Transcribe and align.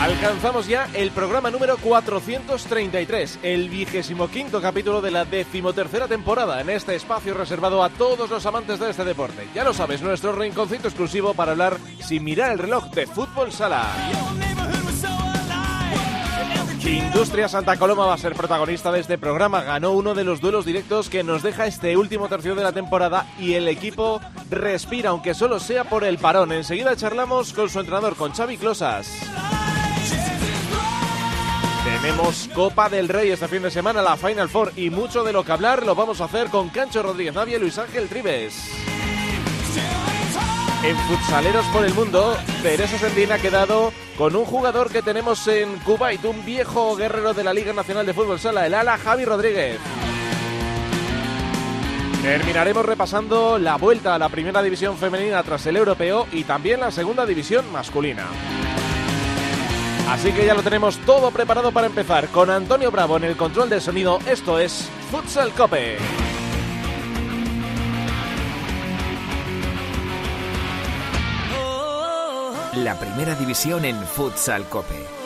Alcanzamos 0.00 0.66
ya 0.66 0.88
el 0.94 1.10
programa 1.10 1.50
número 1.50 1.76
433, 1.76 3.40
el 3.42 3.68
vigésimo 3.68 4.28
quinto 4.28 4.62
capítulo 4.62 5.02
de 5.02 5.10
la 5.10 5.26
decimotercera 5.26 6.08
temporada 6.08 6.62
en 6.62 6.70
este 6.70 6.94
espacio 6.94 7.34
reservado 7.34 7.84
a 7.84 7.90
todos 7.90 8.30
los 8.30 8.46
amantes 8.46 8.80
de 8.80 8.88
este 8.88 9.04
deporte. 9.04 9.46
Ya 9.54 9.62
lo 9.62 9.74
sabes, 9.74 10.00
nuestro 10.00 10.32
rinconcito 10.32 10.88
exclusivo 10.88 11.34
para 11.34 11.52
hablar 11.52 11.76
sin 12.00 12.24
mirar 12.24 12.52
el 12.52 12.58
reloj 12.58 12.86
de 12.92 13.06
fútbol 13.06 13.52
sala. 13.52 13.84
Industria 16.82 17.48
Santa 17.48 17.76
Coloma 17.76 18.06
va 18.06 18.14
a 18.14 18.18
ser 18.18 18.34
protagonista 18.34 18.90
de 18.90 19.00
este 19.00 19.18
programa. 19.18 19.62
Ganó 19.62 19.92
uno 19.92 20.14
de 20.14 20.24
los 20.24 20.40
duelos 20.40 20.64
directos 20.64 21.10
que 21.10 21.22
nos 21.22 21.42
deja 21.42 21.66
este 21.66 21.98
último 21.98 22.26
tercio 22.28 22.54
de 22.54 22.62
la 22.62 22.72
temporada 22.72 23.26
y 23.38 23.52
el 23.52 23.68
equipo 23.68 24.22
respira, 24.48 25.10
aunque 25.10 25.34
solo 25.34 25.60
sea 25.60 25.84
por 25.84 26.04
el 26.04 26.16
parón. 26.16 26.52
Enseguida 26.52 26.96
charlamos 26.96 27.52
con 27.52 27.68
su 27.68 27.80
entrenador, 27.80 28.16
con 28.16 28.32
Xavi 28.32 28.56
Closas. 28.56 29.10
Tenemos 32.00 32.48
Copa 32.54 32.88
del 32.88 33.08
Rey 33.08 33.30
este 33.30 33.46
fin 33.46 33.62
de 33.62 33.70
semana, 33.70 34.00
la 34.00 34.16
Final 34.16 34.48
Four 34.48 34.72
y 34.74 34.88
mucho 34.88 35.22
de 35.22 35.34
lo 35.34 35.44
que 35.44 35.52
hablar 35.52 35.84
lo 35.84 35.94
vamos 35.94 36.22
a 36.22 36.24
hacer 36.24 36.48
con 36.48 36.70
Cancho 36.70 37.02
Rodríguez 37.02 37.34
Navia 37.34 37.58
y 37.58 37.60
Luis 37.60 37.76
Ángel 37.76 38.08
Tribes. 38.08 38.70
En 40.82 40.96
Futsaleros 40.96 41.66
por 41.66 41.84
el 41.84 41.92
Mundo, 41.92 42.38
Teresa 42.62 42.96
Sendín 42.96 43.32
ha 43.32 43.38
quedado 43.38 43.92
con 44.16 44.34
un 44.34 44.46
jugador 44.46 44.90
que 44.90 45.02
tenemos 45.02 45.46
en 45.46 45.76
Kuwait, 45.80 46.24
un 46.24 46.42
viejo 46.42 46.96
guerrero 46.96 47.34
de 47.34 47.44
la 47.44 47.52
Liga 47.52 47.74
Nacional 47.74 48.06
de 48.06 48.14
Fútbol 48.14 48.40
Sala, 48.40 48.66
el 48.66 48.72
ala 48.72 48.96
Javi 48.96 49.26
Rodríguez. 49.26 49.78
Terminaremos 52.22 52.86
repasando 52.86 53.58
la 53.58 53.76
vuelta 53.76 54.14
a 54.14 54.18
la 54.18 54.30
primera 54.30 54.62
división 54.62 54.96
femenina 54.96 55.42
tras 55.42 55.66
el 55.66 55.76
europeo 55.76 56.26
y 56.32 56.44
también 56.44 56.80
la 56.80 56.90
segunda 56.90 57.26
división 57.26 57.70
masculina. 57.70 58.26
Así 60.08 60.32
que 60.32 60.44
ya 60.44 60.54
lo 60.54 60.62
tenemos 60.62 60.98
todo 60.98 61.30
preparado 61.30 61.72
para 61.72 61.86
empezar 61.86 62.28
con 62.28 62.50
Antonio 62.50 62.90
Bravo 62.90 63.16
en 63.16 63.24
el 63.24 63.36
control 63.36 63.68
del 63.70 63.80
sonido. 63.80 64.18
Esto 64.26 64.58
es 64.58 64.88
Futsal 65.10 65.52
Cope. 65.52 65.98
La 72.74 72.98
primera 72.98 73.34
división 73.34 73.84
en 73.84 74.00
Futsal 74.00 74.64
Cope. 74.64 75.19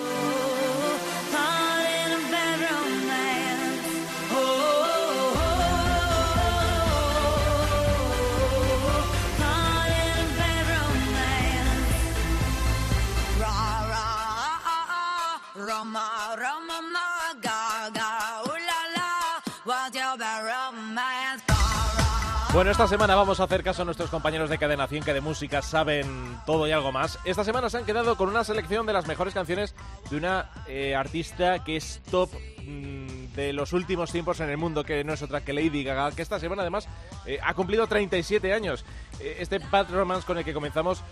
Bueno, 22.55 22.71
esta 22.71 22.87
semana 22.87 23.17
vamos 23.17 23.41
a 23.41 23.45
hacer 23.45 23.65
caso 23.65 23.83
a 23.83 23.85
nuestros 23.85 24.11
compañeros 24.11 24.49
de 24.49 24.59
Cadena 24.59 24.87
100 24.87 25.03
que 25.03 25.13
de 25.13 25.21
música 25.21 25.61
saben 25.61 26.39
todo 26.47 26.69
y 26.69 26.71
algo 26.71 26.93
más. 26.93 27.19
Esta 27.25 27.43
semana 27.43 27.69
se 27.69 27.79
han 27.79 27.85
quedado 27.85 28.17
con 28.17 28.29
una 28.29 28.45
selección 28.45 28.87
de 28.87 28.93
las 28.93 29.09
mejores 29.09 29.35
canciones 29.35 29.75
de 30.09 30.17
una 30.17 30.53
eh, 30.69 30.95
artista 30.95 31.65
que 31.65 31.77
es 31.77 32.01
top 32.13 32.31
mm, 32.63 33.35
de 33.35 33.53
los 33.53 33.73
últimos 33.73 34.13
tiempos 34.13 34.39
en 34.39 34.51
el 34.51 34.57
mundo, 34.57 34.85
que 34.85 35.03
no 35.03 35.15
es 35.15 35.23
otra 35.23 35.41
que 35.41 35.53
Lady 35.53 35.83
Gaga, 35.83 36.13
que 36.13 36.23
esta 36.23 36.39
semana 36.39 36.63
además 36.63 36.87
eh, 37.27 37.41
ha 37.43 37.55
cumplido 37.55 37.89
37 37.89 38.53
años. 38.53 38.85
Eh, 39.19 39.39
este 39.41 39.59
Bad 39.59 39.91
Romance 39.91 40.25
con 40.25 40.39
el 40.39 40.45
que 40.45 40.55
comenzamos 40.55 41.03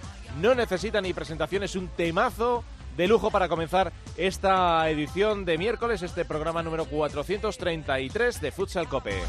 no 0.41 0.54
necesita 0.54 1.00
ni 1.00 1.12
presentación, 1.12 1.64
es 1.64 1.74
un 1.74 1.88
temazo 1.88 2.62
de 2.97 3.09
lujo 3.09 3.32
para 3.32 3.48
comenzar 3.48 3.92
esta 4.16 4.88
edición 4.88 5.44
de 5.44 5.59
miércoles, 5.59 6.03
este 6.03 6.24
programa 6.24 6.62
número 6.62 6.84
433 6.84 8.41
de 8.41 8.53
Futsal 8.53 8.86
Cope. 8.86 9.20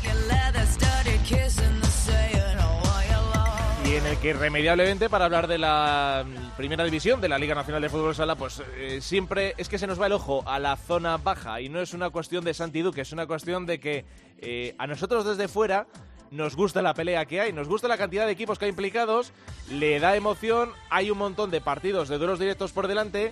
En 3.93 4.07
el 4.07 4.17
que 4.17 4.29
irremediablemente 4.29 5.07
para 5.07 5.25
hablar 5.25 5.47
de 5.47 5.59
la 5.59 6.25
primera 6.57 6.83
división 6.83 7.21
de 7.21 7.29
la 7.29 7.37
Liga 7.37 7.53
Nacional 7.53 7.79
de 7.79 7.89
Fútbol 7.89 8.15
Sala, 8.15 8.35
pues 8.35 8.59
eh, 8.75 9.01
siempre 9.01 9.53
es 9.57 9.69
que 9.69 9.77
se 9.77 9.85
nos 9.85 10.01
va 10.01 10.07
el 10.07 10.13
ojo 10.13 10.43
a 10.47 10.57
la 10.57 10.77
zona 10.77 11.17
baja 11.17 11.61
y 11.61 11.69
no 11.69 11.79
es 11.79 11.93
una 11.93 12.09
cuestión 12.09 12.43
de 12.43 12.55
Santi 12.55 12.81
Duque, 12.81 13.01
es 13.01 13.11
una 13.11 13.27
cuestión 13.27 13.67
de 13.67 13.79
que 13.79 14.03
eh, 14.39 14.73
a 14.79 14.87
nosotros 14.87 15.25
desde 15.25 15.47
fuera 15.47 15.85
nos 16.31 16.55
gusta 16.55 16.81
la 16.81 16.95
pelea 16.95 17.25
que 17.25 17.39
hay, 17.39 17.53
nos 17.53 17.67
gusta 17.67 17.87
la 17.87 17.99
cantidad 17.99 18.25
de 18.25 18.31
equipos 18.31 18.57
que 18.57 18.65
hay 18.65 18.69
implicados, 18.69 19.31
le 19.69 19.99
da 19.99 20.15
emoción, 20.15 20.71
hay 20.89 21.11
un 21.11 21.19
montón 21.19 21.51
de 21.51 21.61
partidos 21.61 22.09
de 22.09 22.17
duelos 22.17 22.39
directos 22.39 22.71
por 22.71 22.87
delante 22.87 23.31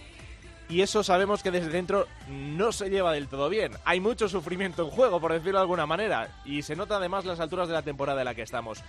y 0.70 0.82
eso 0.82 1.04
sabemos 1.04 1.42
que 1.42 1.50
desde 1.50 1.70
dentro 1.70 2.06
no 2.30 2.72
se 2.72 2.90
lleva 2.90 3.14
del 3.14 3.28
todo 3.28 3.50
bien. 3.50 3.72
Hay 3.84 4.00
mucho 4.00 4.30
sufrimiento 4.30 4.84
en 4.84 4.92
juego, 4.92 5.20
por 5.20 5.34
decirlo 5.34 5.58
de 5.58 5.64
alguna 5.64 5.88
manera, 5.88 6.30
y 6.46 6.62
se 6.62 6.76
nota 6.76 6.98
además 6.98 7.26
las 7.26 7.40
alturas 7.40 7.68
de 7.68 7.74
la 7.74 7.82
temporada 7.82 8.22
en 8.22 8.26
la 8.26 8.36
que 8.36 8.44
estamos. 8.44 8.84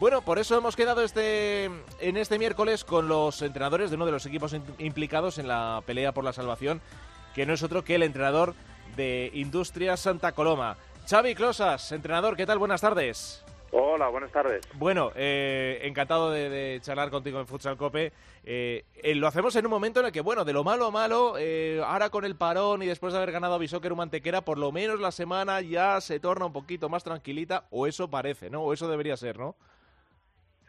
Bueno, 0.00 0.22
por 0.22 0.38
eso 0.38 0.56
hemos 0.56 0.76
quedado 0.76 1.02
este 1.02 1.66
en 1.66 2.16
este 2.16 2.38
miércoles 2.38 2.84
con 2.84 3.06
los 3.06 3.42
entrenadores 3.42 3.90
de 3.90 3.96
uno 3.96 4.06
de 4.06 4.12
los 4.12 4.24
equipos 4.24 4.56
implicados 4.78 5.36
en 5.36 5.46
la 5.46 5.82
pelea 5.84 6.12
por 6.12 6.24
la 6.24 6.32
salvación, 6.32 6.80
que 7.34 7.44
no 7.44 7.52
es 7.52 7.62
otro 7.62 7.84
que 7.84 7.96
el 7.96 8.02
entrenador 8.02 8.54
de 8.96 9.30
Industria 9.34 9.98
Santa 9.98 10.32
Coloma. 10.32 10.78
Xavi 11.06 11.34
Closas, 11.34 11.92
entrenador, 11.92 12.34
¿qué 12.34 12.46
tal? 12.46 12.58
Buenas 12.58 12.80
tardes. 12.80 13.44
Hola, 13.72 14.08
buenas 14.08 14.32
tardes. 14.32 14.66
Bueno, 14.72 15.12
eh, 15.16 15.80
encantado 15.82 16.30
de, 16.30 16.80
charlar 16.82 17.10
contigo 17.10 17.38
en 17.38 17.46
Futsal 17.46 17.76
Cope. 17.76 18.14
Eh, 18.42 18.86
eh, 19.02 19.14
lo 19.14 19.28
hacemos 19.28 19.54
en 19.56 19.66
un 19.66 19.70
momento 19.70 20.00
en 20.00 20.06
el 20.06 20.12
que, 20.12 20.22
bueno, 20.22 20.46
de 20.46 20.54
lo 20.54 20.64
malo 20.64 20.86
a 20.86 20.90
malo, 20.90 21.34
ahora 21.84 22.08
con 22.08 22.24
el 22.24 22.36
parón 22.36 22.82
y 22.82 22.86
después 22.86 23.12
de 23.12 23.18
haber 23.18 23.32
ganado 23.32 23.52
a 23.52 23.58
Bisóquer 23.58 23.94
Mantequera, 23.94 24.40
por 24.40 24.56
lo 24.56 24.72
menos 24.72 24.98
la 24.98 25.12
semana 25.12 25.60
ya 25.60 26.00
se 26.00 26.20
torna 26.20 26.46
un 26.46 26.54
poquito 26.54 26.88
más 26.88 27.04
tranquilita, 27.04 27.66
o 27.70 27.86
eso 27.86 28.08
parece, 28.08 28.48
¿no? 28.48 28.62
O 28.62 28.72
eso 28.72 28.88
debería 28.88 29.18
ser, 29.18 29.38
¿no? 29.38 29.56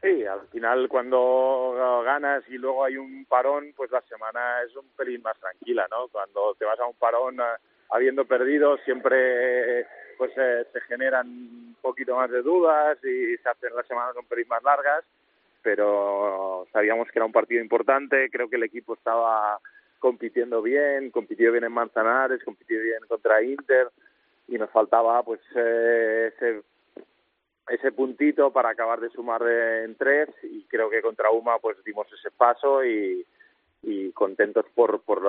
Sí, 0.01 0.25
al 0.25 0.47
final 0.47 0.89
cuando 0.89 2.01
ganas 2.03 2.43
y 2.49 2.57
luego 2.57 2.83
hay 2.83 2.97
un 2.97 3.25
parón, 3.25 3.71
pues 3.75 3.91
la 3.91 4.01
semana 4.01 4.63
es 4.63 4.75
un 4.75 4.87
pelín 4.97 5.21
más 5.21 5.39
tranquila, 5.39 5.87
¿no? 5.91 6.07
Cuando 6.07 6.55
te 6.55 6.65
vas 6.65 6.79
a 6.79 6.87
un 6.87 6.95
parón 6.95 7.37
habiendo 7.91 8.25
perdido, 8.25 8.77
siempre 8.79 9.85
pues 10.17 10.31
eh, 10.37 10.65
se 10.73 10.81
generan 10.81 11.27
un 11.27 11.75
poquito 11.81 12.15
más 12.15 12.31
de 12.31 12.41
dudas 12.41 12.97
y 13.03 13.37
se 13.37 13.49
hacen 13.49 13.75
las 13.75 13.85
semanas 13.87 14.15
un 14.15 14.25
pelín 14.25 14.47
más 14.47 14.63
largas, 14.63 15.03
pero 15.61 16.67
sabíamos 16.71 17.07
que 17.11 17.19
era 17.19 17.25
un 17.25 17.31
partido 17.31 17.61
importante, 17.61 18.29
creo 18.31 18.49
que 18.49 18.55
el 18.55 18.63
equipo 18.63 18.95
estaba 18.95 19.59
compitiendo 19.99 20.63
bien, 20.63 21.11
compitió 21.11 21.51
bien 21.51 21.63
en 21.63 21.71
Manzanares, 21.71 22.43
compitió 22.43 22.81
bien 22.81 22.99
contra 23.07 23.43
Inter 23.43 23.89
y 24.47 24.57
nos 24.57 24.71
faltaba 24.71 25.21
pues 25.21 25.39
eh, 25.55 26.33
ese 26.35 26.63
ese 27.67 27.91
puntito 27.91 28.51
para 28.51 28.69
acabar 28.69 28.99
de 28.99 29.09
sumar 29.09 29.41
en 29.43 29.95
tres 29.95 30.29
y 30.43 30.63
creo 30.65 30.89
que 30.89 31.01
contra 31.01 31.31
UMA 31.31 31.59
pues 31.59 31.83
dimos 31.83 32.07
ese 32.11 32.31
paso 32.31 32.83
y, 32.83 33.25
y 33.83 34.11
contentos 34.11 34.65
por, 34.75 35.01
por 35.01 35.23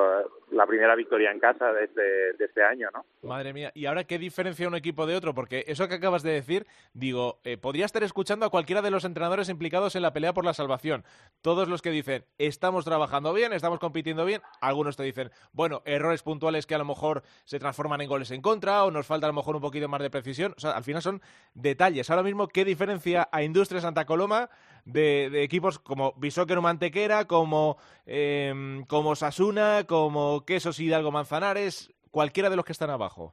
la, 0.51 0.67
primera 0.67 0.95
victoria 0.95 1.31
en 1.31 1.41
casa 1.41 1.73
de 1.73 1.85
este, 1.85 2.03
de 2.39 2.45
este 2.45 2.63
año, 2.63 2.89
¿no? 2.93 3.05
Madre 3.29 3.53
mía, 3.53 3.73
¿y 3.75 3.87
ahora 3.87 4.05
qué 4.05 4.19
diferencia 4.19 4.69
un 4.69 4.75
equipo 4.75 5.07
de 5.07 5.17
otro? 5.17 5.35
Porque 5.35 5.65
eso 5.67 5.89
que 5.89 5.95
acabas 5.95 6.23
de 6.23 6.33
decir, 6.33 6.67
digo, 6.93 7.41
eh, 7.45 7.57
podría 7.57 7.85
estar 7.85 8.03
escuchando 8.03 8.47
a 8.47 8.51
cualquiera 8.51 8.83
de 8.83 8.91
los 8.91 9.05
entrenadores 9.05 9.49
implicados 9.49 9.97
en 9.97 10.03
la 10.03 10.13
pelea 10.13 10.35
por 10.35 10.45
la 10.45 10.55
salvación. 10.55 11.05
Todos 11.41 11.69
los 11.69 11.83
que 11.83 11.91
dicen, 11.91 12.25
estamos 12.39 12.85
trabajando 12.85 13.33
bien, 13.33 13.53
estamos 13.53 13.79
compitiendo 13.79 14.25
bien, 14.25 14.43
algunos 14.61 14.97
te 14.97 15.03
dicen, 15.03 15.31
bueno, 15.53 15.83
errores 15.85 16.23
puntuales 16.23 16.67
que 16.67 16.75
a 16.75 16.79
lo 16.79 16.85
mejor 16.85 17.23
se 17.45 17.59
transforman 17.59 18.01
en 18.01 18.09
goles 18.09 18.31
en 18.31 18.43
contra 18.43 18.85
o 18.85 18.91
nos 18.91 19.07
falta 19.07 19.27
a 19.27 19.31
lo 19.31 19.35
mejor 19.35 19.57
un 19.57 19.63
poquito 19.63 19.89
más 19.89 20.01
de 20.01 20.11
precisión. 20.11 20.55
O 20.57 20.61
sea, 20.61 20.73
al 20.73 20.85
final 20.85 21.03
son 21.03 21.23
detalles. 21.55 22.11
Ahora 22.11 22.23
mismo, 22.23 22.49
¿qué 22.49 22.65
diferencia 22.65 23.29
a 23.33 23.43
Industria 23.43 23.81
Santa 23.81 24.05
Coloma 24.05 24.51
de, 24.85 25.43
equipos 25.43 25.79
como 25.79 26.13
Bisóquero 26.17 26.63
Mantequera, 26.63 27.27
como... 27.27 27.77
Eh, 28.07 28.83
como 28.89 29.15
Sasuna, 29.15 29.85
como 29.87 30.45
Quesos 30.45 30.81
Hidalgo 30.81 31.13
Manzanares, 31.13 31.93
cualquiera 32.11 32.51
de 32.51 32.57
los 32.57 32.65
que 32.65 32.73
están 32.73 32.91
abajo? 32.91 33.33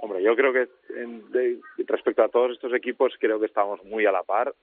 Hombre, 0.00 0.22
yo 0.22 0.36
creo 0.36 0.52
que 0.52 0.68
respecto 1.86 2.22
a 2.22 2.28
todos 2.28 2.52
estos 2.52 2.72
equipos 2.74 3.14
creo 3.18 3.40
que 3.40 3.46
estamos 3.46 3.82
muy 3.84 4.06
a 4.06 4.12
la 4.12 4.22
par 4.22 4.54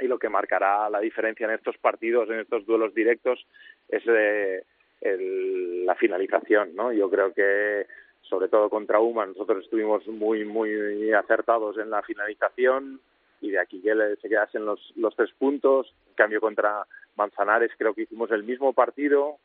y 0.00 0.06
lo 0.06 0.18
que 0.18 0.28
marcará 0.28 0.88
la 0.88 1.00
diferencia 1.00 1.46
en 1.46 1.54
estos 1.54 1.76
partidos, 1.78 2.30
en 2.30 2.40
estos 2.40 2.64
duelos 2.66 2.94
directos, 2.94 3.44
es 3.88 4.02
la 4.06 5.94
finalización, 5.96 6.74
¿no? 6.74 6.92
Yo 6.92 7.10
creo 7.10 7.32
que 7.32 7.86
sobre 8.22 8.48
todo 8.48 8.68
contra 8.68 9.00
UMA 9.00 9.26
nosotros 9.26 9.64
estuvimos 9.64 10.06
muy 10.06 10.44
muy 10.44 11.12
acertados 11.12 11.78
en 11.78 11.90
la 11.90 12.02
finalización, 12.02 13.00
y 13.40 13.50
de 13.50 13.60
aquí 13.60 13.80
que 13.80 13.94
se 14.20 14.28
quedasen 14.28 14.64
los, 14.64 14.92
los 14.96 15.14
tres 15.16 15.30
puntos. 15.38 15.92
En 16.08 16.14
cambio, 16.14 16.40
contra 16.40 16.86
Manzanares 17.16 17.72
creo 17.76 17.94
que 17.94 18.02
hicimos 18.02 18.30
el 18.30 18.44
mismo 18.44 18.72
partido, 18.72 19.38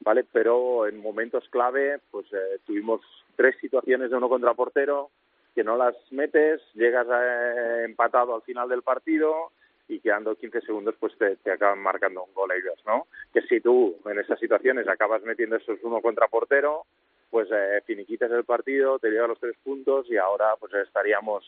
¿vale? 0.00 0.24
Pero 0.32 0.86
en 0.86 1.00
momentos 1.00 1.48
clave, 1.50 2.00
pues 2.10 2.26
eh, 2.32 2.58
tuvimos 2.66 3.00
tres 3.36 3.56
situaciones 3.60 4.10
de 4.10 4.16
uno 4.16 4.28
contra 4.28 4.54
portero 4.54 5.10
que 5.54 5.64
no 5.64 5.76
las 5.76 5.96
metes, 6.10 6.60
llegas 6.74 7.06
eh, 7.10 7.84
empatado 7.84 8.34
al 8.34 8.42
final 8.42 8.68
del 8.68 8.82
partido 8.82 9.52
y 9.88 9.98
quedando 9.98 10.36
15 10.36 10.60
segundos 10.60 10.94
pues 11.00 11.12
te, 11.18 11.50
acaban 11.50 11.80
marcando 11.80 12.22
un 12.22 12.32
gol 12.32 12.52
ellos, 12.52 12.78
¿no? 12.86 13.08
Que 13.32 13.42
si 13.42 13.60
tú 13.60 13.96
en 14.06 14.18
esas 14.20 14.38
situaciones 14.38 14.86
acabas 14.88 15.22
metiendo 15.22 15.56
esos 15.56 15.78
uno 15.82 16.00
contra 16.00 16.28
portero, 16.28 16.84
pues 17.28 17.48
eh, 17.52 17.82
finiquitas 17.84 18.30
el 18.30 18.44
partido, 18.44 18.98
te 18.98 19.10
llevas 19.10 19.30
los 19.30 19.40
tres 19.40 19.56
puntos 19.64 20.06
y 20.08 20.16
ahora 20.16 20.54
pues 20.58 20.72
estaríamos, 20.74 21.44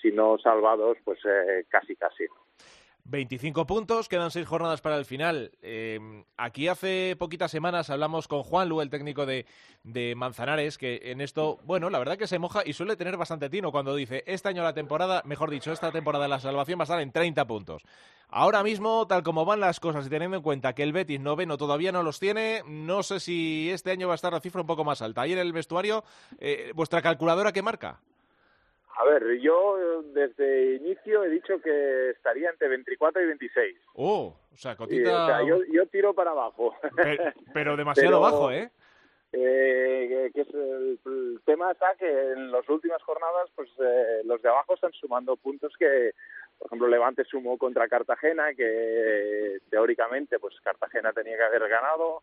si 0.00 0.12
no 0.12 0.38
salvados, 0.38 0.98
pues 1.04 1.18
eh, 1.24 1.64
casi 1.68 1.96
casi. 1.96 2.24
25 3.06 3.66
puntos, 3.66 4.08
quedan 4.08 4.30
seis 4.30 4.46
jornadas 4.46 4.80
para 4.80 4.96
el 4.96 5.04
final. 5.04 5.52
Eh, 5.60 6.24
aquí 6.38 6.68
hace 6.68 7.16
poquitas 7.18 7.50
semanas 7.50 7.90
hablamos 7.90 8.28
con 8.28 8.42
Juan 8.42 8.70
Lu, 8.70 8.80
el 8.80 8.88
técnico 8.88 9.26
de, 9.26 9.44
Manzanares, 10.16 10.78
que 10.78 11.00
en 11.04 11.20
esto, 11.20 11.58
bueno, 11.64 11.90
la 11.90 11.98
verdad 11.98 12.16
que 12.16 12.26
se 12.26 12.38
moja 12.38 12.62
y 12.64 12.72
suele 12.72 12.96
tener 12.96 13.18
bastante 13.18 13.50
tino 13.50 13.70
cuando 13.72 13.94
dice, 13.94 14.24
este 14.26 14.48
año 14.48 14.62
la 14.62 14.72
temporada, 14.72 15.20
mejor 15.26 15.50
dicho, 15.50 15.70
esta 15.70 15.92
temporada 15.92 16.28
la 16.28 16.40
salvación 16.40 16.78
va 16.78 16.84
a 16.84 16.84
estar 16.84 17.00
en 17.00 17.12
30 17.12 17.46
puntos. 17.46 17.84
Ahora 18.30 18.62
mismo, 18.62 19.06
tal 19.06 19.22
como 19.22 19.44
van 19.44 19.60
las 19.60 19.80
cosas 19.80 20.06
y 20.06 20.10
teniendo 20.10 20.38
en 20.38 20.42
cuenta 20.42 20.72
que 20.72 20.82
el 20.82 20.94
Betis 20.94 21.20
noveno 21.20 21.58
todavía 21.58 21.92
no 21.92 22.02
los 22.02 22.18
tiene, 22.18 22.62
no 22.66 23.02
sé 23.02 23.20
si 23.20 23.70
este 23.70 23.90
año 23.90 24.08
va 24.08 24.14
a 24.14 24.16
estar 24.16 24.32
la 24.32 24.40
cifra 24.40 24.62
un 24.62 24.66
poco 24.66 24.82
más 24.82 25.02
alta. 25.02 25.20
Ahí 25.20 25.34
en 25.34 25.38
el 25.38 25.52
vestuario, 25.52 26.04
eh, 26.38 26.72
¿vuestra 26.74 27.02
calculadora 27.02 27.52
qué 27.52 27.60
marca? 27.60 28.00
A 28.96 29.04
ver, 29.04 29.40
yo 29.40 30.02
desde 30.12 30.76
inicio 30.76 31.24
he 31.24 31.28
dicho 31.28 31.60
que 31.60 32.10
estaría 32.10 32.50
entre 32.50 32.68
24 32.68 33.22
y 33.22 33.26
26. 33.26 33.76
Oh, 33.94 34.36
o 34.52 34.56
sea, 34.56 34.76
cotita... 34.76 35.42
yo, 35.42 35.86
tiro 35.86 36.14
para 36.14 36.30
abajo. 36.30 36.74
Pero, 37.52 37.76
demasiado 37.76 38.20
bajo, 38.20 38.52
¿eh? 38.52 38.70
Eh, 39.36 40.30
que 40.32 40.42
el, 40.42 41.40
tema 41.44 41.72
está 41.72 41.94
que 41.98 42.08
en 42.08 42.52
las 42.52 42.68
últimas 42.68 43.02
jornadas 43.02 43.50
pues 43.56 43.68
eh, 43.80 44.20
los 44.24 44.40
de 44.40 44.48
abajo 44.48 44.74
están 44.74 44.92
sumando 44.92 45.36
puntos 45.36 45.72
que 45.76 46.12
por 46.56 46.68
ejemplo 46.68 46.86
Levante 46.86 47.24
sumó 47.24 47.58
contra 47.58 47.88
Cartagena 47.88 48.54
que 48.54 49.58
teóricamente 49.70 50.38
pues 50.38 50.54
Cartagena 50.60 51.12
tenía 51.12 51.36
que 51.36 51.42
haber 51.42 51.68
ganado 51.68 52.22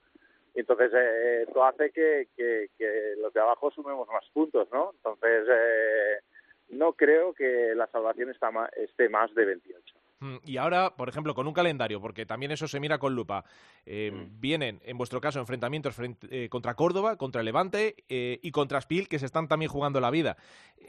entonces 0.55 0.93
eh, 0.93 1.43
esto 1.47 1.65
hace 1.65 1.91
que, 1.91 2.29
que, 2.37 2.69
que, 2.77 3.15
los 3.21 3.33
de 3.33 3.41
abajo 3.41 3.71
sumemos 3.71 4.07
más 4.07 4.23
puntos 4.31 4.69
no 4.71 4.91
entonces 4.95 5.47
eh, 5.49 6.19
no 6.71 6.93
creo 6.93 7.33
que 7.33 7.73
la 7.75 7.87
salvación 7.87 8.29
está 8.29 8.49
esté 8.75 9.09
más 9.09 9.33
de 9.35 9.45
28. 9.45 9.95
Mm, 10.21 10.35
y 10.45 10.57
ahora, 10.57 10.95
por 10.95 11.09
ejemplo, 11.09 11.33
con 11.33 11.47
un 11.47 11.53
calendario, 11.53 11.99
porque 11.99 12.25
también 12.25 12.51
eso 12.51 12.67
se 12.67 12.79
mira 12.79 12.99
con 12.99 13.15
lupa, 13.15 13.43
eh, 13.85 14.11
mm. 14.13 14.39
vienen, 14.39 14.79
en 14.85 14.97
vuestro 14.97 15.19
caso, 15.19 15.39
enfrentamientos 15.39 15.95
eh, 16.29 16.47
contra 16.49 16.75
Córdoba, 16.75 17.17
contra 17.17 17.43
Levante 17.43 17.95
eh, 18.07 18.39
y 18.41 18.51
contra 18.51 18.81
Spil, 18.81 19.09
que 19.09 19.19
se 19.19 19.25
están 19.25 19.47
también 19.47 19.71
jugando 19.71 19.99
la 19.99 20.11
vida. 20.11 20.37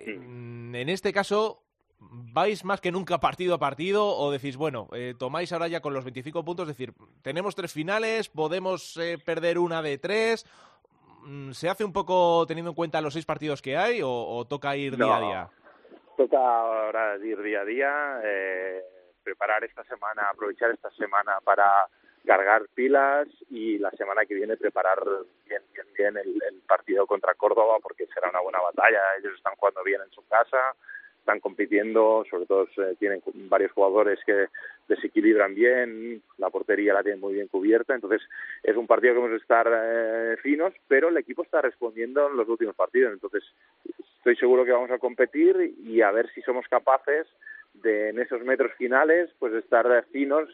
Mm, 0.06 0.74
en 0.74 0.88
este 0.90 1.14
caso, 1.14 1.62
¿vais 1.98 2.62
más 2.64 2.82
que 2.82 2.92
nunca 2.92 3.20
partido 3.20 3.54
a 3.54 3.58
partido 3.58 4.06
o 4.06 4.30
decís, 4.30 4.56
bueno, 4.56 4.88
tomáis 5.18 5.52
ahora 5.52 5.68
ya 5.68 5.80
con 5.80 5.94
los 5.94 6.04
25 6.04 6.44
puntos, 6.44 6.68
es 6.68 6.76
decir, 6.76 6.92
tenemos 7.22 7.54
tres 7.54 7.72
finales, 7.72 8.28
podemos 8.28 8.98
perder 9.24 9.58
una 9.58 9.80
de 9.80 9.96
tres? 9.96 10.44
¿Se 11.52 11.68
hace 11.68 11.84
un 11.84 11.92
poco 11.92 12.44
teniendo 12.46 12.72
en 12.72 12.74
cuenta 12.74 13.00
los 13.00 13.14
seis 13.14 13.24
partidos 13.24 13.62
que 13.62 13.76
hay 13.76 14.00
o, 14.02 14.44
toca 14.48 14.76
ir 14.76 14.96
día 14.96 15.16
a 15.16 15.20
día? 15.20 15.50
Toca 16.16 16.38
ahora 16.38 17.16
ir 17.16 17.40
día 17.42 17.60
a 17.60 17.64
día, 17.64 18.20
eh, 18.24 18.82
preparar 19.22 19.64
esta 19.64 19.84
semana, 19.84 20.30
aprovechar 20.30 20.70
esta 20.70 20.90
semana 20.92 21.38
para 21.44 21.86
cargar 22.26 22.62
pilas 22.74 23.28
y 23.50 23.78
la 23.78 23.90
semana 23.92 24.24
que 24.24 24.34
viene 24.34 24.56
preparar 24.56 25.02
bien, 25.46 25.62
bien, 25.72 25.86
bien 25.96 26.16
el, 26.16 26.62
partido 26.66 27.06
contra 27.06 27.34
Córdoba 27.34 27.76
porque 27.82 28.06
será 28.06 28.30
una 28.30 28.40
buena 28.40 28.60
batalla. 28.60 29.00
Ellos 29.18 29.34
están 29.36 29.54
jugando 29.56 29.82
bien 29.84 30.00
en 30.00 30.10
su 30.10 30.26
casa, 30.26 30.74
están 31.22 31.38
compitiendo, 31.38 32.24
sobre 32.28 32.46
todo 32.46 32.64
eh, 32.78 32.96
tienen 32.98 33.22
varios 33.48 33.70
jugadores 33.70 34.18
que 34.26 34.48
desequilibran 34.88 35.54
bien, 35.54 36.20
la 36.36 36.50
portería 36.50 36.92
la 36.92 37.04
tienen 37.04 37.20
muy 37.20 37.34
bien 37.34 37.46
cubierta, 37.46 37.94
entonces 37.94 38.20
es 38.64 38.76
un 38.76 38.88
partido 38.88 39.14
que 39.14 39.18
hemos 39.20 39.30
de 39.30 39.36
estar 39.36 39.70
eh, 39.72 40.36
finos, 40.42 40.74
pero 40.88 41.08
el 41.08 41.16
equipo 41.16 41.44
está 41.44 41.62
respondiendo 41.62 42.28
en 42.28 42.36
los 42.36 42.48
últimos 42.48 42.74
partidos, 42.74 43.12
entonces 43.12 43.44
estoy 44.16 44.34
seguro 44.36 44.64
que 44.64 44.72
vamos 44.72 44.90
a 44.90 44.98
competir 44.98 45.74
y 45.84 46.02
a 46.02 46.10
ver 46.10 46.28
si 46.34 46.42
somos 46.42 46.66
capaces 46.66 47.28
de 47.74 48.10
en 48.10 48.18
esos 48.18 48.42
metros 48.42 48.72
finales 48.76 49.30
pues 49.38 49.54
estar 49.54 50.04
finos 50.10 50.48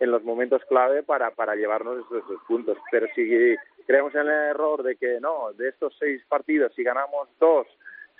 en 0.00 0.10
los 0.10 0.22
momentos 0.22 0.62
clave 0.66 1.02
para, 1.02 1.30
para 1.30 1.54
llevarnos 1.54 2.04
esos, 2.06 2.42
puntos. 2.46 2.78
Pero 2.90 3.06
si 3.14 3.56
creemos 3.86 4.14
en 4.14 4.22
el 4.22 4.28
error 4.28 4.82
de 4.82 4.96
que 4.96 5.20
no, 5.20 5.52
de 5.52 5.68
estos 5.68 5.94
seis 5.98 6.22
partidos, 6.28 6.72
si 6.74 6.82
ganamos 6.82 7.28
dos, 7.38 7.66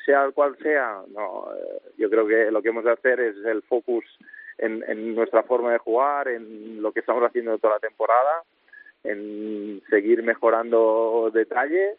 sea 0.04 0.30
cual 0.32 0.56
sea, 0.58 1.02
no, 1.14 1.48
eh, 1.54 1.80
yo 1.98 2.10
creo 2.10 2.26
que 2.26 2.50
lo 2.50 2.62
que 2.62 2.68
hemos 2.68 2.84
de 2.84 2.92
hacer 2.92 3.20
es 3.20 3.36
el 3.44 3.62
focus 3.62 4.04
en, 4.58 4.84
en 4.88 5.14
nuestra 5.14 5.42
forma 5.42 5.72
de 5.72 5.78
jugar, 5.78 6.28
en 6.28 6.82
lo 6.82 6.92
que 6.92 7.00
estamos 7.00 7.22
haciendo 7.24 7.58
toda 7.58 7.74
la 7.74 7.80
temporada, 7.80 8.42
en 9.04 9.82
seguir 9.88 10.22
mejorando 10.22 11.30
detalles 11.32 11.98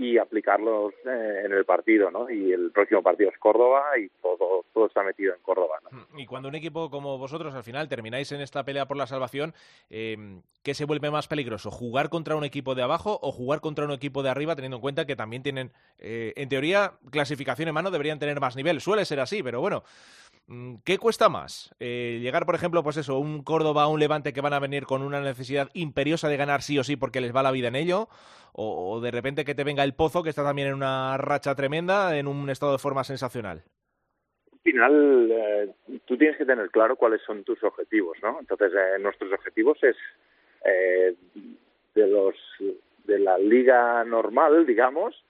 y 0.00 0.16
aplicarlos 0.16 0.94
eh, 1.04 1.42
en 1.44 1.52
el 1.52 1.66
partido, 1.66 2.10
¿no? 2.10 2.30
Y 2.30 2.52
el 2.52 2.70
próximo 2.70 3.02
partido 3.02 3.28
es 3.30 3.38
Córdoba 3.38 3.82
y 3.98 4.08
todo, 4.22 4.64
todo 4.72 4.86
está 4.86 5.02
metido 5.02 5.34
en 5.34 5.42
Córdoba, 5.42 5.78
mm, 5.90 6.18
Y 6.18 6.24
cuando 6.24 6.48
un 6.48 6.54
equipo 6.54 6.88
como 6.88 7.18
vosotros 7.18 7.54
al 7.54 7.62
final 7.64 7.86
termináis 7.86 8.32
en 8.32 8.40
esta 8.40 8.64
pelea 8.64 8.86
por 8.86 8.96
la 8.96 9.06
salvación, 9.06 9.52
eh, 9.90 10.40
¿qué 10.62 10.72
se 10.72 10.86
vuelve 10.86 11.10
más 11.10 11.28
peligroso? 11.28 11.70
¿Jugar 11.70 12.08
contra 12.08 12.34
un 12.34 12.44
equipo 12.44 12.74
de 12.74 12.82
abajo 12.82 13.18
o 13.20 13.30
jugar 13.30 13.60
contra 13.60 13.84
un 13.84 13.92
equipo 13.92 14.22
de 14.22 14.30
arriba, 14.30 14.56
teniendo 14.56 14.78
en 14.78 14.82
cuenta 14.82 15.04
que 15.04 15.16
también 15.16 15.42
tienen, 15.42 15.70
eh, 15.98 16.32
en 16.36 16.48
teoría, 16.48 16.94
clasificación 17.10 17.68
en 17.68 17.74
mano, 17.74 17.90
deberían 17.90 18.18
tener 18.18 18.40
más 18.40 18.56
nivel? 18.56 18.80
Suele 18.80 19.04
ser 19.04 19.20
así, 19.20 19.42
pero 19.42 19.60
bueno, 19.60 19.82
Mm, 20.50 20.78
¿Qué 20.84 20.98
cuesta 20.98 21.28
más? 21.28 21.72
Eh, 21.78 22.18
llegar, 22.20 22.44
por 22.44 22.56
ejemplo, 22.56 22.82
pues 22.82 22.96
eso, 22.96 23.20
un 23.20 23.44
Córdoba, 23.44 23.86
un 23.86 24.00
Levante 24.00 24.32
que 24.32 24.40
van 24.40 24.52
a 24.52 24.58
venir 24.58 24.84
con 24.84 25.02
una 25.02 25.20
necesidad 25.20 25.70
imperiosa 25.74 26.28
de 26.28 26.36
ganar 26.36 26.62
sí 26.62 26.76
o 26.76 26.82
sí 26.82 26.96
porque 26.96 27.20
les 27.20 27.34
va 27.34 27.44
la 27.44 27.52
vida 27.52 27.68
en 27.68 27.76
ello, 27.76 28.08
o, 28.52 29.00
de 29.00 29.12
repente 29.12 29.44
que 29.44 29.54
te 29.54 29.62
venga 29.62 29.84
el 29.84 29.89
Pozo, 29.94 30.22
que 30.22 30.30
está 30.30 30.44
también 30.44 30.68
en 30.68 30.74
una 30.74 31.16
racha 31.16 31.54
tremenda, 31.54 32.16
en 32.16 32.26
un 32.26 32.48
estado 32.50 32.72
de 32.72 32.78
forma 32.78 33.04
sensacional. 33.04 33.62
Al 34.52 34.60
final, 34.62 35.28
eh, 35.30 35.74
tú 36.04 36.16
tienes 36.16 36.36
que 36.36 36.44
tener 36.44 36.70
claro 36.70 36.96
cuáles 36.96 37.22
son 37.22 37.44
tus 37.44 37.62
objetivos, 37.64 38.18
¿no? 38.22 38.38
Entonces, 38.40 38.72
eh, 38.74 38.98
nuestros 39.00 39.32
objetivos 39.32 39.78
es 39.82 39.96
de 41.94 42.06
los 42.06 42.34
de 43.04 43.18
la 43.18 43.38
liga 43.38 44.04
normal, 44.04 44.66
digamos, 44.66 45.24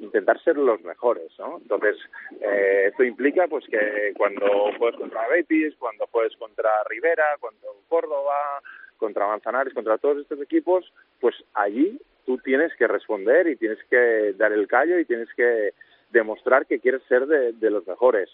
intentar 0.00 0.42
ser 0.42 0.56
los 0.56 0.80
mejores, 0.82 1.30
¿no? 1.38 1.58
Entonces, 1.58 1.96
eh, 2.40 2.86
esto 2.88 3.04
implica 3.04 3.46
pues 3.48 3.64
que 3.66 4.12
cuando 4.16 4.46
juegues 4.78 4.98
contra 4.98 5.28
Betis, 5.28 5.74
cuando 5.78 6.06
juegues 6.10 6.36
contra 6.36 6.70
Rivera, 6.88 7.24
contra 7.40 7.68
Córdoba, 7.88 8.62
contra 8.96 9.26
Manzanares, 9.26 9.74
contra 9.74 9.98
todos 9.98 10.18
estos 10.18 10.40
equipos, 10.40 10.92
pues 11.20 11.34
allí 11.54 12.00
tú 12.26 12.38
tienes 12.38 12.74
que 12.76 12.86
responder 12.86 13.48
y 13.48 13.56
tienes 13.56 13.78
que 13.90 14.34
dar 14.36 14.52
el 14.52 14.66
callo 14.66 14.98
y 14.98 15.04
tienes 15.04 15.28
que 15.34 15.74
demostrar 16.10 16.66
que 16.66 16.80
quieres 16.80 17.02
ser 17.08 17.26
de, 17.26 17.70
los 17.70 17.86
mejores. 17.86 18.30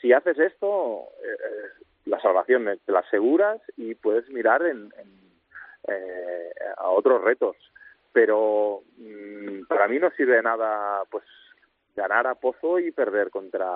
Si 0.00 0.12
haces 0.12 0.38
esto, 0.38 1.04
eh, 1.22 1.84
la 2.06 2.20
salvación 2.20 2.78
te 2.84 2.92
la 2.92 3.00
aseguras 3.00 3.60
y 3.76 3.94
puedes 3.94 4.28
mirar 4.30 4.62
en, 4.64 4.92
eh, 5.88 6.50
a 6.76 6.88
otros 6.90 7.22
retos 7.22 7.56
pero 8.18 8.82
mm, 8.96 9.66
para 9.68 9.86
mí 9.86 10.00
no 10.00 10.10
sirve 10.10 10.36
de 10.36 10.42
nada 10.42 11.04
pues 11.08 11.22
ganar 11.94 12.26
a 12.26 12.34
Pozo 12.34 12.80
y 12.80 12.90
perder 12.90 13.30
contra 13.30 13.68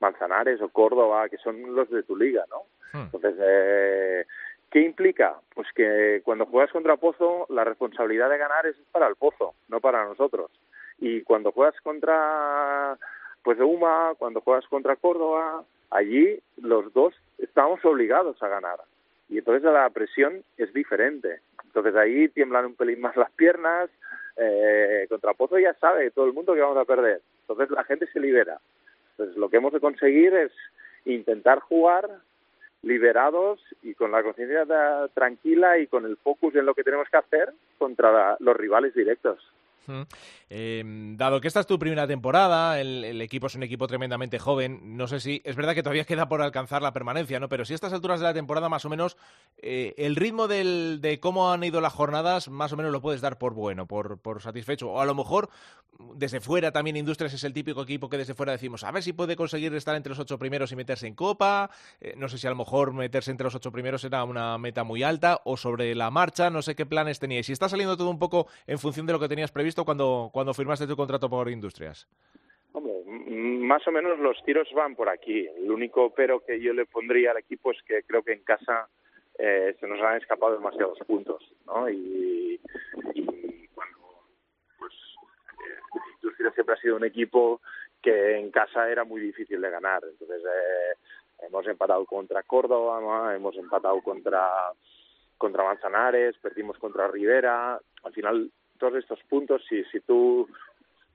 Manzanares 0.00 0.60
o 0.60 0.70
Córdoba, 0.70 1.28
que 1.28 1.36
son 1.36 1.74
los 1.74 1.88
de 1.88 2.02
tu 2.02 2.16
liga, 2.16 2.44
¿no? 2.50 2.62
Hmm. 2.92 3.04
Entonces, 3.04 3.34
eh, 3.40 4.26
¿qué 4.70 4.80
implica? 4.80 5.36
Pues 5.54 5.68
que 5.74 6.22
cuando 6.24 6.46
juegas 6.46 6.70
contra 6.72 6.96
Pozo, 6.96 7.46
la 7.50 7.64
responsabilidad 7.64 8.30
de 8.30 8.38
ganar 8.38 8.66
es 8.66 8.76
para 8.92 9.08
el 9.08 9.16
Pozo, 9.16 9.54
no 9.68 9.80
para 9.80 10.04
nosotros. 10.04 10.50
Y 10.98 11.22
cuando 11.22 11.52
juegas 11.52 11.78
contra 11.82 12.96
pues 13.42 13.58
de 13.58 13.64
Uma, 13.64 14.14
cuando 14.18 14.40
juegas 14.40 14.66
contra 14.68 14.96
Córdoba, 14.96 15.64
allí 15.90 16.40
los 16.60 16.92
dos 16.92 17.14
estamos 17.38 17.84
obligados 17.84 18.42
a 18.42 18.48
ganar. 18.48 18.78
Y 19.28 19.38
entonces 19.38 19.62
la 19.62 19.88
presión 19.90 20.42
es 20.56 20.72
diferente. 20.72 21.40
Entonces 21.64 21.94
ahí 21.96 22.28
tiemblan 22.28 22.66
un 22.66 22.74
pelín 22.74 23.00
más 23.00 23.16
las 23.16 23.30
piernas. 23.32 23.88
Eh, 24.36 25.06
contra 25.08 25.34
Pozo 25.34 25.58
ya 25.58 25.74
sabe 25.74 26.10
todo 26.10 26.26
el 26.26 26.32
mundo 26.32 26.54
que 26.54 26.60
vamos 26.60 26.78
a 26.78 26.84
perder. 26.84 27.20
Entonces 27.42 27.70
la 27.70 27.84
gente 27.84 28.06
se 28.12 28.20
libera. 28.20 28.58
Entonces 29.12 29.36
lo 29.36 29.48
que 29.48 29.56
hemos 29.56 29.72
de 29.72 29.80
conseguir 29.80 30.34
es 30.34 30.52
intentar 31.04 31.60
jugar 31.60 32.08
liberados 32.82 33.60
y 33.82 33.94
con 33.94 34.10
la 34.10 34.22
conciencia 34.22 34.64
tranquila 35.14 35.78
y 35.78 35.86
con 35.86 36.06
el 36.06 36.16
focus 36.16 36.54
en 36.54 36.66
lo 36.66 36.74
que 36.74 36.84
tenemos 36.84 37.08
que 37.08 37.18
hacer 37.18 37.52
contra 37.78 38.36
los 38.40 38.56
rivales 38.56 38.94
directos. 38.94 39.38
Em, 40.48 41.16
dado 41.16 41.40
que 41.40 41.48
esta 41.48 41.60
es 41.60 41.66
tu 41.66 41.78
primera 41.78 42.06
temporada, 42.06 42.80
el, 42.80 43.20
equipo 43.20 43.46
es 43.46 43.54
un 43.54 43.62
equipo 43.62 43.86
tremendamente 43.86 44.38
joven, 44.38 44.96
no 44.96 45.06
sé 45.06 45.20
si 45.20 45.42
es 45.44 45.56
verdad 45.56 45.74
que 45.74 45.82
todavía 45.82 46.04
queda 46.04 46.28
por 46.28 46.42
alcanzar 46.42 46.82
la 46.82 46.92
permanencia, 46.92 47.40
¿no? 47.40 47.48
Pero 47.48 47.64
si 47.64 47.72
a 47.72 47.76
estas 47.76 47.92
alturas 47.92 48.20
de 48.20 48.26
la 48.26 48.34
temporada 48.34 48.68
más 48.68 48.84
o 48.84 48.88
menos 48.88 49.16
eh, 49.58 49.94
el 49.98 50.16
ritmo 50.16 50.48
de 50.48 51.18
cómo 51.20 51.52
han 51.52 51.64
ido 51.64 51.80
las 51.80 51.92
jornadas 51.92 52.48
más 52.48 52.72
o 52.72 52.76
menos 52.76 52.92
lo 52.92 53.00
puedes 53.00 53.20
dar 53.20 53.38
por 53.38 53.54
bueno, 53.54 53.86
por, 53.86 54.18
satisfecho. 54.40 54.90
O 54.90 55.00
a 55.00 55.04
lo 55.04 55.14
mejor 55.14 55.50
desde 56.14 56.40
fuera 56.40 56.72
también 56.72 56.96
Industrias 56.96 57.32
es 57.34 57.44
el 57.44 57.52
típico 57.52 57.82
equipo 57.82 58.08
que 58.08 58.16
desde 58.16 58.34
fuera 58.34 58.52
decimos 58.52 58.84
a 58.84 58.90
ver 58.90 59.02
si 59.02 59.12
puede 59.12 59.36
conseguir 59.36 59.74
estar 59.74 59.94
entre 59.96 60.10
los 60.10 60.18
ocho 60.18 60.38
primeros 60.38 60.72
y 60.72 60.76
meterse 60.76 61.06
en 61.06 61.14
Copa. 61.14 61.70
Eh, 62.00 62.14
no 62.16 62.28
sé 62.28 62.38
si 62.38 62.46
a 62.46 62.50
lo 62.50 62.56
mejor 62.56 62.92
meterse 62.92 63.30
entre 63.30 63.44
los 63.44 63.54
ocho 63.54 63.72
primeros 63.72 64.04
era 64.04 64.24
una 64.24 64.56
meta 64.58 64.84
muy 64.84 65.02
alta 65.02 65.40
o 65.44 65.56
sobre 65.56 65.94
la 65.94 66.10
marcha, 66.10 66.50
no 66.50 66.62
sé 66.62 66.74
qué 66.74 66.86
planes 66.86 67.18
teníais. 67.18 67.46
Si 67.46 67.52
está 67.52 67.68
saliendo 67.68 67.96
todo 67.96 68.10
un 68.10 68.18
poco 68.18 68.46
en 68.66 68.78
función 68.78 69.06
de 69.06 69.12
lo 69.12 69.20
que 69.20 69.28
tenías 69.28 69.50
previsto 69.50 69.69
cuando 69.84 70.30
cuando 70.32 70.54
firmaste 70.54 70.86
tu 70.86 70.96
contrato 70.96 71.28
por 71.28 71.48
Industrias? 71.48 72.06
Más 73.06 73.86
o 73.86 73.92
menos 73.92 74.18
los 74.18 74.42
tiros 74.44 74.68
van 74.74 74.94
por 74.94 75.08
aquí. 75.08 75.46
El 75.46 75.70
único 75.70 76.12
pero 76.14 76.40
que 76.40 76.60
yo 76.60 76.72
le 76.72 76.86
pondría 76.86 77.30
al 77.30 77.38
equipo 77.38 77.70
es 77.70 77.82
que 77.82 78.02
creo 78.02 78.22
que 78.22 78.32
en 78.32 78.42
casa 78.42 78.88
eh, 79.38 79.76
se 79.80 79.86
nos 79.86 80.00
han 80.00 80.18
escapado 80.18 80.54
demasiados 80.54 80.98
puntos, 81.06 81.42
¿no? 81.66 81.88
Y, 81.88 82.60
cuando, 83.74 83.98
pues, 84.78 84.92
eh, 84.92 85.98
Industrias 86.16 86.54
siempre 86.54 86.74
ha 86.74 86.80
sido 86.80 86.96
un 86.96 87.04
equipo 87.04 87.60
que 88.02 88.38
en 88.38 88.50
casa 88.50 88.90
era 88.90 89.04
muy 89.04 89.20
difícil 89.20 89.60
de 89.60 89.70
ganar. 89.70 90.02
Entonces, 90.04 90.42
eh, 90.44 91.46
hemos 91.46 91.66
empatado 91.66 92.04
contra 92.06 92.42
Córdoba, 92.42 93.34
hemos 93.34 93.56
empatado 93.56 94.00
contra 94.02 94.48
contra 95.38 95.64
Manzanares, 95.64 96.36
perdimos 96.36 96.76
contra 96.78 97.08
Rivera. 97.08 97.80
Al 98.02 98.12
final 98.12 98.50
todos 98.80 98.94
estos 98.96 99.22
puntos, 99.28 99.62
si, 99.68 99.84
si 99.84 100.00
tú 100.00 100.48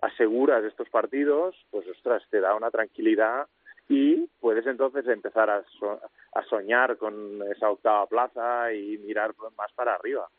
aseguras 0.02 0.64
estos 0.64 0.88
partidos, 0.90 1.56
pues 1.72 1.86
ostras, 1.88 2.24
te 2.30 2.40
da 2.40 2.56
una 2.56 2.72
tranquilidad 2.72 3.48
y 3.90 4.28
puedes 4.40 4.66
entonces 4.66 5.06
empezar 5.08 5.50
a, 5.50 5.64
a 6.34 6.44
soñar 6.44 6.98
con 6.98 7.42
esa 7.52 7.70
octava 7.70 8.08
plaza 8.08 8.72
y 8.74 8.98
mirar 9.00 9.34
más 9.58 9.72
para 9.74 9.96
arriba. 9.96 10.30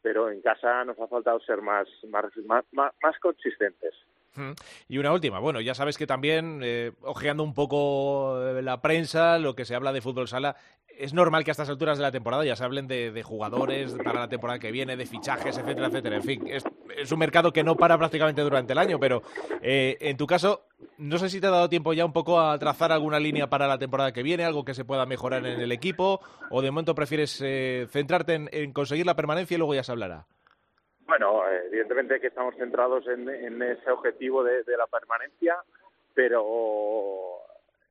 Pero 0.00 0.30
en 0.30 0.40
casa 0.40 0.84
nos 0.84 0.98
ha 1.00 1.08
faltado 1.08 1.40
ser 1.40 1.60
más, 1.60 1.88
más, 2.08 2.24
más, 2.46 2.64
más 2.72 3.18
consistentes. 3.20 3.94
Y 4.88 4.98
una 4.98 5.12
última, 5.12 5.38
bueno, 5.38 5.60
ya 5.60 5.74
sabes 5.74 5.96
que 5.96 6.06
también, 6.06 6.60
eh, 6.62 6.92
ojeando 7.02 7.42
un 7.42 7.54
poco 7.54 8.38
la 8.62 8.82
prensa, 8.82 9.38
lo 9.38 9.54
que 9.54 9.64
se 9.64 9.74
habla 9.74 9.92
de 9.92 10.02
fútbol 10.02 10.28
sala, 10.28 10.56
es 10.98 11.12
normal 11.14 11.44
que 11.44 11.50
a 11.50 11.52
estas 11.52 11.68
alturas 11.68 11.98
de 11.98 12.02
la 12.02 12.12
temporada 12.12 12.44
ya 12.44 12.56
se 12.56 12.64
hablen 12.64 12.86
de, 12.86 13.22
jugadores 13.22 13.94
para 14.04 14.20
la 14.20 14.28
temporada 14.28 14.58
que 14.58 14.70
viene, 14.70 14.96
de 14.96 15.06
fichajes, 15.06 15.56
etcétera, 15.58 15.88
etcétera. 15.88 16.16
En 16.16 16.22
fin, 16.22 16.44
es, 16.46 16.64
un 17.12 17.18
mercado 17.18 17.52
que 17.52 17.62
no 17.62 17.76
para 17.76 17.98
prácticamente 17.98 18.42
durante 18.42 18.72
el 18.72 18.78
año, 18.78 18.98
pero 18.98 19.22
eh, 19.62 19.96
en 20.00 20.16
tu 20.16 20.26
caso, 20.26 20.66
no 20.98 21.18
sé 21.18 21.28
si 21.28 21.40
te 21.40 21.46
ha 21.46 21.50
dado 21.50 21.68
tiempo 21.68 21.92
ya 21.92 22.04
un 22.04 22.12
poco 22.12 22.40
a 22.40 22.58
trazar 22.58 22.92
alguna 22.92 23.20
línea 23.20 23.48
para 23.48 23.66
la 23.66 23.78
temporada 23.78 24.12
que 24.12 24.22
viene, 24.22 24.44
algo 24.44 24.64
que 24.64 24.74
se 24.74 24.84
pueda 24.84 25.06
mejorar 25.06 25.46
en 25.46 25.60
el 25.60 25.72
equipo, 25.72 26.20
o 26.50 26.62
de 26.62 26.70
momento 26.70 26.94
prefieres 26.94 27.40
eh, 27.44 27.86
centrarte 27.90 28.34
en, 28.34 28.72
conseguir 28.72 29.06
la 29.06 29.16
permanencia 29.16 29.54
y 29.54 29.58
luego 29.58 29.74
ya 29.74 29.84
se 29.84 29.92
hablará. 29.92 30.26
Bueno, 31.06 31.42
evidentemente 31.48 32.20
que 32.20 32.28
estamos 32.28 32.56
centrados 32.56 33.06
en, 33.06 33.62
ese 33.62 33.90
objetivo 33.90 34.42
de, 34.42 34.64
de 34.64 34.76
la 34.76 34.86
permanencia, 34.86 35.56
pero 36.14 37.40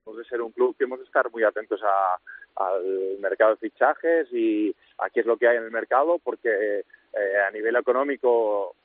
hemos 0.06 0.18
de 0.18 0.26
ser 0.26 0.42
un 0.42 0.52
club 0.52 0.76
que 0.78 0.84
hemos 0.84 1.00
de 1.00 1.06
estar 1.06 1.32
muy 1.32 1.44
atentos 1.44 1.82
a 1.84 2.20
al 2.56 3.18
mercado 3.20 3.52
de 3.52 3.70
fichajes 3.70 4.32
y 4.32 4.76
a 5.00 5.10
qué 5.10 5.22
es 5.22 5.26
lo 5.26 5.38
que 5.38 5.48
hay 5.48 5.58
en 5.58 5.64
el 5.64 5.72
mercado, 5.72 6.20
porque 6.24 6.80
eh, 6.80 7.38
a 7.48 7.52
nivel 7.52 7.76
económico 7.76 8.76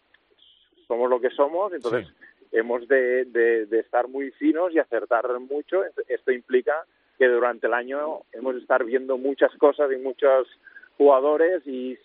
somos 0.87 1.09
lo 1.09 1.21
que 1.21 1.31
somos, 1.31 1.73
entonces 1.73 2.09
hemos 2.53 2.87
de, 2.89 3.27
de, 3.27 3.79
estar 3.79 4.09
muy 4.09 4.33
finos 4.33 4.73
y 4.73 4.79
acertar 4.81 5.27
mucho. 5.39 5.85
Esto 6.09 6.33
implica 6.33 6.85
que 7.17 7.29
durante 7.29 7.69
el 7.69 7.75
año 7.75 8.23
hemos 8.33 8.55
de 8.55 8.61
estar 8.61 8.85
viendo 8.85 9.17
muchas 9.19 9.55
cosas 9.57 9.91
y 9.93 9.97
muchos 9.97 10.49
jugadores 10.99 11.65
y 11.67 11.97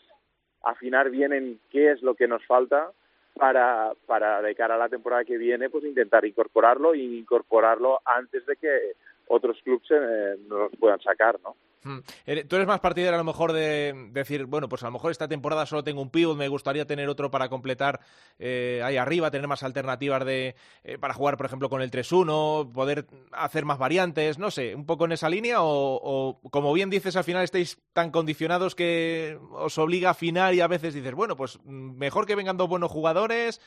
afinar 0.66 1.10
bien 1.10 1.34
en 1.34 1.60
qué 1.72 1.92
es 1.92 2.02
lo 2.02 2.16
que 2.16 2.28
nos 2.28 2.46
falta 2.46 2.92
para, 3.36 3.94
para 4.06 4.42
de 4.42 4.56
cara 4.56 4.76
a 4.76 4.80
la 4.80 4.90
temporada 4.90 5.26
que 5.26 5.38
viene, 5.38 5.70
pues 5.70 5.84
intentar 5.84 6.26
incorporarlo 6.26 6.96
y 6.96 7.20
incorporarlo 7.20 8.02
antes 8.06 8.46
de 8.46 8.56
que 8.56 8.94
otros 9.28 9.62
clubes 9.64 9.88
eh, 9.92 10.36
nos 10.48 10.72
puedan 10.78 11.02
sacar, 11.02 11.40
¿no? 11.44 11.56
Hmm. 11.86 12.00
Tú 12.48 12.56
eres 12.56 12.68
más 12.68 12.80
partidario 12.80 13.13
a 13.13 13.20
lo 13.20 13.24
mejor 13.24 13.54
de 13.54 13.94
decir, 14.10 14.46
bueno, 14.46 14.68
pues 14.68 14.82
a 14.82 14.88
lo 14.88 14.94
mejor 14.94 15.12
esta 15.12 15.27
temporada 15.27 15.68
solo 15.68 15.84
tengo 15.84 16.01
un 16.01 16.10
pivot, 16.10 16.36
me 16.36 16.48
gustaría 16.48 16.88
tener 16.88 17.08
otro 17.08 17.30
para 17.30 17.48
completar 17.48 18.00
eh, 18.39 18.82
ahí 18.84 18.98
arriba, 18.98 19.30
tener 19.30 19.48
más 19.48 19.62
alternativas 19.62 20.25
de 20.25 20.56
eh, 20.84 20.98
para 20.98 21.13
jugar, 21.13 21.38
por 21.38 21.46
ejemplo, 21.46 21.70
con 21.70 21.84
el 21.84 21.92
3-1, 21.92 22.72
poder 22.72 23.06
hacer 23.32 23.65
más 23.65 23.77
variantes, 23.77 24.39
no 24.39 24.50
sé, 24.50 24.74
un 24.74 24.88
poco 24.88 25.06
en 25.06 25.12
esa 25.12 25.30
línea 25.30 25.58
o, 25.60 26.39
como 26.50 26.74
bien 26.74 26.89
dices, 26.89 27.15
al 27.18 27.24
final 27.24 27.44
estáis 27.44 27.77
tan 27.94 28.10
condicionados 28.10 28.74
que 28.74 29.38
os 29.51 29.77
obliga 29.77 30.08
a 30.08 30.13
afinar 30.13 30.56
y 30.56 30.62
a 30.62 30.68
veces 30.68 30.96
dices, 30.96 31.13
bueno, 31.13 31.36
pues 31.36 31.60
mm, 31.65 31.98
mejor 31.98 32.25
que 32.25 32.34
vengan 32.34 32.58
dos 32.58 32.68
buenos 32.68 32.92
jugadores 32.92 33.62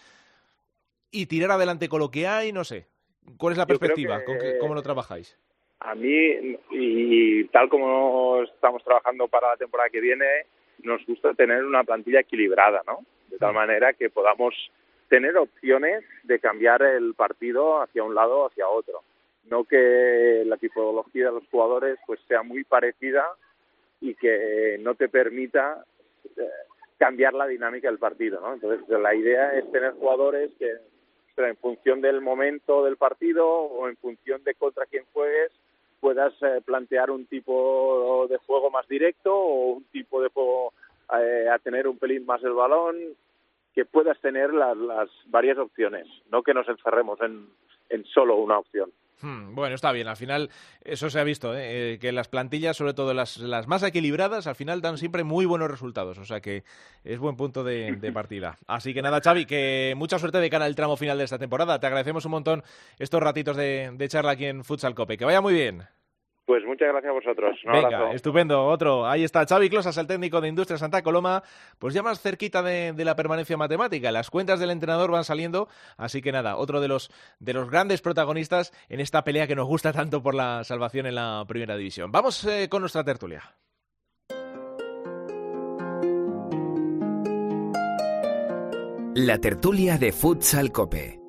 y 1.12 1.26
tirar 1.26 1.52
adelante 1.52 1.88
con 1.88 2.00
lo 2.00 2.10
que 2.10 2.26
hay, 2.26 2.50
no 2.50 2.64
sé. 2.64 2.88
¿Cuál 3.36 3.52
es 3.52 3.58
la 3.58 3.66
perspectiva? 3.66 4.22
¿Cómo 4.60 4.74
lo 4.74 4.82
trabajáis? 4.82 5.38
A 5.80 5.94
mí, 5.94 6.56
y 6.70 7.44
tal 7.44 7.68
como 7.68 8.42
estamos 8.42 8.82
trabajando 8.82 9.28
para 9.28 9.50
la 9.50 9.56
temporada 9.56 9.90
que 9.90 10.00
viene, 10.00 10.26
nos 10.82 11.04
gusta 11.06 11.34
tener 11.34 11.64
una 11.64 11.84
plantilla 11.84 12.20
equilibrada, 12.20 12.82
¿no? 12.86 12.98
De 13.28 13.38
tal 13.38 13.54
manera 13.54 13.92
que 13.92 14.10
podamos 14.10 14.54
tener 15.08 15.36
opciones 15.36 16.04
de 16.24 16.38
cambiar 16.38 16.82
el 16.82 17.14
partido 17.14 17.80
hacia 17.80 18.04
un 18.04 18.14
lado 18.14 18.40
o 18.40 18.46
hacia 18.46 18.68
otro. 18.68 19.02
No 19.44 19.64
que 19.64 20.42
la 20.44 20.56
tipología 20.56 21.26
de 21.26 21.32
los 21.32 21.48
jugadores 21.48 21.98
pues 22.06 22.20
sea 22.28 22.42
muy 22.42 22.64
parecida 22.64 23.24
y 24.00 24.14
que 24.14 24.76
no 24.80 24.94
te 24.94 25.08
permita 25.08 25.84
eh, 26.36 26.42
cambiar 26.98 27.34
la 27.34 27.46
dinámica 27.46 27.88
del 27.88 27.98
partido, 27.98 28.40
¿no? 28.40 28.54
Entonces 28.54 28.86
la 28.88 29.14
idea 29.14 29.54
es 29.54 29.70
tener 29.70 29.92
jugadores 29.92 30.50
que 30.58 30.72
en 31.36 31.56
función 31.56 32.00
del 32.00 32.20
momento 32.20 32.84
del 32.84 32.96
partido 32.96 33.48
o 33.48 33.88
en 33.88 33.96
función 33.96 34.42
de 34.42 34.54
contra 34.54 34.86
quién 34.86 35.04
juegues 35.12 35.52
puedas 36.00 36.32
eh, 36.42 36.60
plantear 36.64 37.10
un 37.10 37.26
tipo 37.26 38.26
de 38.28 38.36
juego 38.38 38.70
más 38.70 38.86
directo 38.88 39.34
o 39.34 39.72
un 39.74 39.84
tipo 39.84 40.22
de 40.22 40.28
juego 40.28 40.72
eh, 41.18 41.48
a 41.52 41.58
tener 41.58 41.88
un 41.88 41.98
pelín 41.98 42.26
más 42.26 42.42
el 42.42 42.52
balón, 42.52 42.96
que 43.74 43.84
puedas 43.84 44.18
tener 44.20 44.52
las, 44.52 44.76
las 44.76 45.08
varias 45.26 45.58
opciones, 45.58 46.06
no 46.30 46.42
que 46.42 46.54
nos 46.54 46.68
encerremos 46.68 47.20
en, 47.20 47.48
en 47.88 48.04
solo 48.06 48.36
una 48.36 48.58
opción. 48.58 48.92
Hmm, 49.20 49.54
bueno, 49.54 49.74
está 49.74 49.92
bien. 49.92 50.08
Al 50.08 50.16
final, 50.16 50.50
eso 50.82 51.10
se 51.10 51.18
ha 51.18 51.24
visto, 51.24 51.56
¿eh? 51.56 51.98
que 52.00 52.12
las 52.12 52.28
plantillas, 52.28 52.76
sobre 52.76 52.94
todo 52.94 53.14
las, 53.14 53.38
las, 53.38 53.66
más 53.66 53.82
equilibradas, 53.82 54.46
al 54.46 54.54
final 54.54 54.80
dan 54.80 54.98
siempre 54.98 55.24
muy 55.24 55.44
buenos 55.46 55.70
resultados. 55.70 56.18
O 56.18 56.24
sea 56.24 56.40
que 56.40 56.64
es 57.04 57.18
buen 57.18 57.36
punto 57.36 57.64
de, 57.64 58.10
partida. 58.12 58.56
Así 58.66 58.94
que 58.94 59.02
nada, 59.02 59.20
Xavi, 59.20 59.46
que 59.46 59.94
mucha 59.96 60.18
suerte 60.18 60.38
de 60.38 60.50
cara 60.50 60.64
al 60.64 60.76
tramo 60.76 60.96
final 60.96 61.18
de 61.18 61.24
esta 61.24 61.38
temporada. 61.38 61.80
Te 61.80 61.86
agradecemos 61.86 62.24
un 62.24 62.32
montón 62.32 62.62
estos 62.98 63.22
ratitos 63.22 63.56
de, 63.56 63.90
de 63.94 64.08
charla 64.08 64.32
aquí 64.32 64.46
en 64.46 64.64
Futsal 64.64 64.94
Cope. 64.94 65.16
Que 65.16 65.24
vaya 65.24 65.40
muy 65.40 65.54
bien. 65.54 65.97
Pues 66.48 66.64
muchas 66.64 66.88
gracias 66.88 67.10
a 67.10 67.12
vosotros. 67.12 67.60
Venga, 67.62 68.10
estupendo. 68.14 68.64
Otro. 68.64 69.06
Ahí 69.06 69.22
está 69.22 69.44
Xavi 69.44 69.68
Closas, 69.68 69.98
el 69.98 70.06
técnico 70.06 70.40
de 70.40 70.48
Industria 70.48 70.78
Santa 70.78 71.02
Coloma, 71.02 71.42
pues 71.78 71.92
ya 71.92 72.02
más 72.02 72.22
cerquita 72.22 72.62
de, 72.62 72.94
la 73.04 73.14
permanencia 73.16 73.58
matemática. 73.58 74.10
Las 74.10 74.30
cuentas 74.30 74.58
del 74.58 74.70
entrenador 74.70 75.10
van 75.10 75.24
saliendo, 75.24 75.68
así 75.98 76.22
que 76.22 76.32
nada, 76.32 76.56
otro 76.56 76.80
de 76.80 76.88
los, 76.88 77.10
de 77.38 77.52
los 77.52 77.70
grandes 77.70 78.00
protagonistas 78.00 78.72
en 78.88 79.00
esta 79.00 79.24
pelea 79.24 79.46
que 79.46 79.56
nos 79.56 79.66
gusta 79.66 79.92
tanto 79.92 80.22
por 80.22 80.34
la 80.34 80.64
salvación 80.64 81.04
en 81.04 81.16
la 81.16 81.44
primera 81.46 81.76
división. 81.76 82.10
Vamos 82.10 82.42
eh, 82.46 82.70
con 82.70 82.80
nuestra 82.80 83.04
tertulia. 83.04 83.42
La 89.16 89.36
tertulia 89.36 89.98
de 89.98 90.12
Futsal 90.12 90.72
Cope. 90.72 91.20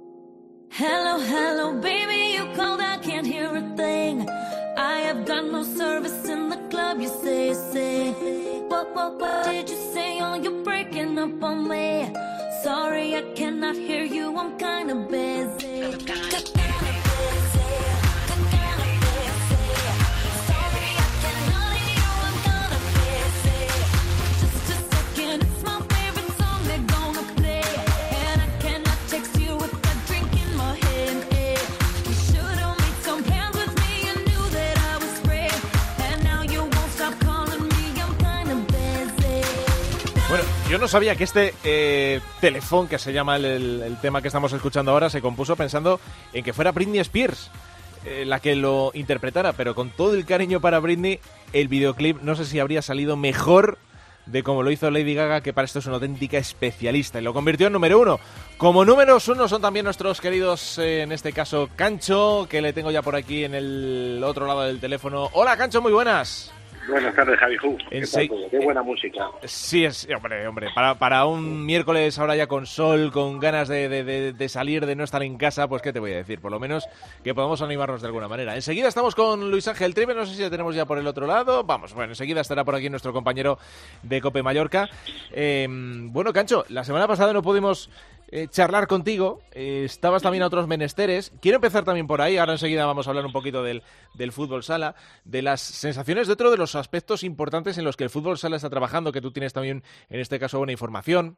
Hello, 0.71 1.17
hello, 1.19 1.73
baby, 1.81 2.37
you 2.37 2.88
got 5.29 5.45
no 5.45 5.61
service 5.61 6.27
in 6.27 6.49
the 6.49 6.57
club, 6.71 6.99
you 6.99 7.07
say, 7.07 7.53
say. 7.53 8.13
What, 8.67 8.95
what, 8.95 9.19
what 9.19 9.45
did 9.45 9.69
you 9.69 9.75
say? 9.93 10.17
Oh, 10.21 10.33
you're 10.33 10.63
breaking 10.63 11.19
up 11.19 11.43
on 11.43 11.67
me. 11.69 12.11
Sorry, 12.63 13.15
I 13.15 13.21
cannot 13.35 13.75
hear 13.75 14.03
you, 14.03 14.35
I'm 14.35 14.57
kinda 14.57 14.95
busy. 14.95 16.58
Yo 40.69 40.77
no 40.77 40.87
sabía 40.87 41.15
que 41.15 41.23
este 41.23 41.55
eh, 41.63 42.21
telefón, 42.41 42.87
que 42.87 42.99
se 42.99 43.11
llama 43.11 43.37
el, 43.37 43.97
tema 44.03 44.21
que 44.21 44.27
estamos 44.27 44.53
escuchando 44.53 44.91
ahora, 44.91 45.09
se 45.09 45.19
compuso 45.19 45.55
pensando 45.55 45.99
en 46.31 46.43
que 46.43 46.53
fuera 46.53 46.71
Britney 46.71 46.99
Spears 46.99 47.49
eh, 48.05 48.23
la 48.23 48.39
que 48.39 48.55
lo 48.55 48.91
interpretara, 48.93 49.53
pero 49.53 49.73
con 49.73 49.89
todo 49.89 50.13
el 50.13 50.27
cariño 50.27 50.61
para 50.61 50.79
Britney, 50.79 51.19
el 51.53 51.69
videoclip 51.69 52.21
no 52.21 52.35
sé 52.35 52.45
si 52.45 52.59
habría 52.59 52.83
salido 52.83 53.17
mejor 53.17 53.79
de 54.27 54.43
como 54.43 54.61
lo 54.61 54.69
hizo 54.69 54.91
Lady 54.91 55.15
Gaga, 55.15 55.41
que 55.41 55.53
para 55.53 55.65
esto 55.65 55.79
es 55.79 55.87
una 55.87 55.95
auténtica 55.95 56.37
especialista 56.37 57.19
y 57.19 57.23
lo 57.23 57.33
convirtió 57.33 57.65
en 57.65 57.73
número 57.73 57.99
uno. 57.99 58.19
Como 58.59 58.85
números 58.85 59.27
uno 59.27 59.47
son 59.47 59.63
también 59.63 59.85
nuestros 59.85 60.21
queridos, 60.21 60.77
eh, 60.77 61.01
en 61.01 61.11
este 61.11 61.33
caso, 61.33 61.67
Cancho, 61.75 62.45
que 62.47 62.61
le 62.61 62.73
tengo 62.73 62.91
ya 62.91 63.01
por 63.01 63.15
aquí 63.15 63.43
en 63.43 63.55
el 63.55 64.21
otro 64.23 64.45
lado 64.45 64.61
del 64.61 64.79
teléfono. 64.79 65.31
Hola, 65.33 65.57
Cancho, 65.57 65.81
muy 65.81 65.93
buenas. 65.93 66.51
Buenas 66.89 67.15
tardes, 67.15 67.39
Javi 67.39 67.57
Ju. 67.57 67.77
¿Qué 67.89 68.01
tal? 68.01 68.29
Qué 68.49 68.59
buena 68.59 68.81
música. 68.81 69.29
Sí, 69.43 69.85
es, 69.85 70.07
hombre, 70.15 70.47
hombre, 70.47 70.67
para, 70.73 70.95
para 70.95 71.25
un 71.25 71.65
miércoles 71.65 72.17
ahora 72.17 72.35
ya 72.35 72.47
con 72.47 72.65
sol, 72.65 73.11
con 73.11 73.39
ganas 73.39 73.67
de, 73.67 73.87
de- 73.89 74.03
de- 74.03 74.33
de 74.33 74.49
salir, 74.49 74.85
de 74.85 74.95
no 74.95 75.03
estar 75.03 75.21
en 75.23 75.37
casa, 75.37 75.67
pues 75.67 75.81
qué 75.81 75.93
te 75.93 75.99
voy 75.99 76.13
a 76.13 76.17
decir, 76.17 76.39
por 76.39 76.51
lo 76.51 76.59
menos 76.59 76.87
que 77.23 77.33
podamos 77.35 77.61
animarnos 77.61 78.01
de 78.01 78.07
alguna 78.07 78.27
manera. 78.27 78.55
Enseguida 78.55 78.87
estamos 78.87 79.13
con 79.15 79.51
Luis 79.51 79.67
Ángel 79.67 79.93
Tribe, 79.93 80.13
no 80.15 80.25
sé 80.25 80.35
si 80.35 80.41
le 80.41 80.49
tenemos 80.49 80.73
ya 80.75 80.85
por 80.85 80.97
el 80.97 81.07
otro 81.07 81.27
lado, 81.27 81.63
vamos, 81.63 81.93
bueno, 81.93 82.11
enseguida 82.11 82.41
estará 82.41 82.63
por 82.63 82.75
aquí 82.75 82.89
nuestro 82.89 83.13
compañero 83.13 83.59
de 84.03 84.21
Cope 84.21 84.41
Mallorca. 84.43 84.89
Eh, 85.31 85.67
bueno, 85.69 86.33
Cancho, 86.33 86.65
la 86.69 86.83
semana 86.83 87.07
pasada 87.07 87.33
no 87.33 87.41
pudimos 87.43 87.89
eh, 88.31 88.47
charlar 88.49 88.87
contigo, 88.87 89.41
eh, 89.51 89.83
estabas 89.85 90.21
también 90.21 90.43
a 90.43 90.47
otros 90.47 90.67
menesteres. 90.67 91.31
Quiero 91.41 91.55
empezar 91.57 91.83
también 91.83 92.07
por 92.07 92.21
ahí, 92.21 92.37
ahora 92.37 92.53
enseguida 92.53 92.85
vamos 92.85 93.07
a 93.07 93.11
hablar 93.11 93.25
un 93.25 93.31
poquito 93.31 93.63
del, 93.63 93.83
del 94.13 94.31
fútbol 94.31 94.63
sala, 94.63 94.95
de 95.25 95.41
las 95.41 95.61
sensaciones 95.61 96.27
de 96.27 96.33
otro 96.33 96.51
de 96.51 96.57
los 96.57 96.75
aspectos 96.75 97.23
importantes 97.23 97.77
en 97.77 97.85
los 97.85 97.97
que 97.97 98.03
el 98.03 98.09
fútbol 98.09 98.37
sala 98.37 98.55
está 98.55 98.69
trabajando, 98.69 99.11
que 99.11 99.21
tú 99.21 99.31
tienes 99.31 99.53
también 99.53 99.83
en 100.09 100.19
este 100.19 100.39
caso 100.39 100.57
buena 100.57 100.71
información 100.71 101.37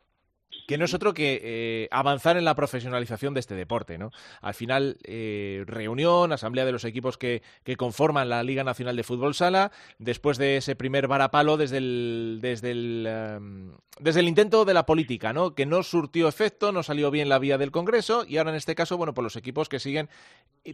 que 0.67 0.77
no 0.77 0.85
es 0.85 0.93
otro 0.93 1.13
que 1.13 1.39
eh, 1.43 1.87
avanzar 1.91 2.37
en 2.37 2.45
la 2.45 2.55
profesionalización 2.55 3.33
de 3.33 3.39
este 3.39 3.55
deporte, 3.55 3.97
¿no? 3.97 4.11
Al 4.41 4.53
final, 4.53 4.97
eh, 5.03 5.63
reunión, 5.67 6.31
asamblea 6.31 6.65
de 6.65 6.71
los 6.71 6.85
equipos 6.85 7.17
que, 7.17 7.41
que 7.63 7.75
conforman 7.75 8.29
la 8.29 8.43
Liga 8.43 8.63
Nacional 8.63 8.95
de 8.95 9.03
Fútbol 9.03 9.35
Sala, 9.35 9.71
después 9.99 10.37
de 10.37 10.57
ese 10.57 10.75
primer 10.75 11.07
varapalo 11.07 11.57
desde 11.57 11.77
el, 11.77 12.39
desde 12.41 12.71
el, 12.71 13.05
em, 13.07 13.71
desde 13.99 14.21
el 14.21 14.27
intento 14.27 14.65
de 14.65 14.73
la 14.73 14.85
política, 14.85 15.33
¿no? 15.33 15.55
Que 15.55 15.65
no 15.65 15.83
surtió 15.83 16.27
efecto, 16.27 16.71
no 16.71 16.83
salió 16.83 17.11
bien 17.11 17.29
la 17.29 17.39
vía 17.39 17.57
del 17.57 17.71
Congreso, 17.71 18.25
y 18.27 18.37
ahora 18.37 18.51
en 18.51 18.57
este 18.57 18.75
caso, 18.75 18.97
bueno, 18.97 19.13
por 19.13 19.23
los 19.23 19.35
equipos 19.35 19.69
que 19.69 19.79
siguen 19.79 20.09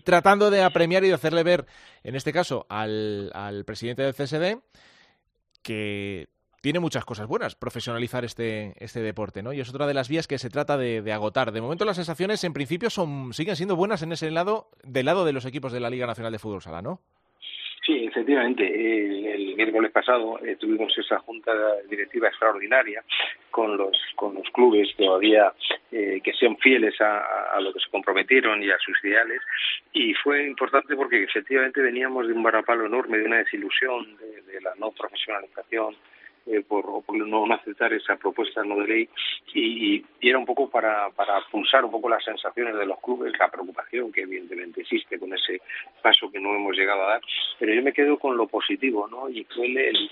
tratando 0.04 0.52
de 0.52 0.64
apremiar 0.64 1.04
y 1.04 1.08
de 1.08 1.14
hacerle 1.14 1.44
ver, 1.44 1.66
en 2.04 2.16
este 2.16 2.34
caso, 2.34 2.66
al, 2.70 3.32
al 3.34 3.66
presidente 3.66 4.04
del 4.04 4.14
CSD, 4.14 4.60
que 5.62 6.30
tiene 6.62 6.80
muchas 6.80 7.06
cosas 7.06 7.28
buenas 7.28 7.56
profesionalizar 7.56 8.26
este, 8.26 8.74
este 8.80 9.02
deporte, 9.02 9.44
¿no? 9.44 9.54
Y 9.54 9.60
es 9.60 9.70
otra 9.70 9.88
de 9.88 9.94
las 9.94 10.10
vías 10.10 10.28
que 10.28 10.38
se 10.38 10.50
trata 10.50 10.78
de, 10.78 11.12
agotar. 11.12 11.52
De 11.52 11.62
momento 11.62 11.86
las 11.86 11.96
sensaciones 11.96 12.44
en 12.44 12.54
principio 12.54 12.90
son 12.90 13.34
siguen 13.34 13.56
siendo 13.56 13.76
buenas 13.76 14.02
en 14.04 14.12
ese 14.12 14.32
lado, 14.32 14.68
del 14.84 15.06
lado 15.06 15.26
de 15.26 15.34
los 15.34 15.46
equipos 15.46 15.72
de 15.72 15.80
la 15.80 15.90
Liga 15.90 16.08
Nacional 16.08 16.32
de 16.32 16.40
Fútbol 16.40 16.62
Sala, 16.62 16.82
¿no? 16.82 17.00
Sí, 17.86 18.06
efectivamente. 18.06 18.66
El, 18.66 19.26
el 19.26 19.56
miércoles 19.56 19.92
pasado 19.92 20.40
eh, 20.44 20.58
tuvimos 20.58 20.96
esa 20.98 21.20
junta 21.20 21.52
directiva 21.90 22.28
extraordinaria 22.28 23.04
con 23.50 23.78
los 23.78 23.98
con 24.16 24.36
los 24.36 24.50
clubes 24.52 24.94
todavía 24.98 25.54
eh, 25.92 26.20
que 26.22 26.34
sean 26.34 26.58
fieles 26.58 27.00
a, 27.00 27.56
a 27.56 27.62
lo 27.62 27.72
que 27.72 27.80
se 27.80 27.90
comprometieron 27.90 28.62
y 28.62 28.70
a 28.70 28.78
sus 28.80 29.02
ideales 29.04 29.42
y 29.94 30.14
fue 30.16 30.46
importante 30.46 30.96
porque 30.96 31.24
efectivamente 31.24 31.82
veníamos 31.82 32.28
de 32.28 32.34
un 32.34 32.44
varapalo 32.44 32.86
enorme, 32.86 33.20
de 33.20 33.26
una 33.26 33.38
desilusión 33.38 34.18
de, 34.18 34.42
de 34.42 34.62
la 34.62 34.76
no 34.76 34.92
profesionalización 34.92 35.96
eh, 36.48 36.64
por, 36.68 36.86
no 37.14 37.54
aceptar 37.54 37.94
esa 37.94 38.16
propuesta 38.16 38.64
no 38.64 38.78
de 38.80 38.88
ley 38.88 39.10
y, 39.54 39.96
y 40.22 40.30
era 40.30 40.38
un 40.38 40.46
poco 40.46 40.70
para, 40.70 41.10
para 41.12 41.42
pulsar 41.52 41.84
un 41.86 41.92
poco 41.92 42.10
las 42.10 42.24
sensaciones 42.24 42.76
de 42.76 42.86
los 42.86 43.00
clubes, 43.02 43.34
la 43.40 43.50
preocupación 43.50 44.12
que 44.12 44.22
evidentemente 44.22 44.82
existe 44.82 45.20
con 45.20 45.34
ese 45.34 45.62
paso 46.02 46.32
que 46.32 46.40
no 46.40 46.56
hemos 46.56 46.76
llegado 46.76 47.04
a 47.04 47.08
dar, 47.14 47.22
pero 47.60 47.74
yo 47.74 47.82
me 47.82 47.94
quedo 47.94 48.18
con 48.20 48.38
lo 48.38 48.48
positivo, 48.48 49.08
¿no? 49.08 49.30
Y 49.30 49.44
fue 49.46 49.66
el, 49.68 49.78
el- 49.78 50.10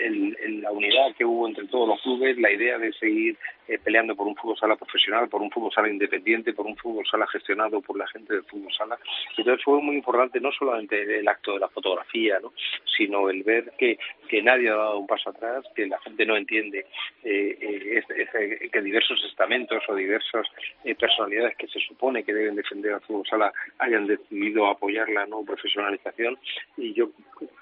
el- 0.00 0.36
el- 0.42 0.60
la 0.60 0.70
unidad 0.70 1.14
que 1.16 1.24
hubo 1.24 1.48
entre 1.48 1.66
todos 1.66 1.88
los 1.88 2.00
clubes, 2.02 2.36
la 2.38 2.50
idea 2.50 2.78
de 2.78 2.92
seguir 2.92 3.36
eh, 3.68 3.78
peleando 3.78 4.14
por 4.16 4.26
un 4.26 4.36
fútbol 4.36 4.56
sala 4.58 4.76
profesional, 4.76 5.28
por 5.28 5.40
un 5.40 5.50
fútbol 5.50 5.72
sala 5.72 5.88
independiente, 5.88 6.52
por 6.52 6.66
un 6.66 6.76
fútbol 6.76 7.06
sala 7.06 7.26
gestionado 7.28 7.80
por 7.80 7.96
la 7.96 8.06
gente 8.08 8.34
del 8.34 8.44
fútbol 8.44 8.72
sala. 8.72 8.98
Entonces 9.36 9.64
fue 9.64 9.80
muy 9.80 9.96
importante 9.96 10.40
no 10.40 10.50
solamente 10.52 11.18
el 11.20 11.26
acto 11.28 11.54
de 11.54 11.60
la 11.60 11.68
fotografía, 11.68 12.38
¿no? 12.40 12.52
Sino 12.96 13.28
el 13.30 13.42
ver 13.42 13.72
que, 13.78 13.98
que 14.28 14.42
nadie 14.42 14.68
ha 14.70 14.76
dado 14.76 14.98
un 14.98 15.06
paso 15.06 15.30
atrás, 15.30 15.64
que 15.74 15.86
la 15.86 15.98
gente 16.00 16.24
no 16.26 16.36
entiende 16.36 16.86
eh, 17.24 17.58
eh, 17.60 17.98
este- 17.98 18.22
este- 18.22 18.70
que 18.70 18.80
diversos 18.80 19.22
estamentos 19.28 19.82
o 19.88 19.94
diversas 19.94 20.46
eh, 20.84 20.94
personalidades 20.94 21.56
que 21.56 21.68
se 21.68 21.80
supone 21.80 22.24
que 22.24 22.34
deben 22.34 22.56
defender 22.56 22.94
al 22.94 23.00
fútbol 23.02 23.26
sala 23.26 23.52
hayan 23.78 24.06
decidido 24.06 24.66
apoyar 24.68 25.08
la 25.08 25.26
no 25.26 25.42
profesionalización 25.44 26.38
y 26.76 26.92
yo, 26.94 27.10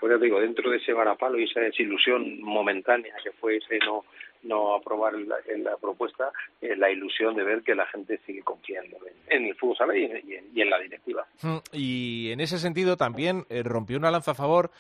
pues 0.01 0.12
ya 0.12 0.19
digo, 0.19 0.40
dentro 0.40 0.71
de 0.71 0.79
ese 0.79 0.93
varapalo 0.93 1.38
y 1.38 1.45
esa 1.45 1.61
desilusión 1.61 2.40
momentánea 2.43 3.14
que 3.23 3.33
fue 3.33 3.57
ese 3.57 3.79
no 3.85 4.05
no 4.43 4.75
aprobar 4.75 5.12
la, 5.12 5.37
la 5.59 5.77
propuesta, 5.77 6.31
eh, 6.62 6.75
la 6.75 6.90
ilusión 6.90 7.37
de 7.37 7.45
ver 7.45 7.61
que 7.62 7.75
la 7.75 7.85
gente 7.88 8.19
sigue 8.25 8.40
confiando 8.43 8.97
en, 9.29 9.45
el 9.45 9.55
fútbol 9.55 9.77
sala 9.77 9.95
y 9.95 10.07
en 10.07 10.71
la 10.71 10.79
directiva. 10.79 11.27
Mm, 11.43 11.59
Y 11.75 12.31
en 12.33 12.40
ese 12.40 12.59
sentido 12.59 12.97
también 12.97 13.45
eh, 13.51 13.62
rompió 13.62 13.99
una 13.99 14.11
lanza 14.11 14.31
a 14.31 14.35
favor 14.35 14.71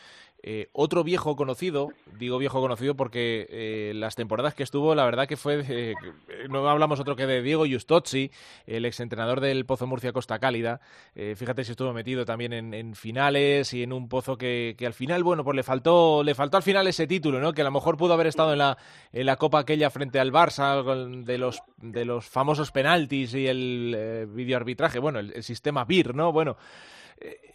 eh, 0.42 0.68
otro 0.72 1.04
viejo 1.04 1.36
conocido, 1.36 1.90
digo 2.18 2.38
viejo 2.38 2.60
conocido 2.62 2.94
porque 2.94 3.46
eh, 3.50 3.92
las 3.94 4.14
temporadas 4.14 4.54
que 4.54 4.62
estuvo, 4.62 4.94
la 4.94 5.04
verdad 5.04 5.28
que 5.28 5.36
fue, 5.36 5.62
eh, 5.68 5.94
no 6.48 6.66
hablamos 6.66 6.98
otro 6.98 7.14
que 7.14 7.26
de 7.26 7.42
Diego 7.42 7.66
Justozzi, 7.70 8.30
el 8.66 8.86
exentrenador 8.86 9.40
del 9.40 9.66
Pozo 9.66 9.86
Murcia 9.86 10.12
Costa 10.12 10.38
Cálida, 10.38 10.80
fíjate 11.14 11.64
si 11.64 11.72
estuvo 11.72 11.92
metido 11.92 12.24
también 12.24 12.52
en, 12.52 12.94
finales 12.94 13.74
y 13.74 13.82
en 13.82 13.92
un 13.92 14.08
Pozo 14.08 14.38
que, 14.38 14.74
que 14.78 14.86
al 14.86 14.94
final, 14.94 15.22
bueno, 15.22 15.44
pues 15.44 15.56
le 15.56 15.62
faltó, 15.62 16.22
le 16.22 16.34
faltó 16.34 16.56
al 16.56 16.62
final 16.62 16.86
ese 16.86 17.06
título, 17.06 17.38
¿no? 17.38 17.52
Que 17.52 17.60
a 17.60 17.64
lo 17.64 17.70
mejor 17.70 17.96
pudo 17.96 18.14
haber 18.14 18.26
estado 18.26 18.52
en 18.52 18.58
la, 18.58 18.78
en 19.12 19.26
la 19.26 19.36
Copa 19.36 19.58
aquella 19.58 19.90
frente 19.90 20.20
al 20.20 20.32
Barça, 20.32 20.82
de 21.24 21.38
los, 21.38 21.62
de 21.76 22.04
los 22.04 22.26
famosos 22.26 22.70
penaltis 22.72 23.34
y 23.34 23.46
el 23.46 24.26
videoarbitraje, 24.32 24.98
bueno, 24.98 25.18
el, 25.18 25.32
el 25.34 25.42
sistema 25.42 25.84
BIR, 25.84 26.14
¿no? 26.14 26.32
Bueno, 26.32 26.56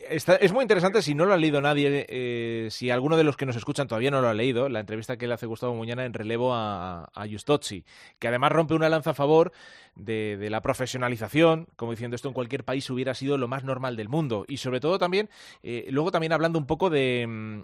está- 0.09 0.35
es 0.35 0.51
muy 0.51 0.61
interesante, 0.61 1.01
si 1.01 1.15
no 1.15 1.25
lo 1.25 1.33
ha 1.33 1.37
leído 1.37 1.61
nadie, 1.61 2.05
eh, 2.09 2.67
si 2.71 2.89
alguno 2.89 3.17
de 3.17 3.23
los 3.23 3.37
que 3.37 3.45
nos 3.45 3.55
escuchan 3.55 3.87
todavía 3.87 4.11
no 4.11 4.21
lo 4.21 4.27
ha 4.27 4.33
leído, 4.33 4.69
la 4.69 4.79
entrevista 4.79 5.17
que 5.17 5.27
le 5.27 5.33
hace 5.33 5.45
Gustavo 5.45 5.73
Muñana 5.75 6.05
en 6.05 6.13
relevo 6.13 6.53
a, 6.53 7.09
a 7.13 7.27
Justozzi, 7.27 7.83
que 8.19 8.27
además 8.27 8.51
rompe 8.51 8.73
una 8.73 8.89
lanza 8.89 9.11
a 9.11 9.13
favor 9.13 9.51
de, 9.95 10.37
la 10.49 10.61
profesionalización, 10.61 11.67
como 11.75 11.91
diciendo 11.91 12.15
esto 12.15 12.27
en 12.27 12.33
cualquier 12.33 12.63
país 12.63 12.89
hubiera 12.89 13.13
sido 13.13 13.37
lo 13.37 13.47
más 13.47 13.63
normal 13.63 13.95
del 13.95 14.09
mundo, 14.09 14.45
y 14.47 14.57
sobre 14.57 14.79
todo 14.79 14.99
también, 14.99 15.29
eh, 15.63 15.87
luego 15.89 16.11
también 16.11 16.33
hablando 16.33 16.59
un 16.59 16.67
poco 16.67 16.89
de... 16.89 17.25
mm, 17.27 17.61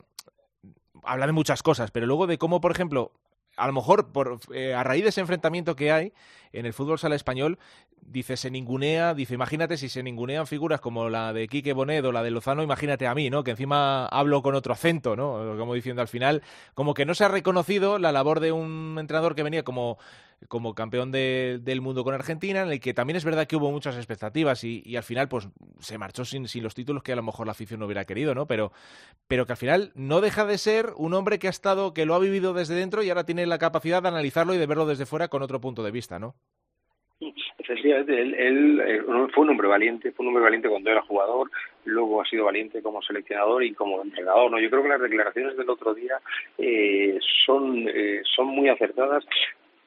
habla 1.04 1.28
de 1.28 1.34
muchas 1.34 1.64
cosas, 1.64 1.92
pero 1.92 2.06
luego 2.06 2.28
de 2.28 2.38
cómo, 2.38 2.62
por 2.62 2.72
ejemplo, 2.72 3.12
a 3.58 3.68
lo 3.68 3.74
mejor 3.74 4.12
por, 4.12 4.40
eh, 4.54 4.74
a 4.74 4.84
raíz 4.84 5.04
de 5.04 5.10
ese 5.10 5.22
enfrentamiento 5.22 5.76
que 5.76 5.92
hay 5.92 6.14
en 6.54 6.66
el 6.66 6.74
fútbol 6.74 7.00
sala 7.00 7.16
español, 7.16 7.58
dice, 8.02 8.38
se 8.38 8.52
ningunea, 8.52 9.14
dice, 9.14 9.34
imagínate 9.36 9.78
si 9.78 9.90
se 9.90 10.04
ningunean 10.04 10.48
figuras 10.48 10.82
como 10.82 11.10
la 11.10 11.34
de 11.34 11.48
Quique 11.48 11.74
Bonet 11.74 12.04
o 12.06 12.12
la 12.12 12.24
de 12.24 12.32
Lozano, 12.32 12.64
imagínate 12.64 13.08
a 13.08 13.16
mí, 13.16 13.30
¿no? 13.30 13.44
Que 13.44 13.52
encima 13.52 14.06
hablo 14.08 14.42
con 14.42 14.56
otro 14.56 14.74
acento, 14.74 15.16
¿no? 15.16 15.56
Como 15.58 15.74
diciendo 15.74 16.02
al 16.02 16.08
final, 16.08 16.42
como 16.74 16.94
que 16.94 17.06
no 17.06 17.14
se 17.16 17.24
ha 17.24 17.28
reconocido 17.28 18.00
la 18.00 18.12
labor 18.12 18.40
de 18.40 18.52
un 18.52 18.98
entrenador 19.00 19.36
que 19.36 19.44
venía 19.44 19.64
como 19.64 19.98
como 20.48 20.74
campeón 20.74 21.12
de- 21.12 21.60
del 21.62 21.82
mundo 21.82 22.04
con 22.04 22.16
Argentina, 22.16 22.64
en 22.64 22.72
el 22.72 22.80
que 22.80 22.96
también 22.96 23.16
es 23.16 23.24
verdad 23.24 23.46
que 23.46 23.56
hubo 23.56 23.72
muchas 23.72 23.96
expectativas 23.96 24.64
y, 24.64 24.82
y 24.84 24.96
al 24.96 25.04
final 25.04 25.28
pues 25.30 25.48
se 25.80 26.00
marchó 26.00 26.26
sin, 26.26 26.48
sin 26.48 26.64
los 26.64 26.74
títulos 26.74 27.04
que 27.04 27.14
a 27.14 27.16
lo 27.16 27.22
mejor 27.22 27.46
la 27.46 27.52
afición 27.52 27.80
no 27.80 27.86
hubiera 27.86 28.06
querido, 28.06 28.34
¿no? 28.34 28.48
Pero, 28.48 28.72
pero 29.28 29.46
que 29.46 29.54
al 29.54 29.58
final 29.58 29.92
no 29.96 30.20
deja 30.22 30.46
de 30.46 30.58
ser 30.58 30.94
un 30.98 31.14
hombre 31.14 31.38
que 31.40 31.48
ha 31.48 31.52
estado, 31.52 31.94
que 31.94 32.06
lo 32.08 32.16
ha 32.16 32.20
vivido 32.20 32.54
desde 32.54 32.74
dentro 32.76 33.04
y 33.04 33.10
ahora 33.10 33.26
tiene 33.26 33.46
la 33.46 33.60
capacidad 33.60 34.02
de 34.02 34.08
analizarlo 34.10 34.56
y 34.56 34.58
de 34.58 34.66
verlo 34.66 34.88
desde 34.88 35.06
fuera 35.06 35.28
con 35.28 35.44
otro 35.44 35.62
punto 35.62 35.84
de 35.84 35.92
vista, 35.92 36.18
¿no? 36.18 36.36
Él, 37.74 38.34
él, 38.36 38.82
eh, 38.86 39.02
fue 39.34 39.44
un 39.44 39.50
hombre 39.50 39.68
valiente, 39.68 40.12
fue 40.12 40.24
un 40.24 40.30
hombre 40.30 40.44
valiente 40.44 40.70
cuando 40.70 40.90
era 40.90 41.02
jugador, 41.02 41.50
luego 41.86 42.22
ha 42.22 42.26
sido 42.26 42.46
valiente 42.46 42.82
como 42.82 43.02
seleccionador 43.02 43.64
y 43.64 43.74
como 43.74 44.02
entrenador. 44.02 44.52
¿no? 44.52 44.60
Yo 44.60 44.70
creo 44.70 44.84
que 44.84 44.90
las 44.90 45.02
declaraciones 45.02 45.58
del 45.58 45.70
otro 45.70 45.94
día 45.94 46.20
eh, 46.58 47.18
son, 47.46 47.88
eh, 47.88 48.22
son 48.24 48.48
muy 48.48 48.70
acertadas 48.70 49.26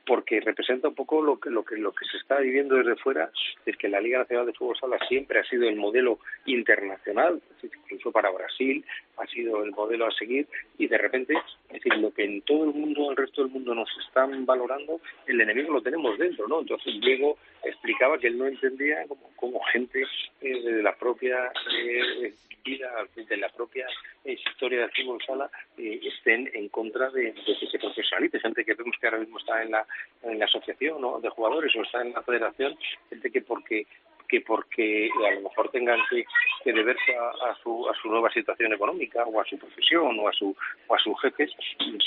porque 0.07 0.41
representa 0.41 0.89
un 0.89 0.95
poco 0.95 1.23
lo 1.23 1.39
que 1.39 1.51
lo 1.51 1.65
que 1.65 1.77
lo 1.77 1.93
que 1.93 2.05
se 2.07 2.17
está 2.19 2.39
viviendo 2.39 2.77
desde 2.77 2.97
fuera 2.97 3.31
es 3.65 3.77
que 3.77 3.89
la 3.89 4.01
Liga 4.01 4.19
Nacional 4.19 4.47
de 4.47 4.53
Fútbol 4.53 4.77
Sala 4.79 4.99
siempre 5.09 5.41
ha 5.41 5.45
sido 5.45 5.69
el 5.69 5.77
modelo 5.77 6.19
internacional 6.47 7.41
incluso 7.63 8.13
para 8.13 8.31
Brasil 8.31 8.85
ha 9.17 9.27
sido 9.27 9.65
el 9.65 9.71
modelo 9.73 10.07
a 10.07 10.13
seguir 10.13 10.47
y 10.79 10.87
de 10.87 10.99
repente 10.99 11.35
es 11.69 11.75
decir 11.75 11.97
lo 11.97 12.13
que 12.13 12.25
en 12.25 12.43
todo 12.43 12.65
el 12.65 12.75
mundo 12.75 13.11
el 13.11 13.17
resto 13.17 13.43
del 13.43 13.53
mundo 13.53 13.75
nos 13.75 13.89
están 14.07 14.45
valorando 14.45 15.01
el 15.27 15.41
enemigo 15.41 15.73
lo 15.73 15.83
tenemos 15.83 16.19
dentro 16.19 16.47
no 16.49 16.61
entonces 16.61 17.01
Diego 17.01 17.39
explicaba 17.65 18.19
que 18.19 18.29
él 18.29 18.39
no 18.39 18.47
entendía 18.47 19.07
como, 19.09 19.31
como 19.37 19.61
gente 19.73 20.05
eh, 20.41 20.63
de 20.63 20.83
la 20.83 20.95
propia 20.97 21.51
eh, 21.79 22.35
vida 22.65 22.91
de 23.15 23.37
la 23.37 23.49
propia 23.51 23.87
historia 24.33 24.81
del 24.81 24.91
fútbol 24.93 25.23
sala 25.27 25.51
eh, 25.77 26.01
estén 26.03 26.51
en 26.55 26.69
contra 26.69 27.11
de, 27.11 27.35
que 27.35 27.67
se 27.67 27.79
profesionalice. 27.79 28.41
Gente 28.41 28.65
que 28.65 28.75
vemos 28.75 28.97
que 29.01 29.07
ahora 29.07 29.19
mismo 29.19 29.39
está 29.39 29.63
en 29.63 29.71
la, 29.71 29.87
en 30.23 30.39
la 30.39 30.47
asociación 30.47 31.01
de 31.21 31.29
jugadores 31.31 31.75
o 31.77 31.83
está 31.83 32.03
en 32.03 32.13
la 32.13 32.23
federación, 32.23 32.77
gente 33.11 33.31
que 33.31 33.43
porque 33.43 33.87
que 34.29 34.41
porque 34.41 35.09
a 35.27 35.35
lo 35.35 35.43
mejor 35.43 35.71
tengan 35.71 36.01
que, 36.11 36.25
deberse 36.73 37.15
a, 37.15 37.55
su, 37.63 37.89
a 37.89 37.95
su 38.01 38.09
nueva 38.09 38.31
situación 38.31 38.73
económica 38.73 39.23
o 39.25 39.41
a 39.41 39.45
su 39.45 39.59
profesión 39.59 40.19
o 40.19 40.29
a 40.29 40.33
su 40.33 40.57
o 40.87 40.95
a 40.95 40.99
sus 40.99 41.21
jefes 41.21 41.51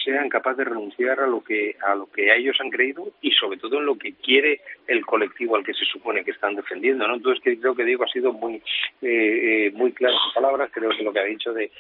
sean 0.03 0.29
capaces 0.29 0.57
de 0.57 0.63
renunciar 0.65 1.19
a 1.19 1.27
lo 1.27 1.43
que 1.43 1.75
a 1.87 1.95
lo 1.95 2.07
que 2.11 2.35
ellos 2.35 2.57
han 2.59 2.71
creído 2.71 3.07
y 3.21 3.31
sobre 3.31 3.59
todo 3.59 3.77
en 3.77 3.85
lo 3.85 3.97
que 3.97 4.13
quiere 4.13 4.61
el 4.87 5.05
colectivo 5.05 5.55
al 5.55 5.63
que 5.63 5.73
se 5.73 5.85
supone 5.85 6.23
que 6.23 6.31
están 6.31 6.55
defendiendo 6.55 7.07
¿no? 7.07 7.15
entonces 7.15 7.43
creo 7.59 7.75
que 7.75 7.85
Diego 7.85 8.03
ha 8.03 8.07
sido 8.07 8.33
muy 8.33 8.55
eh, 9.01 9.67
eh, 9.67 9.71
muy 9.73 9.91
claro 9.91 10.15
en 10.15 10.19
sus 10.21 10.33
palabras 10.33 10.69
creo 10.73 10.89
que 10.89 11.03
lo 11.03 11.13
que 11.13 11.19
ha 11.19 11.25
dicho 11.25 11.53
de, 11.53 11.71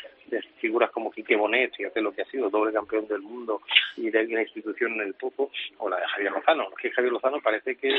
figuras 0.59 0.91
como 0.91 1.11
Quique 1.11 1.35
Bonet 1.35 1.71
hace 1.73 2.01
lo 2.01 2.11
que 2.11 2.21
ha 2.21 2.25
sido 2.25 2.49
doble 2.49 2.73
campeón 2.73 3.07
del 3.07 3.21
mundo 3.21 3.61
y 3.95 4.09
de 4.09 4.25
una 4.25 4.41
institución 4.41 4.93
en 4.93 5.07
el 5.07 5.13
poco 5.13 5.51
o 5.77 5.89
la 5.89 5.97
de 5.97 6.07
Javier 6.07 6.31
Lozano 6.31 6.69
que 6.79 6.91
Javier 6.91 7.13
Lozano 7.13 7.39
parece 7.41 7.75
que, 7.75 7.89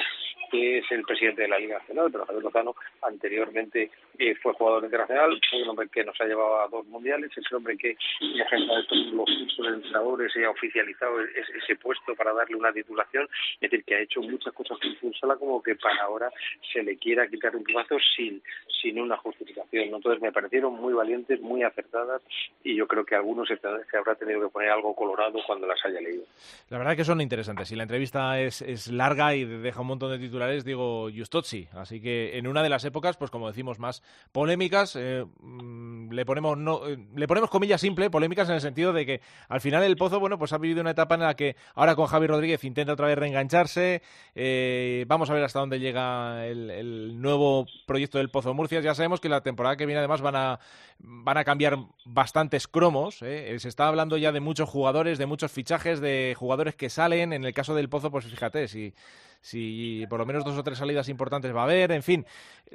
que 0.50 0.78
es 0.78 0.90
el 0.90 1.02
presidente 1.02 1.42
de 1.42 1.48
la 1.48 1.58
Liga 1.58 1.78
Nacional 1.78 2.08
pero 2.10 2.26
Javier 2.26 2.44
Lozano 2.44 2.74
anteriormente 3.02 3.90
eh, 4.18 4.34
fue 4.42 4.52
jugador 4.54 4.84
internacional, 4.84 5.40
fue 5.48 5.62
un 5.62 5.68
hombre 5.68 5.88
que 5.92 6.04
nos 6.04 6.20
ha 6.20 6.24
llevado 6.24 6.60
a 6.60 6.68
dos 6.68 6.86
mundiales, 6.86 7.30
es 7.36 7.52
un 7.52 7.58
hombre 7.58 7.76
que 7.76 7.96
los 9.12 9.74
entrenadores 9.74 10.34
y 10.36 10.44
ha 10.44 10.50
oficializado 10.50 11.20
ese, 11.22 11.76
puesto 11.76 12.14
para 12.16 12.32
darle 12.32 12.56
una 12.56 12.72
titulación, 12.72 13.28
es 13.60 13.70
decir, 13.70 13.84
que 13.84 13.94
ha 13.94 14.00
hecho 14.00 14.20
muchas 14.20 14.52
cosas 14.52 14.78
con 15.00 15.14
Sala 15.14 15.36
como 15.36 15.62
que 15.62 15.76
para 15.76 16.02
ahora 16.02 16.30
se 16.72 16.82
le 16.82 16.96
quiera 16.96 17.28
quitar 17.28 17.54
un 17.54 17.64
plazo 17.64 17.96
sin, 18.16 18.42
sin 18.80 19.00
una 19.00 19.16
justificación. 19.16 19.94
Entonces 19.94 20.20
me 20.20 20.32
parecieron 20.32 20.74
muy 20.74 20.92
valientes, 20.92 21.40
muy 21.40 21.62
acertadas 21.62 22.22
y 22.64 22.74
yo 22.74 22.86
creo 22.86 23.04
que 23.04 23.14
algunos 23.14 23.48
se, 23.48 23.58
habrá 23.96 24.14
tenido 24.14 24.40
que 24.42 24.48
poner 24.48 24.70
algo 24.70 24.94
colorado 24.94 25.38
cuando 25.46 25.66
las 25.66 25.84
haya 25.84 26.00
leído. 26.00 26.24
La 26.70 26.78
verdad 26.78 26.96
que 26.96 27.04
son 27.04 27.20
interesantes 27.20 27.70
y 27.72 27.76
la 27.76 27.84
entrevista 27.84 28.40
es, 28.40 28.62
es 28.62 28.88
larga 28.88 29.34
y 29.34 29.44
deja 29.44 29.80
un 29.80 29.88
montón 29.88 30.10
de 30.10 30.18
titulares, 30.38 30.64
digo 30.64 31.08
Justozzi, 31.14 31.68
así 31.72 32.00
que 32.00 32.38
en 32.38 32.46
una 32.46 32.62
de 32.62 32.68
las 32.68 32.84
épocas, 32.84 33.16
pues 33.16 33.30
como 33.30 33.48
decimos, 33.48 33.80
más 33.80 34.02
polémicas, 34.30 34.94
eh, 34.94 35.24
mm, 35.40 36.12
le 36.12 36.24
ponemos 36.24 36.56
no, 36.56 36.86
eh, 36.86 36.96
le 37.16 37.26
ponemos 37.26 37.50
comillas 37.50 37.80
simple, 37.80 38.08
polémicas 38.08 38.48
en 38.48 38.54
el 38.54 38.60
sentido 38.60 38.92
de 38.92 39.04
que 39.04 39.20
al 39.48 39.60
final 39.60 39.82
el 39.82 39.96
Pozo, 39.96 40.20
bueno, 40.20 40.38
pues 40.38 40.52
ha 40.52 40.58
vivido 40.58 40.80
una 40.80 40.92
etapa 40.92 41.16
en 41.16 41.22
la 41.22 41.34
que 41.34 41.56
ahora 41.74 41.96
con 41.96 42.06
Javi 42.06 42.28
Rodríguez 42.28 42.62
intenta 42.62 42.92
otra 42.92 43.08
vez 43.08 43.18
reengancharse. 43.18 44.02
Eh, 44.36 45.04
vamos 45.08 45.28
a 45.28 45.34
ver 45.34 45.42
hasta 45.42 45.58
dónde 45.58 45.80
llega 45.80 46.46
el, 46.46 47.20
nuevo 47.20 47.66
proyecto 47.86 48.18
del 48.18 48.30
Pozo 48.30 48.54
Murcia. 48.54 48.80
Ya 48.80 48.94
sabemos 48.94 49.20
que 49.20 49.28
la 49.28 49.40
temporada 49.40 49.76
que 49.76 49.86
viene 49.86 49.98
además 49.98 50.20
van 50.20 50.36
a 50.36 50.60
van 51.00 51.36
a 51.36 51.44
cambiar 51.44 51.78
bastantes 52.04 52.68
cromos. 52.68 53.16
Se 53.18 53.54
está 53.56 53.88
hablando 53.88 54.16
ya 54.16 54.32
de 54.32 54.40
muchos 54.40 54.68
jugadores, 54.68 55.18
de 55.18 55.26
muchos 55.26 55.50
fichajes, 55.50 56.00
de 56.00 56.34
jugadores 56.38 56.74
que 56.76 56.90
salen. 56.90 57.32
En 57.32 57.44
el 57.44 57.54
caso 57.54 57.74
del 57.74 57.88
Pozo, 57.88 58.10
pues 58.10 58.24
fíjate, 58.26 58.68
si 58.68 58.94
si 59.40 60.04
por 60.08 60.18
lo 60.18 60.26
menos 60.26 60.44
dos 60.44 60.56
o 60.56 60.62
tres 60.62 60.78
salidas 60.78 61.08
importantes 61.08 61.54
va 61.54 61.60
a 61.60 61.64
haber, 61.64 61.92
en 61.92 62.02
fin. 62.02 62.26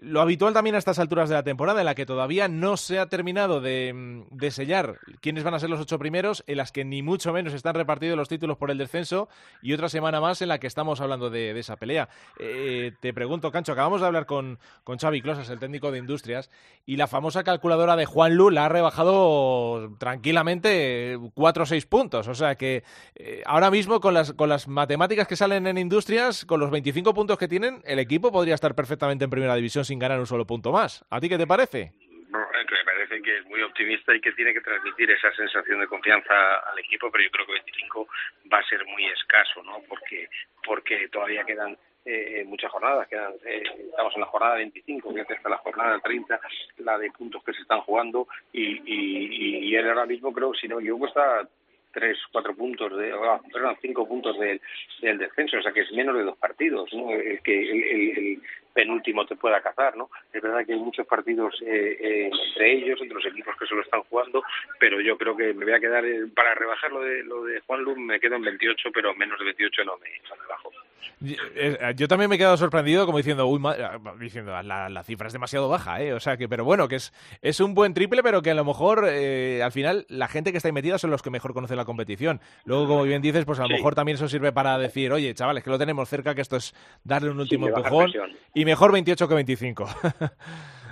Lo 0.02 0.22
habitual 0.22 0.54
también 0.54 0.76
a 0.76 0.80
estas 0.80 0.98
alturas 0.98 1.30
de 1.30 1.36
la 1.36 1.44
temporada, 1.44 1.82
en 1.82 1.86
la 1.86 1.94
que 1.94 2.06
todavía 2.06 2.48
no 2.48 2.78
se 2.78 2.98
ha 2.98 3.06
terminado 3.08 3.62
de, 3.62 4.26
sellar 4.50 4.98
quiénes 5.22 5.44
van 5.44 5.54
a 5.54 5.60
ser 5.60 5.70
los 5.70 5.80
ocho 5.80 6.00
primeros, 6.00 6.44
en 6.48 6.58
las 6.58 6.72
que 6.72 6.84
ni 6.84 7.04
mucho 7.04 7.32
menos 7.32 7.54
están 7.54 7.76
repartidos 7.76 8.18
los 8.18 8.28
títulos 8.28 8.58
por 8.58 8.72
el 8.72 8.78
descenso, 8.78 9.30
y 9.62 9.74
otra 9.74 9.90
semana 9.90 10.20
más 10.20 10.42
en 10.42 10.48
la 10.48 10.60
que 10.60 10.68
estamos 10.68 11.00
hablando 11.00 11.30
de, 11.30 11.58
esa 11.60 11.76
pelea. 11.76 12.10
Eh, 12.40 12.94
te 13.02 13.14
pregunto, 13.14 13.52
Cancho, 13.52 13.74
acabamos 13.74 14.02
de 14.02 14.08
hablar 14.08 14.26
con, 14.26 14.58
con 14.84 14.98
Xavi 14.98 15.22
Closas, 15.22 15.50
el 15.50 15.60
técnico 15.60 15.92
de 15.92 16.00
Industrias, 16.00 16.50
y 16.86 16.98
la 16.98 17.08
famosa 17.08 17.44
calculadora 17.44 17.96
de 17.96 18.06
Juan 18.06 18.36
Lu 18.36 18.50
la 18.50 18.66
ha 18.66 18.70
rebajado 18.70 19.96
tranquilamente 20.00 21.20
cuatro 21.34 21.64
o 21.64 21.66
seis 21.66 21.86
puntos. 21.86 22.28
O 22.28 22.36
sea 22.36 22.56
que 22.56 22.84
eh, 23.16 23.44
ahora 23.46 23.72
mismo 23.72 24.00
con 24.00 24.14
las, 24.14 24.34
con 24.34 24.50
las 24.50 24.68
matemáticas 24.68 25.28
que 25.28 25.36
salen 25.36 25.68
en 25.68 25.78
Industrias, 25.78 26.46
con 26.54 26.60
los 26.60 26.70
25 26.70 27.16
puntos 27.16 27.40
que 27.40 27.48
tienen, 27.48 27.82
el 27.84 27.98
equipo 27.98 28.32
podría 28.32 28.54
estar 28.54 28.76
perfectamente 28.76 29.24
en 29.24 29.32
primera 29.32 29.56
división 29.56 29.84
sin 29.84 29.98
ganar 29.98 30.20
un 30.20 30.28
solo 30.28 30.46
punto 30.46 30.72
más. 30.72 31.04
¿A 31.10 31.20
ti 31.20 31.28
qué 31.28 31.36
te 31.36 31.48
parece? 31.48 31.94
me 32.30 32.86
parece 32.86 33.24
que 33.24 33.38
es 33.40 33.46
muy 33.48 33.60
optimista 33.64 34.14
y 34.14 34.22
que 34.22 34.32
tiene 34.34 34.54
que 34.54 34.62
transmitir 34.62 35.10
esa 35.10 35.34
sensación 35.34 35.80
de 35.80 35.88
confianza 35.88 36.60
al 36.72 36.78
equipo, 36.78 37.10
pero 37.10 37.24
yo 37.24 37.32
creo 37.32 37.48
que 37.48 37.54
25 37.54 38.08
va 38.54 38.60
a 38.60 38.70
ser 38.70 38.86
muy 38.86 39.04
escaso, 39.06 39.64
¿no? 39.64 39.82
Porque 39.90 40.30
porque 40.64 41.08
todavía 41.08 41.44
quedan 41.44 41.76
eh, 42.06 42.44
muchas 42.46 42.70
jornadas, 42.70 43.08
quedan, 43.08 43.34
eh, 43.46 43.64
estamos 43.90 44.14
en 44.14 44.22
la 44.22 44.28
jornada 44.28 44.56
25, 44.58 45.12
que 45.12 45.22
hasta 45.22 45.50
la 45.50 45.58
jornada 45.58 46.00
30, 46.04 46.40
la 46.78 47.00
de 47.00 47.10
puntos 47.10 47.44
que 47.44 47.54
se 47.54 47.62
están 47.64 47.82
jugando, 47.82 48.28
y, 48.52 48.80
y, 48.86 49.70
y 49.70 49.76
él 49.76 49.90
ahora 49.90 50.06
mismo 50.06 50.32
creo, 50.32 50.54
si 50.54 50.68
no 50.68 50.80
yo 50.80 51.00
está 51.08 51.50
tres, 51.94 52.18
cuatro 52.32 52.56
puntos, 52.56 52.96
de, 52.98 53.14
perdón, 53.52 53.78
cinco 53.82 54.08
puntos 54.08 54.38
del, 54.40 54.60
del 55.02 55.18
descenso, 55.18 55.58
o 55.58 55.62
sea 55.62 55.72
que 55.72 55.82
es 55.82 55.92
menos 55.92 56.18
de 56.18 56.24
dos 56.24 56.38
partidos, 56.38 56.92
¿no? 56.94 57.12
El 57.12 57.42
que 57.42 57.54
el, 57.54 58.42
penúltimo 58.74 59.24
te 59.28 59.36
pueda 59.36 59.62
cazar, 59.62 59.96
¿no? 59.96 60.10
Es 60.34 60.42
verdad 60.42 60.66
que 60.66 60.74
hay 60.74 60.80
muchos 60.80 61.06
partidos 61.06 61.54
eh, 61.62 61.96
eh, 62.00 62.32
entre 62.48 62.74
ellos, 62.74 63.00
entre 63.00 63.16
los 63.16 63.26
equipos 63.28 63.56
que 63.56 63.68
se 63.68 63.76
lo 63.76 63.84
están 63.84 64.02
jugando, 64.10 64.44
pero 64.80 65.00
yo 65.00 65.16
creo 65.16 65.38
que 65.38 65.54
me 65.54 65.64
voy 65.64 65.76
a 65.76 65.80
quedar, 65.80 66.04
para 66.36 66.56
rebajar 66.56 66.92
lo 66.92 67.02
de, 67.02 67.24
lo 67.24 67.44
de 67.44 67.60
Juan 67.62 67.84
Lum, 67.84 68.00
me 68.00 68.20
quedo 68.20 68.36
en 68.36 68.42
28, 68.42 68.90
pero 68.92 69.14
menos 69.14 69.38
de 69.38 69.46
28 69.46 69.86
no 69.86 69.98
me, 69.98 70.10
no 70.28 70.36
me. 70.36 70.93
Eh, 71.24 71.94
yo 71.96 72.08
también 72.08 72.30
me 72.30 72.36
he 72.36 72.38
quedado 72.38 72.58
sorprendido 72.58 73.06
como 73.06 73.18
diciendo, 73.18 73.48
uy, 73.48 73.62
ah, 73.66 74.00
diciendo 74.20 74.62
la, 74.62 75.04
cifra 75.04 75.28
es 75.28 75.34
demasiado 75.34 75.70
baja, 75.70 76.02
¿eh? 76.02 76.14
O 76.14 76.20
sea 76.20 76.38
que, 76.38 76.50
pero 76.50 76.66
bueno, 76.66 76.88
que 76.88 76.96
es, 76.96 77.14
es 77.42 77.60
un 77.60 77.74
buen 77.74 77.94
triple, 77.94 78.24
pero 78.24 78.42
que 78.42 78.52
a 78.52 78.56
lo 78.56 78.66
mejor 78.66 79.06
eh, 79.10 79.62
al 79.64 79.72
final 79.72 80.06
la 80.10 80.28
gente 80.28 80.52
que 80.52 80.58
está 80.58 80.70
ahí 80.70 80.74
metida 80.74 80.98
son 80.98 81.12
los 81.12 81.22
que 81.22 81.30
mejor 81.30 81.54
conocen 81.54 81.78
la 81.78 81.86
competición. 81.86 82.42
Luego, 82.66 82.88
como 82.88 83.04
bien 83.04 83.22
dices, 83.22 83.46
pues 83.46 83.60
a 83.60 83.64
lo 83.64 83.70
mejor 83.70 83.96
también 83.96 84.16
eso 84.16 84.28
sirve 84.28 84.52
para 84.52 84.78
decir, 84.78 85.12
oye, 85.12 85.34
chavales, 85.34 85.64
que 85.64 85.70
lo 85.70 85.80
tenemos 85.80 86.10
cerca, 86.10 86.36
que 86.36 86.42
esto 86.42 86.58
es 86.58 86.74
darle 87.04 87.30
un 87.30 87.40
último 87.40 87.68
empujón 87.68 88.12
y 88.54 88.66
mejor 88.66 88.92
28 88.92 89.28
que 89.28 89.36
25. 89.36 89.88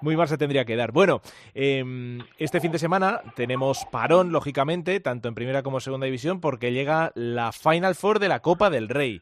Muy 0.00 0.16
mal 0.16 0.28
se 0.28 0.38
tendría 0.38 0.64
que 0.64 0.76
dar. 0.76 0.92
Bueno, 0.92 1.20
em, 1.54 2.20
este 2.38 2.60
fin 2.60 2.72
de 2.72 2.78
semana 2.78 3.20
tenemos 3.36 3.84
parón, 3.90 4.32
lógicamente, 4.32 4.98
tanto 5.00 5.28
en 5.28 5.34
primera 5.34 5.62
como 5.62 5.80
segunda 5.80 6.06
división, 6.06 6.40
porque 6.40 6.72
llega 6.72 7.12
la 7.14 7.52
Final 7.52 7.94
Four 7.94 8.18
de 8.18 8.28
la 8.28 8.40
Copa 8.40 8.70
del 8.70 8.88
Rey. 8.88 9.20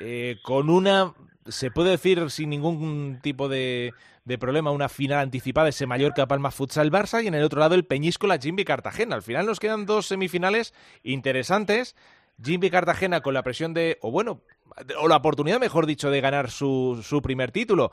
Eh, 0.00 0.36
con 0.42 0.70
una, 0.70 1.14
se 1.46 1.70
puede 1.70 1.90
decir 1.90 2.30
sin 2.30 2.50
ningún 2.50 3.18
tipo 3.22 3.48
de, 3.48 3.92
problema, 4.38 4.70
una 4.70 4.88
final 4.88 5.20
anticipada, 5.20 5.68
ese 5.68 5.86
Mallorca 5.86 6.26
Palma 6.26 6.50
Futsal 6.50 6.90
Barça 6.90 7.22
y 7.22 7.26
en 7.26 7.34
el 7.34 7.44
otro 7.44 7.60
lado 7.60 7.74
el 7.74 7.84
Peñíscola 7.84 8.38
Jimby 8.38 8.64
Cartagena. 8.64 9.16
Al 9.16 9.22
final 9.22 9.46
nos 9.46 9.60
quedan 9.60 9.86
dos 9.86 10.06
semifinales 10.06 10.72
interesantes. 11.02 11.94
Jimby 12.42 12.70
Cartagena 12.70 13.20
con 13.20 13.34
la 13.34 13.42
presión 13.42 13.72
de, 13.72 13.98
o 14.02 14.10
bueno, 14.10 14.42
o 14.98 15.08
la 15.08 15.16
oportunidad, 15.16 15.60
mejor 15.60 15.86
dicho, 15.86 16.10
de 16.10 16.20
ganar 16.20 16.50
su, 16.50 17.02
su 17.02 17.22
primer 17.22 17.50
título 17.50 17.92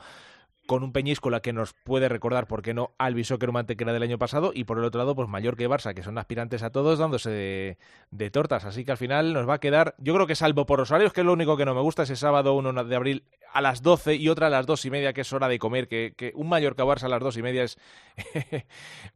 con 0.66 0.82
un 0.82 0.92
Peñíscola 0.92 1.40
que 1.40 1.52
nos 1.52 1.74
puede 1.74 2.08
recordar, 2.08 2.46
¿por 2.46 2.62
qué 2.62 2.74
no?, 2.74 2.92
al 2.98 3.22
Soccer 3.24 3.50
que 3.66 3.84
era 3.84 3.92
del 3.92 4.02
año 4.02 4.18
pasado, 4.18 4.52
y 4.54 4.64
por 4.64 4.78
el 4.78 4.84
otro 4.84 4.98
lado, 4.98 5.14
pues 5.14 5.28
Mallorca 5.28 5.62
y 5.62 5.66
Barça, 5.66 5.94
que 5.94 6.02
son 6.02 6.18
aspirantes 6.18 6.62
a 6.62 6.70
todos, 6.70 6.98
dándose 6.98 7.76
de, 8.10 8.30
tortas. 8.30 8.64
Así 8.64 8.84
que 8.84 8.92
al 8.92 8.96
final 8.96 9.32
nos 9.32 9.48
va 9.48 9.54
a 9.54 9.60
quedar, 9.60 9.94
yo 9.98 10.14
creo 10.14 10.26
que 10.26 10.34
salvo 10.34 10.66
por 10.66 10.78
Rosarios, 10.78 11.12
que 11.12 11.20
es 11.20 11.26
lo 11.26 11.32
único 11.32 11.56
que 11.56 11.64
no 11.64 11.74
me 11.74 11.80
gusta, 11.80 12.04
ese 12.04 12.16
sábado 12.16 12.54
1 12.54 12.84
de 12.84 12.96
abril 12.96 13.24
a 13.52 13.60
las 13.60 13.82
12 13.82 14.16
y 14.16 14.28
otra 14.28 14.48
a 14.48 14.50
las 14.50 14.66
2 14.66 14.84
y 14.86 14.90
media, 14.90 15.12
que 15.12 15.20
es 15.20 15.32
hora 15.32 15.48
de 15.48 15.58
comer, 15.58 15.86
que, 15.86 16.14
que 16.16 16.32
un 16.34 16.48
Mallorca-Barça 16.48 17.04
a 17.04 17.08
las 17.08 17.20
2 17.20 17.36
y 17.36 17.42
media 17.42 17.62
es, 17.62 17.78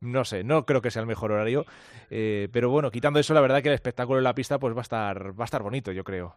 no 0.01 0.25
sé, 0.25 0.45
no 0.45 0.65
creo 0.65 0.81
que 0.81 0.91
sea 0.91 1.01
el 1.01 1.09
mejor 1.09 1.33
horario, 1.33 1.65
eh, 2.11 2.49
pero 2.53 2.71
bueno, 2.71 2.91
quitando 2.91 3.19
eso, 3.19 3.35
la 3.35 3.41
verdad 3.41 3.63
que 3.63 3.69
el 3.69 3.75
espectáculo 3.75 4.19
en 4.19 4.25
la 4.25 4.35
pista 4.35 4.59
pues 4.59 4.75
va 4.75 4.81
a 4.81 4.83
estar, 4.83 5.39
va 5.39 5.45
a 5.45 5.47
estar 5.47 5.63
bonito, 5.63 5.91
yo 5.93 6.05
creo. 6.05 6.37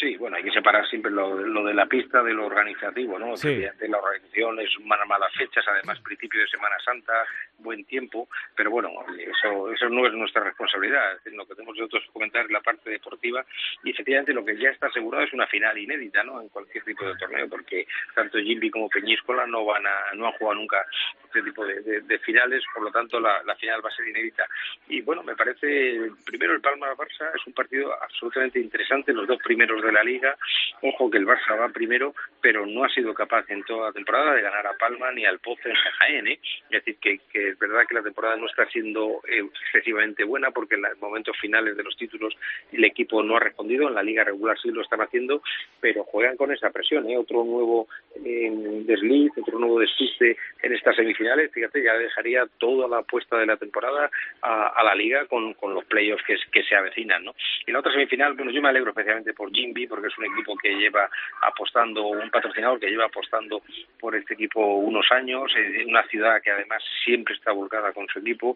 Sí, 0.00 0.16
bueno, 0.16 0.36
hay 0.36 0.42
que 0.42 0.50
separar 0.70 0.88
siempre 0.88 1.10
lo, 1.10 1.36
lo 1.36 1.64
de 1.64 1.74
la 1.74 1.86
pista 1.86 2.22
de 2.22 2.32
lo 2.32 2.46
organizativo, 2.46 3.18
¿no? 3.18 3.36
Sí. 3.36 3.56
De 3.56 3.88
la 3.88 3.98
organización 3.98 4.60
es 4.60 4.70
malas 4.84 5.32
fechas, 5.34 5.64
además 5.66 5.98
principio 6.00 6.40
de 6.40 6.46
Semana 6.46 6.76
Santa, 6.84 7.12
buen 7.58 7.84
tiempo, 7.84 8.28
pero 8.54 8.70
bueno, 8.70 8.90
eso 9.18 9.72
eso 9.72 9.88
no 9.88 10.06
es 10.06 10.12
nuestra 10.12 10.44
responsabilidad. 10.44 11.18
Lo 11.32 11.44
que 11.46 11.54
tenemos 11.54 11.76
nosotros 11.76 12.04
que 12.04 12.12
comentar 12.12 12.44
es 12.44 12.50
la 12.52 12.60
parte 12.60 12.88
deportiva 12.88 13.44
y 13.82 13.90
efectivamente 13.90 14.32
lo 14.32 14.44
que 14.44 14.56
ya 14.56 14.70
está 14.70 14.86
asegurado 14.86 15.24
es 15.24 15.32
una 15.32 15.46
final 15.46 15.76
inédita, 15.76 16.22
¿no? 16.22 16.40
En 16.40 16.48
cualquier 16.48 16.84
tipo 16.84 17.04
de 17.04 17.16
torneo, 17.16 17.48
porque 17.48 17.86
tanto 18.14 18.38
Gilby 18.38 18.70
como 18.70 18.88
Peñíscola 18.88 19.46
no 19.46 19.64
van 19.64 19.86
a 19.86 20.14
no 20.14 20.26
han 20.26 20.32
jugado 20.34 20.60
nunca 20.60 20.86
este 21.24 21.42
tipo 21.42 21.64
de, 21.64 22.00
de, 22.00 22.18
finales, 22.18 22.62
por 22.74 22.82
lo 22.82 22.90
tanto 22.90 23.20
la, 23.20 23.42
la, 23.44 23.54
final 23.54 23.84
va 23.84 23.88
a 23.88 23.94
ser 23.94 24.08
inédita. 24.08 24.46
Y 24.88 25.00
bueno, 25.00 25.22
me 25.22 25.36
parece 25.36 26.10
primero 26.24 26.54
el 26.54 26.60
Palma 26.60 26.92
Barça 26.96 27.30
es 27.34 27.46
un 27.46 27.52
partido 27.52 27.94
absolutamente 28.02 28.58
interesante, 28.58 29.12
los 29.12 29.28
dos 29.28 29.38
primeros 29.38 29.80
de 29.82 29.92
la 29.92 30.02
liga. 30.02 30.36
Ojo 30.82 31.10
que 31.10 31.18
el 31.18 31.26
Barça 31.26 31.58
va 31.58 31.68
primero 31.68 32.14
pero 32.40 32.66
no 32.66 32.84
ha 32.84 32.88
sido 32.88 33.14
capaz 33.14 33.44
en 33.50 33.62
toda 33.64 33.88
la 33.88 33.92
temporada 33.92 34.34
de 34.34 34.42
ganar 34.42 34.66
a 34.66 34.74
Palma 34.74 35.12
ni 35.12 35.24
al 35.24 35.38
Pozo 35.38 35.68
en 35.68 35.74
Jaén. 35.74 36.26
¿eh? 36.28 36.40
Es 36.70 36.84
decir, 36.84 36.96
que, 37.00 37.20
es 37.32 37.58
verdad 37.58 37.82
que 37.88 37.94
la 37.94 38.02
temporada 38.02 38.36
no 38.36 38.46
está 38.46 38.66
siendo 38.66 39.20
eh, 39.28 39.44
excesivamente 39.62 40.24
buena 40.24 40.50
porque 40.50 40.76
en 40.76 40.82
los 40.82 40.98
momentos 40.98 41.36
finales 41.38 41.76
de 41.76 41.82
los 41.82 41.96
títulos 41.96 42.34
el 42.72 42.84
equipo 42.84 43.22
no 43.22 43.36
ha 43.36 43.40
respondido, 43.40 43.88
en 43.88 43.94
la 43.94 44.02
liga 44.02 44.24
regular 44.24 44.58
sí 44.60 44.70
lo 44.70 44.82
están 44.82 45.00
haciendo, 45.00 45.42
pero 45.80 46.04
juegan 46.04 46.36
con 46.36 46.52
esa 46.52 46.70
presión. 46.70 47.08
¿eh? 47.08 47.16
Otro 47.16 47.44
nuevo 47.44 47.88
eh, 48.24 48.50
desliz, 48.84 49.32
otro 49.36 49.58
nuevo 49.58 49.80
despiste 49.80 50.36
en 50.62 50.72
estas 50.72 50.96
semifinales, 50.96 51.52
fíjate, 51.52 51.82
ya 51.82 51.94
dejaría 51.94 52.46
toda 52.58 52.88
la 52.88 52.98
apuesta 52.98 53.38
de 53.38 53.46
la 53.46 53.56
temporada 53.56 54.10
a, 54.42 54.82
la 54.82 54.94
liga 54.94 55.26
con, 55.26 55.54
los 55.62 55.84
playoffs 55.84 56.24
que, 56.24 56.36
que 56.50 56.62
se 56.64 56.74
avecinan. 56.74 57.24
¿no? 57.24 57.34
Y 57.66 57.72
la 57.72 57.80
otra 57.80 57.92
semifinal, 57.92 58.34
bueno, 58.34 58.50
yo 58.50 58.62
me 58.62 58.68
alegro 58.68 58.90
especialmente 58.90 59.34
por 59.34 59.52
Jimby 59.52 59.86
porque 59.86 60.08
es 60.08 60.18
un 60.18 60.24
equipo 60.24 60.49
que 60.56 60.74
lleva 60.74 61.08
apostando, 61.42 62.06
un 62.06 62.30
patrocinador 62.30 62.78
que 62.80 62.90
lleva 62.90 63.06
apostando 63.06 63.62
por 63.98 64.14
este 64.14 64.34
equipo 64.34 64.60
unos 64.76 65.06
años, 65.10 65.52
en 65.56 65.88
una 65.88 66.06
ciudad 66.08 66.40
que 66.42 66.50
además 66.50 66.82
siempre 67.04 67.34
está 67.34 67.52
volcada 67.52 67.92
con 67.92 68.06
su 68.08 68.18
equipo, 68.20 68.54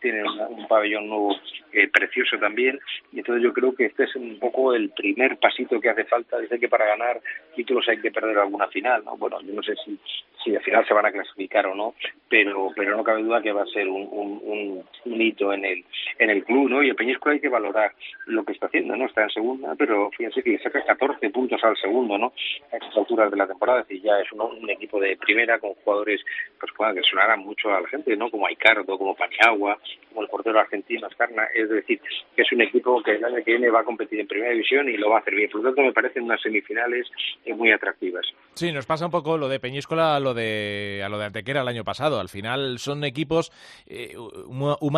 tiene 0.00 0.22
un, 0.22 0.66
pabellón 0.68 1.08
nuevo 1.08 1.36
eh, 1.72 1.88
precioso 1.88 2.38
también, 2.38 2.78
y 3.12 3.18
entonces 3.18 3.42
yo 3.42 3.52
creo 3.52 3.74
que 3.74 3.86
este 3.86 4.04
es 4.04 4.14
un 4.16 4.38
poco 4.38 4.74
el 4.74 4.90
primer 4.90 5.36
pasito 5.38 5.80
que 5.80 5.88
hace 5.88 6.04
falta. 6.04 6.38
Dice 6.38 6.58
que 6.58 6.68
para 6.68 6.86
ganar 6.86 7.20
títulos 7.54 7.88
hay 7.88 8.00
que 8.00 8.10
perder 8.10 8.38
alguna 8.38 8.68
final, 8.68 9.04
¿no? 9.04 9.16
Bueno, 9.16 9.40
yo 9.42 9.52
no 9.54 9.62
sé 9.62 9.74
si, 9.84 9.98
si 10.42 10.54
al 10.54 10.62
final 10.62 10.86
se 10.86 10.94
van 10.94 11.06
a 11.06 11.12
clasificar 11.12 11.66
o 11.66 11.74
no, 11.74 11.94
pero 12.28 12.70
pero 12.76 12.96
no 12.96 13.04
cabe 13.04 13.22
duda 13.22 13.42
que 13.42 13.52
va 13.52 13.62
a 13.62 13.66
ser 13.66 13.88
un, 13.88 14.08
un, 14.10 14.84
un, 15.04 15.22
hito 15.22 15.52
en 15.52 15.64
el 15.64 15.84
en 16.18 16.30
el 16.30 16.44
club, 16.44 16.68
¿no? 16.68 16.82
Y 16.82 16.90
el 16.90 16.96
Peñíscola 16.96 17.34
hay 17.34 17.40
que 17.40 17.48
valorar 17.48 17.92
lo 18.26 18.44
que 18.44 18.52
está 18.52 18.66
haciendo, 18.66 18.96
¿no? 18.96 19.06
Está 19.06 19.22
en 19.22 19.30
segunda, 19.30 19.74
pero 19.76 20.10
fíjense 20.10 20.42
que 20.42 20.58
saca 20.58 20.84
14 20.84 21.27
puntos 21.30 21.62
al 21.62 21.76
segundo, 21.76 22.18
¿no? 22.18 22.32
A 22.72 22.76
estas 22.76 22.96
alturas 22.96 23.30
de 23.30 23.36
la 23.36 23.46
temporada, 23.46 23.80
es 23.80 23.88
decir, 23.88 24.02
ya 24.02 24.18
es 24.20 24.30
un, 24.32 24.68
equipo 24.70 25.00
de 25.00 25.16
primera 25.16 25.58
con 25.58 25.74
jugadores 25.74 26.20
pues 26.60 26.72
que 26.94 27.02
sonarán 27.02 27.40
mucho 27.40 27.68
a 27.70 27.80
la 27.80 27.88
gente, 27.88 28.16
¿no? 28.16 28.30
Como 28.30 28.46
Aicardo, 28.46 28.98
como 28.98 29.14
Paniagua, 29.14 29.78
como 30.08 30.22
el 30.22 30.28
portero 30.28 30.60
argentino 30.60 31.06
Ascarna, 31.06 31.44
es 31.54 31.68
decir, 31.68 32.00
que 32.34 32.42
es 32.42 32.52
un 32.52 32.62
equipo 32.62 33.02
que 33.02 33.12
el 33.12 33.24
año 33.24 33.36
que 33.44 33.52
viene 33.52 33.70
va 33.70 33.80
a 33.80 33.84
competir 33.84 34.20
en 34.20 34.26
primera 34.26 34.52
división 34.52 34.88
y 34.88 34.96
lo 34.96 35.10
va 35.10 35.16
a 35.16 35.20
hacer 35.20 35.34
bien. 35.34 35.50
Por 35.50 35.62
lo 35.62 35.68
tanto, 35.68 35.82
me 35.82 35.92
parecen 35.92 36.24
unas 36.24 36.40
semifinales 36.40 37.06
eh, 37.44 37.54
muy 37.54 37.72
atractivas. 37.72 38.26
Sí, 38.54 38.72
nos 38.72 38.86
pasa 38.86 39.06
un 39.06 39.10
poco 39.10 39.38
lo 39.38 39.48
de 39.48 39.60
Peñíscola 39.60 40.16
a 40.16 40.20
lo 40.20 40.34
de, 40.34 41.02
a 41.04 41.08
lo 41.08 41.18
de 41.18 41.26
Antequera 41.26 41.62
el 41.62 41.68
año 41.68 41.84
pasado. 41.84 42.20
Al 42.20 42.28
final 42.28 42.78
son 42.78 43.04
equipos, 43.04 43.52
eh, 43.86 44.14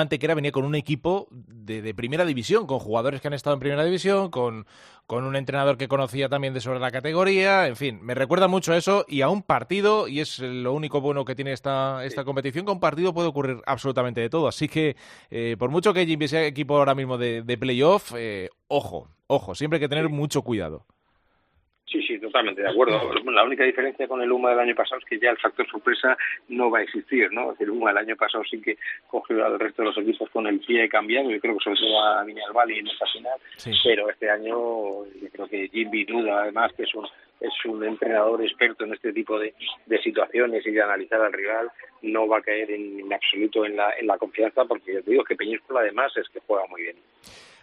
Antequera 0.00 0.34
venía 0.34 0.50
con 0.50 0.64
un 0.64 0.74
equipo 0.74 1.28
de, 1.30 1.82
de 1.82 1.94
primera 1.94 2.24
división, 2.24 2.66
con 2.66 2.78
jugadores 2.78 3.20
que 3.20 3.28
han 3.28 3.34
estado 3.34 3.54
en 3.54 3.60
primera 3.60 3.84
división, 3.84 4.30
con, 4.30 4.66
con 5.06 5.24
un 5.24 5.36
entrenador 5.36 5.76
que 5.76 5.88
conocía 5.88 6.19
también 6.28 6.54
de 6.54 6.60
sobre 6.60 6.78
la 6.78 6.90
categoría, 6.90 7.66
en 7.66 7.76
fin, 7.76 7.98
me 8.02 8.14
recuerda 8.14 8.48
mucho 8.48 8.72
a 8.72 8.76
eso 8.76 9.04
y 9.08 9.22
a 9.22 9.28
un 9.28 9.42
partido, 9.42 10.08
y 10.08 10.20
es 10.20 10.38
lo 10.38 10.72
único 10.72 11.00
bueno 11.00 11.24
que 11.24 11.34
tiene 11.34 11.52
esta, 11.52 12.04
esta 12.04 12.24
competición, 12.24 12.64
que 12.64 12.72
un 12.72 12.80
partido 12.80 13.14
puede 13.14 13.28
ocurrir 13.28 13.60
absolutamente 13.66 14.20
de 14.20 14.30
todo, 14.30 14.48
así 14.48 14.68
que 14.68 14.96
eh, 15.30 15.56
por 15.58 15.70
mucho 15.70 15.94
que 15.94 16.06
Jimmy 16.06 16.28
sea 16.28 16.44
equipo 16.44 16.76
ahora 16.76 16.94
mismo 16.94 17.18
de, 17.18 17.42
de 17.42 17.58
playoff, 17.58 18.12
eh, 18.16 18.48
ojo, 18.68 19.08
ojo, 19.26 19.54
siempre 19.54 19.76
hay 19.76 19.80
que 19.80 19.88
tener 19.88 20.08
mucho 20.08 20.42
cuidado. 20.42 20.86
Sí, 21.90 22.00
sí, 22.02 22.18
totalmente 22.20 22.62
de 22.62 22.70
acuerdo. 22.70 23.00
La 23.32 23.42
única 23.42 23.64
diferencia 23.64 24.06
con 24.06 24.22
el 24.22 24.30
UMA 24.30 24.50
del 24.50 24.60
año 24.60 24.74
pasado 24.76 25.00
es 25.00 25.04
que 25.06 25.18
ya 25.18 25.30
el 25.30 25.38
factor 25.38 25.68
sorpresa 25.68 26.16
no 26.48 26.70
va 26.70 26.78
a 26.78 26.82
existir, 26.82 27.32
¿no? 27.32 27.54
El 27.58 27.70
UMA 27.70 27.90
del 27.90 27.98
año 27.98 28.16
pasado 28.16 28.44
sí 28.48 28.60
que 28.62 28.78
cogió 29.08 29.44
al 29.44 29.58
resto 29.58 29.82
de 29.82 29.88
los 29.88 29.98
equipos 29.98 30.30
con 30.30 30.46
el 30.46 30.60
pie 30.60 30.88
cambiado, 30.88 31.30
yo 31.30 31.40
creo 31.40 31.58
que 31.58 31.64
sobre 31.64 31.80
todo 31.80 32.00
a 32.00 32.22
Viñal 32.22 32.52
Valle 32.52 32.78
en 32.78 32.86
esta 32.86 33.06
final, 33.06 33.38
pero 33.82 34.08
este 34.08 34.30
año 34.30 35.04
yo 35.04 35.28
creo 35.32 35.48
que 35.48 35.68
Jimmy 35.68 36.04
Duda, 36.04 36.42
además, 36.42 36.72
que 36.74 36.84
es 36.84 36.94
un, 36.94 37.06
es 37.40 37.52
un 37.64 37.82
entrenador 37.84 38.40
experto 38.42 38.84
en 38.84 38.94
este 38.94 39.12
tipo 39.12 39.38
de, 39.38 39.52
situaciones 40.00 40.64
y 40.66 40.70
de 40.70 40.82
analizar 40.82 41.20
al 41.20 41.32
rival, 41.32 41.70
no 42.02 42.28
va 42.28 42.38
a 42.38 42.42
caer 42.42 42.70
en, 42.70 43.12
absoluto 43.12 43.64
en 43.64 43.76
la, 43.76 43.92
en 43.98 44.06
la 44.06 44.16
confianza, 44.16 44.64
porque 44.64 44.94
yo 44.94 45.02
te 45.02 45.10
digo 45.10 45.24
que 45.24 45.34
Peñíscola 45.34 45.80
además 45.80 46.16
es 46.16 46.28
que 46.28 46.40
juega 46.46 46.66
muy 46.68 46.82
bien. 46.82 46.96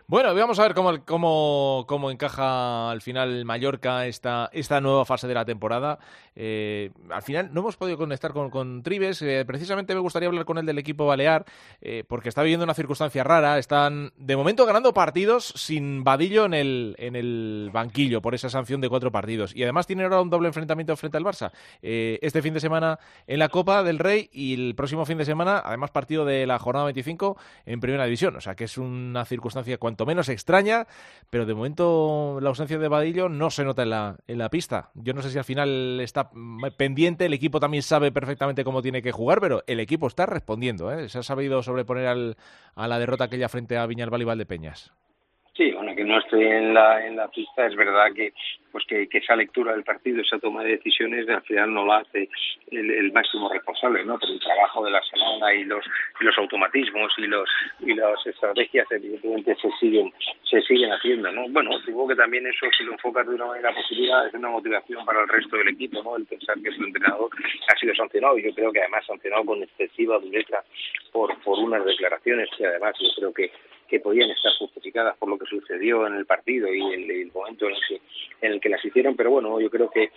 Bueno, 0.09 0.33
vamos 0.33 0.57
a 0.57 0.63
ver 0.63 0.73
cómo, 0.73 1.03
cómo, 1.03 1.83
cómo 1.85 2.09
encaja 2.09 2.89
al 2.89 3.01
final 3.01 3.43
Mallorca 3.43 4.05
esta, 4.05 4.49
esta 4.53 4.79
nueva 4.79 5.03
fase 5.03 5.27
de 5.27 5.33
la 5.33 5.43
temporada. 5.43 5.99
Eh, 6.33 6.91
al 7.09 7.23
final 7.23 7.49
no 7.51 7.59
hemos 7.59 7.75
podido 7.75 7.97
conectar 7.97 8.31
con, 8.31 8.49
con 8.49 8.83
Tribes. 8.83 9.21
Eh, 9.21 9.43
precisamente 9.45 9.93
me 9.93 9.99
gustaría 9.99 10.29
hablar 10.29 10.45
con 10.45 10.59
él 10.59 10.65
del 10.65 10.77
equipo 10.77 11.05
balear, 11.05 11.43
eh, 11.81 12.05
porque 12.07 12.29
está 12.29 12.41
viviendo 12.41 12.63
una 12.63 12.73
circunstancia 12.73 13.21
rara. 13.25 13.59
Están 13.59 14.13
de 14.15 14.37
momento 14.37 14.65
ganando 14.65 14.93
partidos 14.93 15.51
sin 15.57 16.05
Vadillo 16.05 16.45
en 16.45 16.53
el, 16.53 16.95
en 16.99 17.17
el 17.17 17.69
banquillo 17.73 18.21
por 18.21 18.33
esa 18.33 18.49
sanción 18.49 18.79
de 18.79 18.87
cuatro 18.87 19.11
partidos. 19.11 19.53
Y 19.53 19.63
además 19.63 19.87
tienen 19.87 20.05
ahora 20.05 20.21
un 20.21 20.29
doble 20.29 20.47
enfrentamiento 20.47 20.95
frente 20.95 21.17
al 21.17 21.25
Barça. 21.25 21.51
este 21.81 22.41
fin 22.41 22.53
de 22.53 22.61
semana 22.61 22.97
en 23.25 23.39
la 23.39 23.49
Copa 23.49 23.83
del 23.83 23.99
Rey 23.99 24.29
y 24.31 24.53
el 24.53 24.73
próximo 24.73 25.05
fin 25.05 25.17
de 25.17 25.25
semana, 25.25 25.61
además, 25.65 25.91
partido 25.91 26.23
de 26.23 26.47
la 26.47 26.59
jornada 26.59 26.85
25 26.85 27.35
en 27.65 27.81
Primera 27.81 28.05
División. 28.05 28.37
O 28.37 28.41
sea 28.41 28.55
que 28.55 28.63
es 28.63 28.77
una 28.77 29.25
circunstancia 29.25 29.77
menos 30.05 30.29
extraña, 30.29 30.85
pero 31.29 31.45
de 31.45 31.53
momento 31.53 32.39
la 32.41 32.49
ausencia 32.49 32.77
de 32.77 32.87
Vadillo 32.87 33.29
no 33.29 33.49
se 33.49 33.63
nota 33.63 33.83
en 33.83 33.89
la, 33.89 34.17
en 34.27 34.37
la 34.37 34.49
pista. 34.49 34.89
Yo 34.95 35.13
no 35.13 35.21
sé 35.21 35.29
si 35.29 35.37
al 35.37 35.43
final 35.43 35.99
está 36.01 36.29
pendiente, 36.77 37.25
el 37.25 37.33
equipo 37.33 37.59
también 37.59 37.83
sabe 37.83 38.11
perfectamente 38.11 38.63
cómo 38.63 38.81
tiene 38.81 39.01
que 39.01 39.11
jugar, 39.11 39.39
pero 39.41 39.63
el 39.67 39.79
equipo 39.79 40.07
está 40.07 40.25
respondiendo, 40.25 40.91
¿eh? 40.91 41.09
se 41.09 41.19
ha 41.19 41.23
sabido 41.23 41.63
sobreponer 41.63 42.07
al, 42.07 42.35
a 42.75 42.87
la 42.87 42.99
derrota 42.99 43.25
aquella 43.25 43.49
frente 43.49 43.77
a 43.77 43.85
Viñalbal 43.85 44.41
y 44.41 44.45
Peñas. 44.45 44.93
Sí, 45.57 45.71
bueno, 45.71 45.95
que 45.95 46.03
no 46.03 46.19
esté 46.19 46.57
en 46.57 46.73
la, 46.73 47.05
en 47.05 47.15
la 47.15 47.27
pista, 47.29 47.65
es 47.65 47.75
verdad 47.75 48.13
que 48.15 48.31
pues 48.85 49.09
que, 49.09 49.17
esa 49.17 49.35
lectura 49.35 49.73
del 49.73 49.83
partido, 49.83 50.21
esa 50.21 50.37
toma 50.37 50.63
de 50.63 50.77
decisiones, 50.77 51.27
al 51.29 51.41
final 51.41 51.73
no 51.73 51.85
la 51.85 51.97
hace 51.97 52.29
el, 52.69 53.11
máximo 53.11 53.49
responsable, 53.51 54.05
¿no? 54.05 54.19
Pero 54.19 54.33
el 54.33 54.39
trabajo 54.39 54.85
de 54.85 54.91
la 54.91 55.01
semana 55.01 55.53
y 55.53 55.63
los 55.63 55.83
y 56.21 56.25
los 56.25 56.37
automatismos 56.37 57.11
y 57.17 57.27
los 57.27 57.49
y 57.79 57.93
las 57.93 58.25
estrategias 58.25 58.85
evidentemente 58.91 59.55
se 59.55 59.69
siguen 59.79 60.13
se 60.43 60.61
siguen 60.61 60.91
haciendo, 60.91 61.31
¿no? 61.31 61.47
Bueno, 61.49 61.71
digo 61.85 62.07
que 62.07 62.15
también 62.15 62.45
eso 62.45 62.67
si 62.77 62.83
lo 62.83 62.91
enfocas 62.93 63.27
de 63.27 63.35
una 63.35 63.47
manera 63.47 63.73
positiva 63.73 64.27
es 64.27 64.33
una 64.35 64.49
motivación 64.49 65.03
para 65.05 65.21
el 65.23 65.27
resto 65.27 65.57
del 65.57 65.69
equipo, 65.69 66.03
¿no? 66.03 66.15
El 66.15 66.25
pensar 66.25 66.55
que 66.61 66.71
su 66.71 66.83
entrenador 66.83 67.29
ha 67.67 67.79
sido 67.79 67.95
sancionado 67.95 68.37
y 68.37 68.43
yo 68.43 68.53
creo 68.53 68.71
que 68.71 68.81
además 68.81 69.05
sancionado 69.07 69.43
con 69.45 69.63
excesiva 69.63 70.19
dureza 70.19 70.63
por 71.11 71.35
por 71.41 71.57
unas 71.57 71.83
declaraciones 71.83 72.49
que 72.55 72.67
además 72.67 72.95
yo 72.99 73.09
creo 73.15 73.33
que 73.33 73.51
que 73.87 73.99
podían 73.99 74.29
estar 74.29 74.51
justificadas 74.59 75.17
por 75.17 75.29
lo 75.29 75.37
que 75.37 75.45
sucedió 75.45 76.05
en 76.07 76.15
el 76.15 76.25
partido 76.25 76.73
y 76.73 76.81
el, 76.93 77.09
el 77.09 77.31
momento 77.31 77.67
en 77.67 77.75
el, 77.75 77.81
que, 77.87 78.01
en 78.41 78.51
el 78.53 78.59
que 78.59 78.66
las 78.69 78.83
hicieron, 78.83 79.15
pero 79.15 79.31
bueno, 79.31 79.59
yo 79.59 79.69
creo 79.69 79.89
que, 79.89 80.11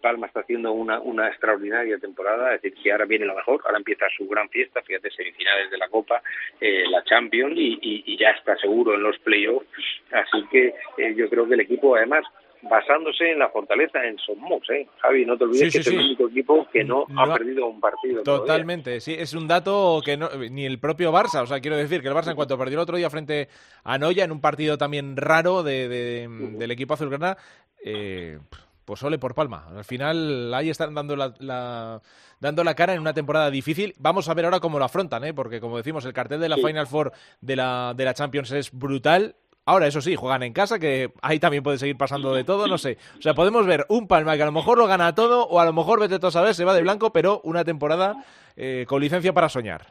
Palma 0.00 0.26
está 0.26 0.40
haciendo 0.40 0.72
una, 0.72 1.00
una 1.00 1.28
extraordinaria 1.28 1.98
temporada, 1.98 2.54
es 2.54 2.62
decir, 2.62 2.82
que 2.82 2.92
ahora 2.92 3.06
viene 3.06 3.24
lo 3.24 3.34
mejor, 3.34 3.60
ahora 3.64 3.78
empieza 3.78 4.06
su 4.16 4.28
gran 4.28 4.48
fiesta, 4.48 4.82
fíjate, 4.82 5.10
semifinales 5.10 5.70
de 5.70 5.78
la 5.78 5.88
Copa, 5.88 6.22
eh, 6.60 6.84
la 6.88 7.02
Champions 7.04 7.54
y, 7.56 7.78
y, 7.82 8.18
ya 8.18 8.30
está 8.30 8.56
seguro 8.56 8.94
en 8.94 9.02
los 9.02 9.18
playoffs, 9.20 9.66
así 10.12 10.44
que 10.50 10.74
eh, 10.98 11.14
yo 11.16 11.28
creo 11.28 11.48
que 11.48 11.54
el 11.54 11.60
equipo 11.60 11.96
además 11.96 12.24
basándose 12.62 13.30
en 13.30 13.38
la 13.38 13.48
fortaleza 13.48 14.04
en 14.04 14.18
Somos, 14.18 14.62
¿eh? 14.70 14.86
Javi, 14.98 15.24
no 15.24 15.36
te 15.36 15.44
olvides 15.44 15.72
que 15.72 15.78
es 15.78 15.86
el 15.86 15.98
único 15.98 16.28
equipo 16.28 16.68
que 16.72 16.84
no, 16.84 17.06
ha 17.16 17.34
perdido 17.34 17.66
un 17.66 17.80
partido. 17.80 18.22
Totalmente, 18.22 19.00
sí, 19.00 19.14
es 19.18 19.34
un 19.34 19.48
dato 19.48 20.00
que 20.04 20.16
no, 20.16 20.28
ni 20.50 20.66
el 20.66 20.78
propio 20.78 21.12
Barça, 21.12 21.42
o 21.42 21.46
sea, 21.46 21.60
quiero 21.60 21.76
decir 21.76 22.02
que 22.02 22.08
el 22.08 22.14
Barça 22.14 22.30
en 22.30 22.36
cuanto 22.36 22.58
perdió 22.58 22.78
el 22.78 22.82
otro 22.82 22.96
día 22.96 23.10
frente 23.10 23.48
a 23.84 23.98
Noya 23.98 24.24
en 24.24 24.32
un 24.32 24.40
partido 24.40 24.78
también 24.78 25.16
raro 25.16 25.62
de, 25.62 26.28
del 26.28 26.70
equipo 26.70 26.94
azulgrana, 26.94 27.36
eh, 27.84 28.38
pues 28.84 29.02
ole 29.02 29.18
por 29.18 29.34
palma. 29.34 29.68
Al 29.76 29.84
final 29.84 30.52
ahí 30.52 30.68
están 30.68 30.94
dando 30.94 31.16
la, 31.16 32.00
dando 32.40 32.64
la 32.64 32.74
cara 32.74 32.92
en 32.92 33.00
una 33.00 33.14
temporada 33.14 33.50
difícil. 33.50 33.94
Vamos 33.98 34.28
a 34.28 34.34
ver 34.34 34.44
ahora 34.44 34.60
cómo 34.60 34.78
lo 34.78 34.84
afrontan, 34.84 35.24
¿eh? 35.24 35.32
porque 35.32 35.60
como 35.60 35.76
decimos, 35.76 36.04
el 36.04 36.12
cartel 36.12 36.40
de 36.40 36.48
la 36.48 36.56
Final 36.56 36.86
Four 36.86 37.12
de 37.40 37.56
la, 37.56 37.94
de 37.96 38.04
la 38.04 38.14
Champions 38.14 38.50
es 38.52 38.72
brutal 38.72 39.36
Ahora, 39.70 39.86
eso 39.86 40.00
sí, 40.00 40.16
juegan 40.16 40.42
en 40.42 40.52
casa, 40.52 40.80
que 40.80 41.12
ahí 41.22 41.38
también 41.38 41.62
puede 41.62 41.78
seguir 41.78 41.96
pasando 41.96 42.34
de 42.34 42.42
todo, 42.42 42.66
no 42.66 42.76
sé. 42.76 42.98
O 43.16 43.22
sea, 43.22 43.34
podemos 43.34 43.64
ver 43.68 43.86
un 43.88 44.08
Palma 44.08 44.34
que 44.36 44.42
a 44.42 44.46
lo 44.46 44.50
mejor 44.50 44.76
lo 44.76 44.88
gana 44.88 45.14
todo, 45.14 45.44
o 45.44 45.60
a 45.60 45.64
lo 45.64 45.72
mejor, 45.72 46.00
vete 46.00 46.16
todo 46.16 46.26
a 46.26 46.32
saber, 46.32 46.54
se 46.54 46.64
va 46.64 46.74
de 46.74 46.82
blanco, 46.82 47.12
pero 47.12 47.40
una 47.44 47.64
temporada 47.64 48.16
eh, 48.56 48.84
con 48.88 49.00
licencia 49.00 49.32
para 49.32 49.48
soñar. 49.48 49.82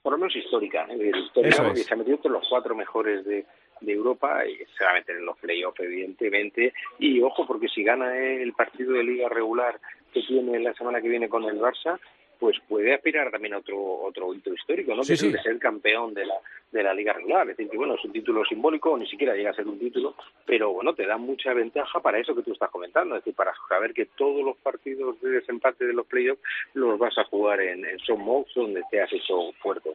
Por 0.00 0.12
lo 0.12 0.18
menos 0.20 0.34
histórica, 0.34 0.86
¿eh? 0.88 1.10
histórica 1.14 1.64
porque 1.64 1.80
se 1.80 1.92
ha 1.92 1.98
metido 1.98 2.16
entre 2.16 2.30
los 2.32 2.46
cuatro 2.48 2.74
mejores 2.74 3.22
de, 3.26 3.44
de 3.82 3.92
Europa 3.92 4.42
y 4.46 4.56
se 4.56 4.84
va 4.84 4.92
a 4.92 4.94
meter 4.94 5.16
en 5.16 5.26
los 5.26 5.36
playoffs, 5.36 5.80
evidentemente. 5.80 6.72
Y 6.98 7.20
ojo, 7.20 7.46
porque 7.46 7.68
si 7.68 7.84
gana 7.84 8.16
el 8.16 8.54
partido 8.54 8.94
de 8.94 9.04
liga 9.04 9.28
regular 9.28 9.78
que 10.14 10.22
tiene 10.22 10.58
la 10.60 10.72
semana 10.72 11.02
que 11.02 11.10
viene 11.10 11.28
con 11.28 11.44
el 11.44 11.60
Barça, 11.60 12.00
pues 12.40 12.56
puede 12.66 12.94
aspirar 12.94 13.30
también 13.30 13.54
a 13.54 13.58
otro 13.58 13.78
otro 13.78 14.34
hito 14.34 14.52
histórico, 14.52 14.94
¿no? 14.96 15.02
que 15.02 15.12
es 15.12 15.20
ser 15.20 15.58
campeón 15.58 16.14
de 16.14 16.26
la 16.26 16.34
de 16.72 16.82
la 16.82 16.94
liga 16.94 17.12
regular. 17.12 17.42
Es 17.42 17.56
decir, 17.56 17.70
que 17.70 17.76
bueno, 17.76 17.94
es 17.94 18.04
un 18.04 18.12
título 18.12 18.44
simbólico, 18.44 18.96
ni 18.96 19.06
siquiera 19.06 19.34
llega 19.34 19.50
a 19.50 19.54
ser 19.54 19.66
un 19.66 19.78
título, 19.78 20.14
pero 20.46 20.72
bueno, 20.72 20.94
te 20.94 21.06
da 21.06 21.16
mucha 21.16 21.52
ventaja 21.52 22.00
para 22.00 22.18
eso 22.18 22.34
que 22.34 22.42
tú 22.42 22.52
estás 22.52 22.70
comentando, 22.70 23.16
es 23.16 23.24
decir, 23.24 23.34
para 23.34 23.52
saber 23.68 23.92
que 23.92 24.06
todos 24.06 24.44
los 24.44 24.56
partidos 24.58 25.20
de 25.20 25.30
desempate 25.30 25.84
de 25.84 25.92
los 25.92 26.06
playoffs 26.06 26.40
los 26.74 26.98
vas 26.98 27.16
a 27.18 27.24
jugar 27.24 27.60
en, 27.60 27.84
en 27.84 27.98
Son 28.00 28.20
donde 28.54 28.82
te 28.90 29.00
has 29.00 29.12
hecho 29.12 29.52
fuerte. 29.60 29.90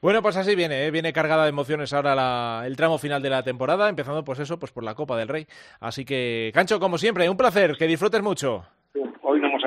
Bueno, 0.00 0.22
pues 0.22 0.36
así 0.36 0.54
viene, 0.54 0.86
¿eh? 0.86 0.90
viene 0.90 1.12
cargada 1.12 1.44
de 1.44 1.48
emociones 1.48 1.92
ahora 1.92 2.66
el 2.66 2.76
tramo 2.76 2.98
final 2.98 3.22
de 3.22 3.30
la 3.30 3.42
temporada, 3.42 3.88
empezando 3.88 4.24
pues 4.24 4.38
eso, 4.38 4.58
pues 4.58 4.70
por 4.70 4.84
la 4.84 4.94
Copa 4.94 5.16
del 5.16 5.28
Rey. 5.28 5.46
Así 5.80 6.04
que, 6.04 6.50
Cancho, 6.54 6.78
como 6.78 6.98
siempre, 6.98 7.28
un 7.28 7.36
placer, 7.36 7.76
que 7.76 7.86
disfrutes 7.86 8.22
mucho. 8.22 8.64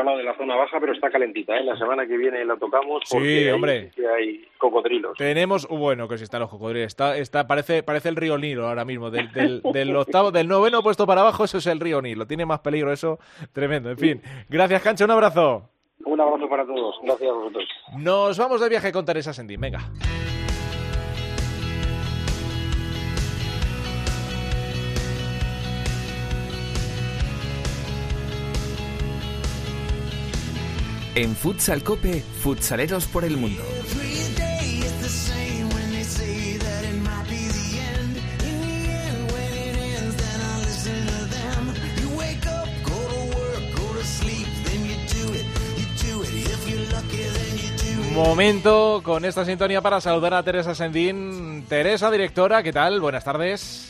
Hablado 0.08 0.18
de 0.20 0.24
la 0.24 0.38
zona 0.38 0.56
baja, 0.56 0.80
pero 0.80 0.94
está 0.94 1.10
calentita. 1.10 1.58
¿eh? 1.58 1.64
La 1.64 1.78
semana 1.78 2.08
que 2.08 2.16
viene 2.16 2.46
la 2.46 2.56
tocamos 2.56 3.04
porque 3.10 3.44
sí, 3.44 3.50
hombre. 3.50 3.92
Hay, 4.16 4.48
cocodrilos. 4.58 5.18
Tenemos, 5.18 5.68
uh, 5.70 5.78
bueno, 5.78 6.08
que 6.08 6.18
si 6.18 6.24
están 6.24 6.40
los 6.40 6.50
cocodrilos. 6.50 6.88
Está, 6.88 7.18
está, 7.18 7.46
parece, 7.46 7.84
parece 7.84 8.08
el 8.10 8.16
río 8.16 8.38
Nilo 8.38 8.68
ahora 8.68 8.86
mismo. 8.86 9.12
Del, 9.12 9.32
del, 9.34 9.62
del, 9.74 9.96
octavo, 9.96 10.32
del 10.32 10.48
noveno 10.48 10.82
puesto 10.82 11.06
para 11.06 11.22
abajo, 11.22 11.44
eso 11.44 11.58
es 11.58 11.68
el 11.68 11.80
río 11.80 12.02
Nilo. 12.02 12.26
Tiene 12.26 12.46
más 12.46 12.60
peligro 12.60 12.94
eso, 12.94 13.20
tremendo. 13.52 13.90
En 13.90 13.98
fin, 13.98 14.22
gracias, 14.50 14.82
Cancho, 14.82 15.06
un 15.06 15.12
abrazo. 15.12 15.70
Un 16.06 16.22
abrazo 16.22 16.48
para 16.48 16.66
todos. 16.66 16.96
Gracias 17.04 17.30
a 17.30 17.34
vosotros. 17.34 17.66
Nos 17.98 18.38
vamos 18.38 18.62
de 18.62 18.70
viaje 18.70 18.92
con 18.92 19.06
Teresa 19.06 19.34
Sendín. 19.34 19.60
Venga. 19.60 19.80
En 31.18 31.36
Futsal 31.36 31.82
Cope, 31.82 32.22
futsaleros 32.44 33.08
por 33.08 33.26
el 33.26 33.38
mundo. 33.38 33.64
Momento 48.14 49.02
con 49.04 49.26
esta 49.26 49.44
sintonía 49.44 49.82
para 49.82 50.00
saludar 50.00 50.36
a 50.36 50.44
Teresa 50.44 50.76
Sendín. 50.76 51.66
Teresa, 51.68 52.12
directora, 52.12 52.62
¿qué 52.62 52.72
tal? 52.72 53.02
Buenas 53.02 53.24
tardes. 53.24 53.87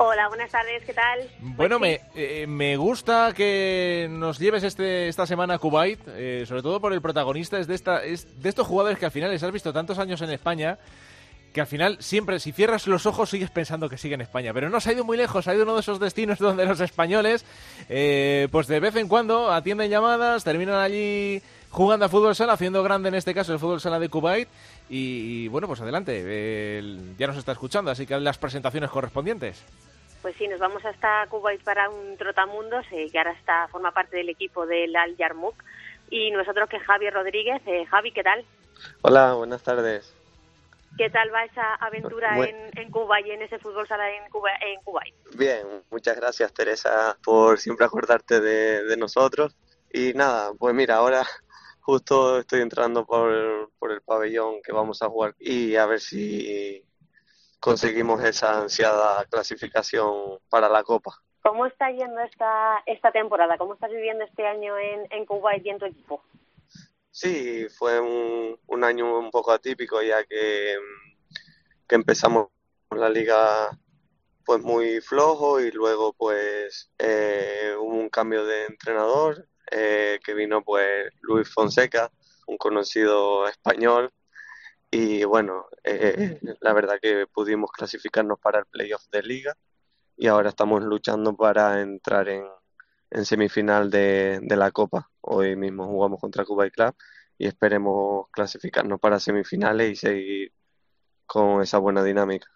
Hola, 0.00 0.28
buenas 0.28 0.52
tardes, 0.52 0.84
¿qué 0.84 0.94
tal? 0.94 1.28
Bueno, 1.40 1.80
pues 1.80 2.00
me, 2.14 2.22
eh, 2.22 2.46
me 2.46 2.76
gusta 2.76 3.32
que 3.34 4.06
nos 4.08 4.38
lleves 4.38 4.62
este, 4.62 5.08
esta 5.08 5.26
semana 5.26 5.54
a 5.54 5.58
Kuwait, 5.58 5.98
eh, 6.06 6.44
sobre 6.46 6.62
todo 6.62 6.80
por 6.80 6.92
el 6.92 7.02
protagonista, 7.02 7.58
es 7.58 7.66
de, 7.66 7.74
esta, 7.74 8.04
es 8.04 8.40
de 8.40 8.48
estos 8.48 8.64
jugadores 8.64 8.96
que 8.96 9.06
al 9.06 9.10
final 9.10 9.32
les 9.32 9.42
has 9.42 9.50
visto 9.50 9.72
tantos 9.72 9.98
años 9.98 10.22
en 10.22 10.30
España, 10.30 10.78
que 11.52 11.60
al 11.60 11.66
final 11.66 11.96
siempre, 11.98 12.38
si 12.38 12.52
cierras 12.52 12.86
los 12.86 13.06
ojos, 13.06 13.30
sigues 13.30 13.50
pensando 13.50 13.88
que 13.88 13.98
sigue 13.98 14.14
en 14.14 14.20
España. 14.20 14.54
Pero 14.54 14.70
no 14.70 14.78
se 14.78 14.90
ha 14.90 14.92
ido 14.92 15.02
muy 15.02 15.16
lejos, 15.16 15.48
ha 15.48 15.54
ido 15.54 15.64
uno 15.64 15.74
de 15.74 15.80
esos 15.80 15.98
destinos 15.98 16.38
donde 16.38 16.64
los 16.64 16.78
españoles, 16.78 17.44
eh, 17.88 18.46
pues 18.52 18.68
de 18.68 18.78
vez 18.78 18.94
en 18.94 19.08
cuando 19.08 19.50
atienden 19.50 19.90
llamadas, 19.90 20.44
terminan 20.44 20.76
allí 20.76 21.42
jugando 21.70 22.06
a 22.06 22.08
fútbol 22.08 22.36
sala, 22.36 22.52
haciendo 22.52 22.84
grande 22.84 23.08
en 23.08 23.16
este 23.16 23.34
caso 23.34 23.52
el 23.52 23.58
fútbol 23.58 23.80
sala 23.80 23.98
de 23.98 24.08
Kuwait. 24.08 24.48
Y, 24.88 25.48
bueno, 25.48 25.66
pues 25.66 25.80
adelante, 25.80 26.82
ya 27.18 27.26
nos 27.26 27.36
está 27.36 27.52
escuchando, 27.52 27.90
así 27.90 28.06
que 28.06 28.18
las 28.18 28.38
presentaciones 28.38 28.90
correspondientes. 28.90 29.62
Pues 30.22 30.34
sí, 30.36 30.48
nos 30.48 30.58
vamos 30.58 30.84
hasta 30.84 31.26
Kuwait 31.28 31.62
para 31.62 31.90
un 31.90 32.16
trotamundos, 32.16 32.86
eh, 32.90 33.08
que 33.10 33.18
ahora 33.18 33.32
está, 33.32 33.68
forma 33.68 33.92
parte 33.92 34.16
del 34.16 34.30
equipo 34.30 34.66
del 34.66 34.96
Al 34.96 35.16
Yarmouk. 35.16 35.54
Y 36.10 36.30
nosotros 36.30 36.68
que 36.68 36.80
Javi 36.80 37.10
Rodríguez. 37.10 37.62
Eh, 37.66 37.84
Javi, 37.86 38.12
¿qué 38.12 38.22
tal? 38.22 38.44
Hola, 39.02 39.34
buenas 39.34 39.62
tardes. 39.62 40.14
¿Qué 40.96 41.10
tal 41.10 41.32
va 41.32 41.44
esa 41.44 41.74
aventura 41.74 42.36
en, 42.48 42.56
en, 42.74 42.90
Cuba 42.90 43.20
y 43.20 43.30
en 43.30 43.42
ese 43.42 43.58
fútbol 43.58 43.86
sala 43.86 44.10
en, 44.10 44.28
Cuba, 44.30 44.50
en 44.60 44.80
Kuwait? 44.82 45.14
Bien, 45.36 45.64
muchas 45.90 46.16
gracias 46.16 46.52
Teresa 46.52 47.16
por 47.22 47.58
siempre 47.58 47.84
acordarte 47.86 48.40
de, 48.40 48.84
de 48.84 48.96
nosotros. 48.96 49.54
Y 49.92 50.14
nada, 50.14 50.52
pues 50.58 50.74
mira, 50.74 50.96
ahora 50.96 51.24
justo 51.88 52.38
estoy 52.38 52.60
entrando 52.60 53.06
por, 53.06 53.72
por 53.78 53.92
el 53.92 54.02
pabellón 54.02 54.60
que 54.62 54.72
vamos 54.72 55.00
a 55.00 55.08
jugar 55.08 55.34
y 55.38 55.74
a 55.76 55.86
ver 55.86 56.00
si 56.00 56.84
conseguimos 57.60 58.22
esa 58.22 58.60
ansiada 58.60 59.24
clasificación 59.24 60.38
para 60.50 60.68
la 60.68 60.82
Copa. 60.82 61.12
¿Cómo 61.42 61.64
está 61.64 61.90
yendo 61.90 62.20
esta, 62.20 62.82
esta 62.84 63.10
temporada? 63.10 63.56
¿Cómo 63.56 63.72
estás 63.72 63.90
viviendo 63.90 64.22
este 64.22 64.46
año 64.46 64.76
en, 64.76 65.06
en 65.10 65.24
Kuwait 65.24 65.64
y 65.64 65.70
en 65.70 65.78
tu 65.78 65.86
equipo? 65.86 66.22
Sí, 67.10 67.66
fue 67.70 67.98
un, 67.98 68.60
un 68.66 68.84
año 68.84 69.18
un 69.18 69.30
poco 69.30 69.50
atípico 69.50 70.02
ya 70.02 70.22
que, 70.24 70.76
que 71.88 71.94
empezamos 71.94 72.48
la 72.90 73.08
liga 73.08 73.70
pues 74.44 74.60
muy 74.60 75.00
flojo 75.00 75.58
y 75.58 75.70
luego 75.70 76.12
pues 76.12 76.90
eh, 76.98 77.74
hubo 77.78 77.94
un 77.94 78.10
cambio 78.10 78.44
de 78.44 78.66
entrenador 78.66 79.48
eh, 79.70 80.18
que 80.24 80.34
vino 80.34 80.62
pues 80.62 81.12
Luis 81.20 81.52
Fonseca, 81.52 82.10
un 82.46 82.56
conocido 82.56 83.46
español 83.46 84.10
y 84.90 85.24
bueno, 85.24 85.66
eh, 85.84 86.38
la 86.60 86.72
verdad 86.72 86.98
que 87.00 87.26
pudimos 87.26 87.70
clasificarnos 87.72 88.38
para 88.38 88.60
el 88.60 88.66
playoff 88.66 89.06
de 89.10 89.22
liga 89.22 89.56
y 90.16 90.26
ahora 90.26 90.48
estamos 90.48 90.82
luchando 90.82 91.36
para 91.36 91.80
entrar 91.80 92.28
en, 92.28 92.44
en 93.10 93.24
semifinal 93.24 93.90
de, 93.90 94.40
de, 94.42 94.56
la 94.56 94.70
Copa. 94.70 95.10
Hoy 95.20 95.56
mismo 95.56 95.86
jugamos 95.86 96.20
contra 96.20 96.44
Cuba 96.44 96.66
y 96.66 96.70
Club 96.70 96.94
y 97.36 97.46
esperemos 97.46 98.28
clasificarnos 98.30 98.98
para 98.98 99.20
semifinales 99.20 99.90
y 99.90 99.96
seguir 99.96 100.52
con 101.26 101.62
esa 101.62 101.78
buena 101.78 102.02
dinámica. 102.02 102.48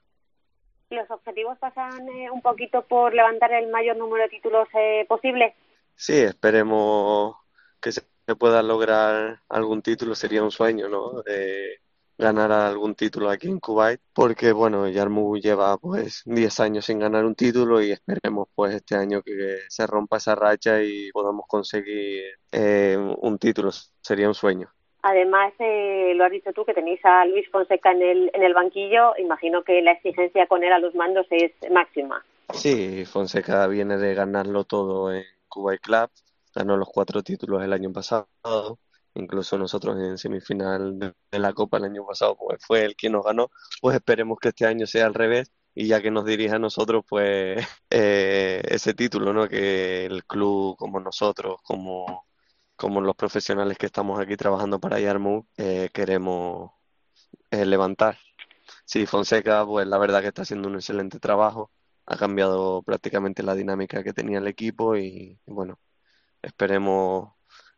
¿Los 0.90 1.10
objetivos 1.10 1.56
pasan 1.58 2.06
eh, 2.08 2.30
un 2.30 2.42
poquito 2.42 2.82
por 2.82 3.14
levantar 3.14 3.52
el 3.52 3.68
mayor 3.68 3.96
número 3.96 4.24
de 4.24 4.28
títulos 4.28 4.68
eh, 4.74 5.06
posible? 5.08 5.54
Sí, 5.96 6.18
esperemos 6.18 7.36
que 7.80 7.92
se 7.92 8.02
pueda 8.38 8.62
lograr 8.62 9.40
algún 9.48 9.82
título, 9.82 10.14
sería 10.14 10.42
un 10.42 10.50
sueño, 10.50 10.88
¿no? 10.88 11.22
Eh, 11.26 11.78
ganar 12.18 12.52
algún 12.52 12.94
título 12.94 13.28
aquí 13.28 13.48
en 13.48 13.58
Kuwait, 13.58 14.00
porque 14.12 14.52
bueno, 14.52 14.88
Yarmou 14.88 15.36
lleva 15.36 15.76
pues 15.78 16.22
10 16.24 16.60
años 16.60 16.84
sin 16.84 16.98
ganar 16.98 17.24
un 17.24 17.34
título 17.34 17.82
y 17.82 17.90
esperemos 17.90 18.48
pues 18.54 18.74
este 18.74 18.94
año 18.94 19.22
que 19.22 19.58
se 19.68 19.86
rompa 19.86 20.18
esa 20.18 20.34
racha 20.34 20.82
y 20.82 21.10
podamos 21.10 21.46
conseguir 21.48 22.22
eh, 22.52 22.96
un 22.96 23.38
título, 23.38 23.70
sería 24.00 24.28
un 24.28 24.34
sueño. 24.34 24.68
Además, 25.02 25.52
eh, 25.58 26.12
lo 26.14 26.24
has 26.24 26.30
dicho 26.30 26.52
tú, 26.52 26.64
que 26.64 26.74
tenéis 26.74 27.00
a 27.04 27.24
Luis 27.26 27.48
Fonseca 27.50 27.90
en 27.90 28.02
el, 28.02 28.30
en 28.34 28.42
el 28.44 28.54
banquillo. 28.54 29.14
Imagino 29.18 29.64
que 29.64 29.82
la 29.82 29.92
exigencia 29.92 30.46
con 30.46 30.62
él 30.62 30.72
a 30.72 30.78
los 30.78 30.94
mandos 30.94 31.26
es 31.30 31.50
máxima. 31.72 32.24
Sí, 32.52 33.04
Fonseca 33.04 33.66
viene 33.66 33.96
de 33.96 34.14
ganarlo 34.14 34.62
todo 34.62 35.12
en 35.12 35.24
Kuwait 35.52 35.80
Club. 35.80 36.10
Ganó 36.54 36.76
los 36.76 36.88
cuatro 36.88 37.22
títulos 37.22 37.62
el 37.62 37.72
año 37.72 37.92
pasado. 37.92 38.28
Incluso 39.14 39.58
nosotros 39.58 39.98
en 39.98 40.16
semifinal 40.18 40.98
de 40.98 41.38
la 41.38 41.52
Copa 41.52 41.76
el 41.76 41.84
año 41.84 42.06
pasado 42.06 42.36
pues 42.36 42.64
fue 42.64 42.84
el 42.84 42.96
quien 42.96 43.12
nos 43.12 43.24
ganó. 43.24 43.50
Pues 43.80 43.96
esperemos 43.96 44.38
que 44.40 44.48
este 44.48 44.66
año 44.66 44.86
sea 44.86 45.06
al 45.06 45.14
revés 45.14 45.50
y 45.74 45.86
ya 45.88 46.00
que 46.02 46.10
nos 46.10 46.24
dirige 46.24 46.54
a 46.54 46.58
nosotros 46.58 47.04
pues 47.08 47.66
eh, 47.90 48.62
ese 48.64 48.94
título, 48.94 49.32
¿no? 49.32 49.48
Que 49.48 50.06
el 50.06 50.24
club 50.24 50.76
como 50.76 51.00
nosotros, 51.00 51.56
como, 51.62 52.26
como 52.76 53.00
los 53.00 53.16
profesionales 53.16 53.78
que 53.78 53.86
estamos 53.86 54.20
aquí 54.20 54.36
trabajando 54.36 54.80
para 54.80 55.00
Yarmouth 55.00 55.46
eh, 55.58 55.90
queremos 55.92 56.72
eh, 57.50 57.66
levantar. 57.66 58.18
Sí, 58.84 59.06
Fonseca 59.06 59.64
pues 59.66 59.86
la 59.86 59.98
verdad 59.98 60.20
que 60.22 60.28
está 60.28 60.42
haciendo 60.42 60.68
un 60.68 60.76
excelente 60.76 61.18
trabajo. 61.20 61.70
Ha 62.06 62.16
cambiado 62.16 62.82
prácticamente 62.82 63.42
la 63.42 63.54
dinámica 63.54 64.02
que 64.02 64.12
tenía 64.12 64.38
el 64.38 64.48
equipo 64.48 64.96
y, 64.96 65.38
y 65.46 65.52
bueno, 65.52 65.78
esperemos 66.42 67.32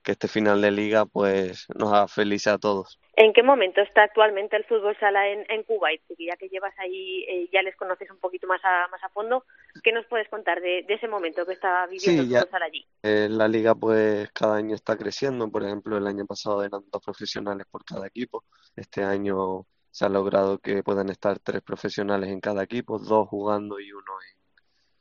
que 0.05 0.13
este 0.13 0.29
final 0.29 0.61
de 0.61 0.71
liga 0.71 1.07
pues 1.07 1.67
nos 1.75 1.93
haga 1.93 2.07
felices 2.09 2.53
a 2.53 2.59
todos. 2.59 3.01
¿En 3.17 3.33
qué 3.33 3.43
momento 3.43 3.81
está 3.81 4.03
actualmente 4.03 4.57
el 4.57 4.65
fútbol 4.65 4.97
sala 4.99 5.29
en, 5.29 5.47
en 5.49 5.63
Kuwait? 5.63 6.03
Ya 6.19 6.37
que 6.37 6.49
llevas 6.49 6.75
ahí, 6.79 7.25
eh, 7.29 7.49
ya 7.53 7.63
les 7.63 7.75
conoces 7.77 8.11
un 8.11 8.19
poquito 8.19 8.47
más 8.47 8.61
a, 8.65 8.89
más 8.89 9.03
a 9.03 9.09
fondo, 9.09 9.45
¿qué 9.83 9.93
nos 9.93 10.05
puedes 10.07 10.29
contar 10.29 10.61
de, 10.61 10.85
de 10.87 10.95
ese 10.95 11.09
momento 11.09 11.47
que 11.47 11.55
está 11.55 11.87
viviendo 11.87 12.23
sí, 12.23 12.29
el 12.29 12.37
fútbol 12.37 12.51
sala 12.51 12.67
allí? 12.67 12.87
Eh, 13.03 13.29
la 13.31 13.49
liga 13.49 13.75
pues 13.75 14.31
cada 14.33 14.57
año 14.57 14.75
está 14.75 14.97
creciendo, 14.97 15.51
por 15.51 15.65
ejemplo 15.65 15.97
el 15.97 16.07
año 16.07 16.27
pasado 16.27 16.63
eran 16.65 16.83
dos 16.93 17.03
profesionales 17.03 17.67
por 17.71 17.85
cada 17.85 18.07
equipo, 18.07 18.45
este 18.77 19.03
año 19.03 19.65
se 19.95 20.05
ha 20.05 20.09
logrado 20.09 20.59
que 20.59 20.83
puedan 20.83 21.09
estar 21.09 21.39
tres 21.39 21.63
profesionales 21.63 22.29
en 22.29 22.41
cada 22.41 22.65
equipo, 22.65 22.99
dos 22.99 23.29
jugando 23.29 23.79
y 23.79 23.93
uno 23.93 24.13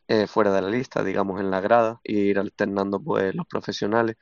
en, 0.07 0.21
eh, 0.21 0.27
fuera 0.27 0.53
de 0.53 0.61
la 0.61 0.69
lista, 0.69 1.03
digamos 1.03 1.41
en 1.41 1.49
la 1.49 1.61
grada, 1.61 1.99
y 2.03 2.19
ir 2.19 2.37
alternando 2.37 2.99
pues 3.01 3.33
los 3.33 3.47
profesionales. 3.47 4.17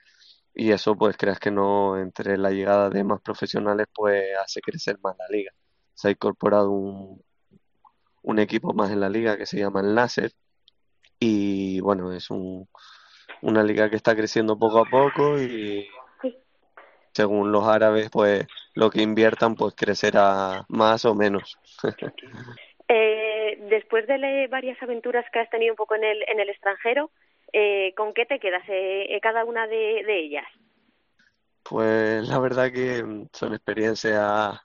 Y 0.54 0.72
eso 0.72 0.96
pues 0.96 1.18
creas 1.18 1.40
que 1.40 1.52
no 1.52 1.98
entre 2.00 2.38
la 2.38 2.52
llegada 2.52 2.90
de 2.90 3.04
más 3.04 3.20
profesionales 3.22 3.88
pues 3.94 4.24
hace 4.42 4.62
crecer 4.62 4.98
más 5.04 5.18
la 5.18 5.26
liga. 5.30 5.52
Se 5.94 6.08
ha 6.08 6.12
incorporado 6.12 6.72
un, 6.72 7.22
un 8.22 8.40
equipo 8.40 8.74
más 8.74 8.92
en 8.92 9.02
la 9.02 9.10
liga 9.10 9.38
que 9.38 9.46
se 9.46 9.60
llama 9.60 9.82
el 9.82 9.94
Nasser 9.94 10.32
y 11.20 11.82
bueno 11.82 12.14
es 12.14 12.30
un, 12.30 12.70
una 13.42 13.64
liga 13.64 13.90
que 13.90 13.98
está 13.98 14.16
creciendo 14.16 14.58
poco 14.58 14.80
a 14.80 14.86
poco 14.86 15.38
y, 15.42 15.86
según 17.14 17.52
los 17.52 17.66
árabes, 17.68 18.10
pues 18.10 18.48
lo 18.74 18.90
que 18.90 19.02
inviertan, 19.02 19.56
pues 19.56 19.74
crecerá 19.76 20.66
más 20.70 21.06
o 21.06 21.16
menos. 21.16 21.58
Eh, 22.94 23.58
después 23.70 24.06
de 24.06 24.50
varias 24.52 24.82
aventuras 24.84 25.24
que 25.32 25.40
has 25.40 25.50
tenido 25.50 25.72
un 25.72 25.78
poco 25.78 25.96
en 25.96 26.04
el, 26.04 26.26
en 26.28 26.42
el 26.42 26.50
extranjero, 26.50 27.10
eh, 27.54 27.94
¿con 27.96 28.14
qué 28.14 28.26
te 28.26 28.38
quedas 28.38 28.64
eh, 28.68 29.18
cada 29.22 29.46
una 29.46 29.66
de, 29.66 30.04
de, 30.06 30.20
ellas? 30.20 30.44
Pues 31.64 32.28
la 32.28 32.38
verdad 32.40 32.70
que 32.70 33.02
son 33.32 33.54
experiencias 33.54 34.60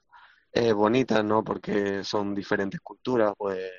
bonitas, 0.75 1.23
¿no? 1.23 1.41
Porque 1.41 2.03
son 2.03 2.35
diferentes 2.35 2.81
culturas, 2.81 3.31
pues 3.37 3.71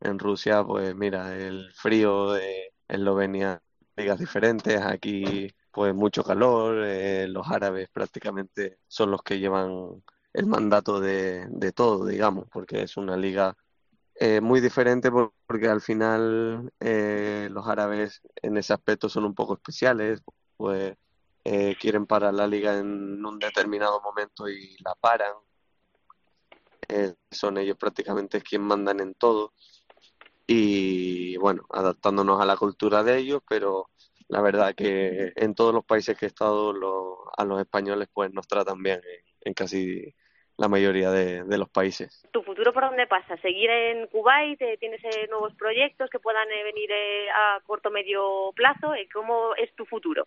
en 0.00 0.18
Rusia, 0.18 0.62
pues 0.62 0.94
mira, 0.94 1.34
el 1.34 1.72
frío 1.72 2.32
de 2.32 2.72
Eslovenia, 2.88 3.62
ligas 3.96 4.18
diferentes, 4.18 4.80
aquí 4.82 5.50
pues 5.72 5.94
mucho 5.94 6.24
calor, 6.24 6.74
los 7.28 7.46
árabes 7.48 7.88
prácticamente 7.90 8.78
son 8.88 9.10
los 9.10 9.22
que 9.22 9.38
llevan 9.38 10.02
el 10.32 10.46
mandato 10.46 11.00
de, 11.00 11.46
de 11.48 11.72
todo, 11.72 12.06
digamos, 12.06 12.46
porque 12.50 12.82
es 12.82 12.96
una 12.96 13.16
liga 13.16 13.56
eh, 14.20 14.40
muy 14.40 14.60
diferente 14.60 15.10
porque 15.46 15.68
al 15.68 15.80
final 15.80 16.72
eh, 16.80 17.48
los 17.52 17.68
árabes 17.68 18.20
en 18.42 18.56
ese 18.56 18.72
aspecto 18.72 19.08
son 19.08 19.24
un 19.24 19.34
poco 19.34 19.54
especiales, 19.54 20.22
pues 20.56 20.96
eh, 21.44 21.76
quieren 21.80 22.04
parar 22.04 22.34
la 22.34 22.48
liga 22.48 22.76
en 22.78 23.24
un 23.24 23.38
determinado 23.38 24.00
momento 24.00 24.48
y 24.48 24.76
la 24.78 24.94
paran. 24.96 25.34
son 27.30 27.58
ellos 27.58 27.76
prácticamente 27.76 28.40
quienes 28.42 28.66
mandan 28.66 29.00
en 29.00 29.14
todo 29.14 29.52
y 30.46 31.36
bueno, 31.36 31.62
adaptándonos 31.70 32.40
a 32.40 32.46
la 32.46 32.56
cultura 32.56 33.04
de 33.04 33.18
ellos, 33.18 33.42
pero 33.48 33.90
la 34.28 34.40
verdad 34.42 34.74
que 34.74 35.32
en 35.36 35.54
todos 35.54 35.74
los 35.74 35.84
países 35.84 36.16
que 36.16 36.26
he 36.26 36.28
estado 36.28 36.70
a 37.36 37.44
los 37.44 37.60
españoles 37.60 38.08
pues 38.12 38.32
nos 38.32 38.46
tratan 38.46 38.82
bien 38.82 39.00
en 39.40 39.54
casi 39.54 40.14
la 40.58 40.68
mayoría 40.68 41.10
de, 41.12 41.56
los 41.56 41.68
países. 41.68 42.22
¿Tu 42.32 42.42
futuro 42.42 42.72
por 42.72 42.82
dónde 42.82 43.06
pasa? 43.06 43.36
¿Seguir 43.38 43.70
en 43.70 44.08
Kuwait? 44.08 44.60
Eh, 44.60 44.76
¿Tienes 44.78 45.02
eh, 45.04 45.28
nuevos 45.30 45.54
proyectos 45.54 46.10
que 46.10 46.18
puedan 46.18 46.50
eh, 46.50 46.64
venir 46.64 46.90
a 47.32 47.60
corto 47.64 47.90
medio 47.90 48.52
plazo? 48.56 48.92
¿Cómo 49.12 49.54
es 49.54 49.72
tu 49.76 49.86
futuro? 49.86 50.26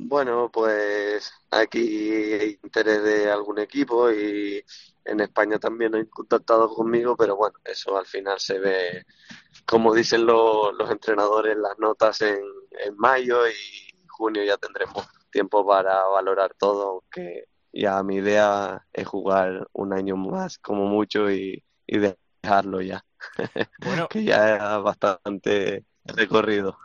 Bueno, 0.00 0.48
pues 0.50 1.30
aquí 1.50 2.12
hay 2.12 2.58
interés 2.62 3.02
de 3.02 3.30
algún 3.30 3.58
equipo 3.58 4.10
y 4.10 4.64
en 5.04 5.20
España 5.20 5.58
también 5.58 5.94
han 5.94 6.06
contactado 6.06 6.68
conmigo, 6.68 7.16
pero 7.16 7.36
bueno, 7.36 7.58
eso 7.64 7.98
al 7.98 8.06
final 8.06 8.38
se 8.38 8.58
ve, 8.58 9.04
como 9.68 9.94
dicen 9.94 10.24
los, 10.24 10.74
los 10.78 10.90
entrenadores, 10.90 11.56
las 11.56 11.78
notas 11.78 12.22
en, 12.22 12.38
en 12.84 12.96
mayo 12.96 13.46
y 13.46 14.06
junio 14.06 14.42
ya 14.42 14.56
tendremos 14.56 15.06
tiempo 15.30 15.66
para 15.66 16.04
valorar 16.06 16.54
todo, 16.58 16.88
aunque 16.88 17.44
ya 17.72 18.02
mi 18.02 18.16
idea 18.16 18.86
es 18.92 19.06
jugar 19.06 19.68
un 19.72 19.92
año 19.92 20.16
más 20.16 20.58
como 20.58 20.86
mucho 20.86 21.30
y, 21.30 21.62
dejarlo 21.86 22.80
ya. 22.80 23.04
Bueno, 23.84 24.08
que 24.08 24.24
ya 24.24 24.56
es 24.56 24.82
bastante 24.82 25.84
recorrido. 26.04 26.78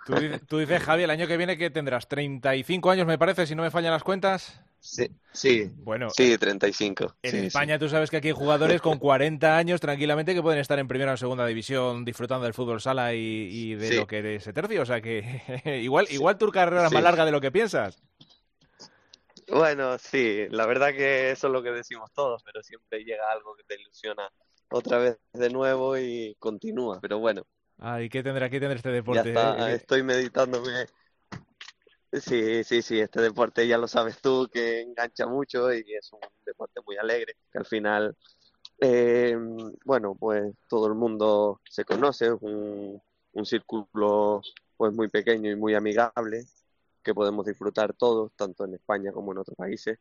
¿tú 0.47 0.57
dices, 0.57 0.83
Javi, 0.83 1.03
el 1.03 1.09
año 1.09 1.27
que 1.27 1.37
viene 1.37 1.57
que 1.57 1.69
tendrás 1.69 2.07
35 2.07 2.89
años, 2.89 3.07
me 3.07 3.17
parece, 3.17 3.47
si 3.47 3.55
no 3.55 3.63
me 3.63 3.71
fallan 3.71 3.93
las 3.93 4.03
cuentas. 4.03 4.61
Sí, 4.83 5.09
sí. 5.31 5.71
Bueno, 5.77 6.09
sí, 6.09 6.37
35. 6.37 7.15
En 7.23 7.45
España 7.45 7.79
tú 7.79 7.87
sabes 7.87 8.11
que 8.11 8.17
aquí 8.17 8.27
hay 8.27 8.33
jugadores 8.33 8.81
con 8.81 8.99
40 8.99 9.55
años 9.55 9.79
tranquilamente 9.79 10.35
que 10.35 10.41
pueden 10.41 10.59
estar 10.59 10.77
en 10.77 10.89
primera 10.89 11.13
o 11.13 11.17
segunda 11.17 11.45
división 11.45 12.03
disfrutando 12.03 12.43
del 12.43 12.53
fútbol 12.53 12.81
sala 12.81 13.13
y, 13.13 13.75
de 13.75 13.95
lo 13.95 14.05
que 14.05 14.35
es 14.35 14.43
tercio. 14.43 14.81
O 14.81 14.85
sea 14.85 14.99
que 14.99 15.41
igual, 15.81 16.07
igual 16.09 16.37
tu 16.37 16.51
carrera 16.51 16.87
es 16.87 16.91
más 16.91 17.01
larga 17.01 17.23
de 17.23 17.31
lo 17.31 17.39
que 17.39 17.49
piensas. 17.49 18.03
Bueno, 19.47 19.97
sí, 19.97 20.47
la 20.49 20.65
verdad 20.65 20.91
que 20.91 21.31
eso 21.31 21.47
es 21.47 21.53
lo 21.53 21.63
que 21.63 21.71
decimos 21.71 22.11
todos, 22.13 22.43
pero 22.43 22.61
siempre 22.61 23.05
llega 23.05 23.31
algo 23.31 23.55
que 23.55 23.63
te 23.63 23.79
ilusiona 23.79 24.29
otra 24.69 24.97
vez 24.97 25.17
de 25.31 25.49
nuevo 25.49 25.97
y 25.97 26.35
continúa, 26.39 26.99
pero 27.01 27.19
bueno. 27.19 27.43
Ay, 27.77 28.09
¿qué 28.09 28.21
tendrá, 28.21 28.49
qué 28.49 28.59
tendrá 28.59 28.75
este 28.75 28.89
deporte? 28.89 29.33
Ya 29.33 29.69
eh? 29.69 29.75
estoy 29.75 30.03
meditándome. 30.03 30.87
Sí, 32.21 32.63
sí, 32.63 32.83
sí, 32.83 32.99
este 32.99 33.21
deporte 33.21 33.67
ya 33.67 33.77
lo 33.79 33.87
sabes 33.87 34.21
tú, 34.21 34.47
que 34.53 34.81
engancha 34.81 35.25
mucho 35.25 35.73
y 35.73 35.83
es 35.95 36.13
un 36.13 36.19
deporte 36.45 36.79
muy 36.85 36.95
alegre, 36.95 37.37
que 37.51 37.57
al 37.57 37.65
final, 37.65 38.15
eh, 38.79 39.35
bueno, 39.83 40.15
pues 40.15 40.53
todo 40.69 40.87
el 40.87 40.93
mundo 40.93 41.59
se 41.67 41.85
conoce, 41.85 42.27
es 42.27 42.33
un, 42.41 43.01
círculo 43.45 44.41
pues 44.77 44.93
muy 44.93 45.07
pequeño 45.09 45.49
y 45.51 45.55
muy 45.55 45.73
amigable 45.73 46.45
que 47.03 47.15
podemos 47.15 47.45
disfrutar 47.47 47.93
todos, 47.95 48.31
tanto 48.35 48.65
en 48.65 48.75
España 48.75 49.11
como 49.11 49.31
en 49.31 49.39
otros 49.39 49.57
países. 49.57 49.97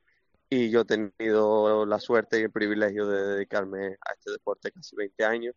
Y 0.50 0.70
yo 0.70 0.82
he 0.82 0.84
tenido 0.84 1.86
la 1.86 1.98
suerte 1.98 2.38
y 2.40 2.42
el 2.42 2.52
privilegio 2.52 3.06
de 3.06 3.22
dedicarme 3.36 3.96
a 4.06 4.12
este 4.14 4.32
deporte 4.32 4.70
casi 4.72 4.96
20 4.96 5.24
años. 5.24 5.54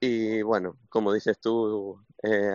Y 0.00 0.42
bueno, 0.42 0.78
como 0.88 1.12
dices 1.12 1.38
tú, 1.40 2.04
eh, 2.22 2.52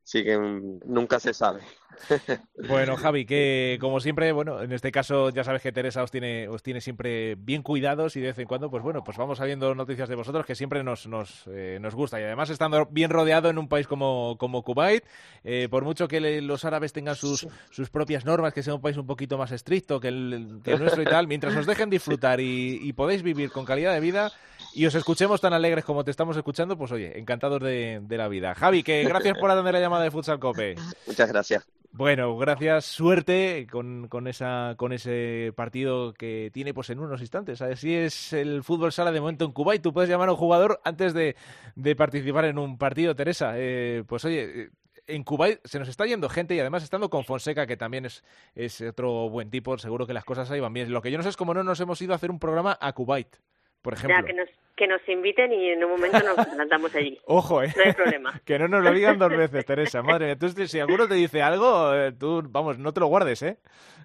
ahí 0.00 0.22
siguen, 0.22 0.80
nunca 0.86 1.20
se 1.20 1.34
sabe. 1.34 1.60
Bueno, 2.68 2.96
Javi, 2.96 3.24
que 3.24 3.78
como 3.80 4.00
siempre, 4.00 4.32
bueno, 4.32 4.62
en 4.62 4.72
este 4.72 4.92
caso 4.92 5.30
ya 5.30 5.44
sabes 5.44 5.62
que 5.62 5.72
Teresa 5.72 6.02
os 6.02 6.10
tiene, 6.10 6.48
os 6.48 6.62
tiene 6.62 6.80
siempre 6.80 7.34
bien 7.36 7.62
cuidados 7.62 8.16
y 8.16 8.20
de 8.20 8.28
vez 8.28 8.38
en 8.38 8.46
cuando, 8.46 8.70
pues 8.70 8.82
bueno, 8.82 9.02
pues 9.02 9.16
vamos 9.16 9.38
sabiendo 9.38 9.74
noticias 9.74 10.08
de 10.08 10.14
vosotros 10.14 10.46
que 10.46 10.54
siempre 10.54 10.82
nos, 10.82 11.06
nos, 11.06 11.44
eh, 11.48 11.78
nos 11.80 11.94
gusta. 11.94 12.20
Y 12.20 12.24
además 12.24 12.50
estando 12.50 12.86
bien 12.86 13.10
rodeado 13.10 13.50
en 13.50 13.58
un 13.58 13.68
país 13.68 13.86
como, 13.86 14.36
como 14.38 14.62
Kuwait, 14.62 15.04
eh, 15.44 15.68
por 15.70 15.84
mucho 15.84 16.08
que 16.08 16.40
los 16.40 16.64
árabes 16.64 16.92
tengan 16.92 17.16
sus, 17.16 17.46
sus 17.70 17.90
propias 17.90 18.24
normas, 18.24 18.52
que 18.52 18.62
sea 18.62 18.74
un 18.74 18.82
país 18.82 18.96
un 18.96 19.06
poquito 19.06 19.38
más 19.38 19.52
estricto 19.52 20.00
que 20.00 20.08
el, 20.08 20.60
que 20.62 20.76
nuestro 20.76 21.02
y 21.02 21.06
tal, 21.06 21.26
mientras 21.26 21.56
os 21.56 21.66
dejen 21.66 21.90
disfrutar 21.90 22.40
y, 22.40 22.78
y 22.82 22.92
podéis 22.92 23.22
vivir 23.22 23.50
con 23.50 23.64
calidad 23.64 23.94
de 23.94 24.00
vida, 24.00 24.32
y 24.74 24.86
os 24.86 24.94
escuchemos 24.94 25.40
tan 25.40 25.52
alegres 25.52 25.84
como 25.84 26.04
te 26.04 26.10
estamos 26.10 26.36
escuchando, 26.36 26.76
pues 26.76 26.92
oye, 26.92 27.18
encantados 27.18 27.60
de, 27.62 28.00
de 28.02 28.16
la 28.16 28.28
vida. 28.28 28.54
Javi, 28.54 28.82
que 28.82 29.04
gracias 29.04 29.38
por 29.38 29.50
atender 29.50 29.74
la 29.74 29.80
llamada 29.80 30.04
de 30.04 30.10
Futsal 30.10 30.38
Cope. 30.38 30.76
Muchas 31.06 31.28
gracias. 31.28 31.66
Bueno, 31.92 32.36
gracias, 32.36 32.84
suerte 32.84 33.66
con, 33.70 34.06
con, 34.06 34.28
esa, 34.28 34.74
con 34.76 34.92
ese 34.92 35.52
partido 35.56 36.14
que 36.14 36.50
tiene 36.54 36.72
pues 36.72 36.88
en 36.90 37.00
unos 37.00 37.20
instantes. 37.20 37.60
Así 37.62 37.94
es 37.94 38.32
el 38.32 38.62
fútbol 38.62 38.92
sala 38.92 39.10
de 39.10 39.20
momento 39.20 39.44
en 39.44 39.50
Cuba 39.50 39.74
y 39.74 39.80
tú 39.80 39.92
puedes 39.92 40.08
llamar 40.08 40.28
a 40.28 40.32
un 40.32 40.38
jugador 40.38 40.80
antes 40.84 41.14
de, 41.14 41.34
de 41.74 41.96
participar 41.96 42.44
en 42.44 42.58
un 42.58 42.78
partido, 42.78 43.16
Teresa. 43.16 43.54
Eh, 43.56 44.04
pues 44.06 44.24
oye, 44.24 44.62
eh, 44.62 44.70
en 45.08 45.24
Kuwait 45.24 45.58
se 45.64 45.80
nos 45.80 45.88
está 45.88 46.06
yendo 46.06 46.28
gente 46.28 46.54
y 46.54 46.60
además 46.60 46.84
estando 46.84 47.10
con 47.10 47.24
Fonseca, 47.24 47.66
que 47.66 47.76
también 47.76 48.06
es, 48.06 48.22
es 48.54 48.80
otro 48.82 49.28
buen 49.28 49.50
tipo, 49.50 49.76
seguro 49.76 50.06
que 50.06 50.14
las 50.14 50.24
cosas 50.24 50.48
ahí 50.52 50.60
van 50.60 50.72
bien. 50.72 50.92
Lo 50.92 51.02
que 51.02 51.10
yo 51.10 51.18
no 51.18 51.24
sé 51.24 51.30
es 51.30 51.36
cómo 51.36 51.54
no 51.54 51.64
nos 51.64 51.80
hemos 51.80 52.00
ido 52.00 52.12
a 52.12 52.16
hacer 52.16 52.30
un 52.30 52.38
programa 52.38 52.78
a 52.80 52.92
Kuwait 52.92 53.36
por 53.82 53.94
ejemplo. 53.94 54.24
que 54.24 54.32
nos, 54.32 54.48
que 54.76 54.86
nos 54.86 55.08
inviten 55.08 55.52
y 55.52 55.68
en 55.70 55.84
un 55.84 55.90
momento 55.90 56.18
nos 56.20 56.46
plantamos 56.54 56.94
allí. 56.94 57.18
Ojo, 57.26 57.62
¿eh? 57.62 57.72
No 57.76 57.82
hay 57.84 57.92
problema. 57.92 58.40
que 58.44 58.58
no 58.58 58.68
nos 58.68 58.82
lo 58.82 58.92
digan 58.92 59.18
dos 59.18 59.30
veces, 59.36 59.64
Teresa. 59.64 60.02
Madre 60.02 60.26
mía, 60.26 60.38
tú, 60.38 60.48
si 60.48 60.80
alguno 60.80 61.06
te 61.08 61.14
dice 61.14 61.42
algo, 61.42 61.94
eh, 61.94 62.12
tú, 62.12 62.42
vamos, 62.48 62.78
no 62.78 62.92
te 62.92 63.00
lo 63.00 63.06
guardes, 63.06 63.42
¿eh? 63.42 63.58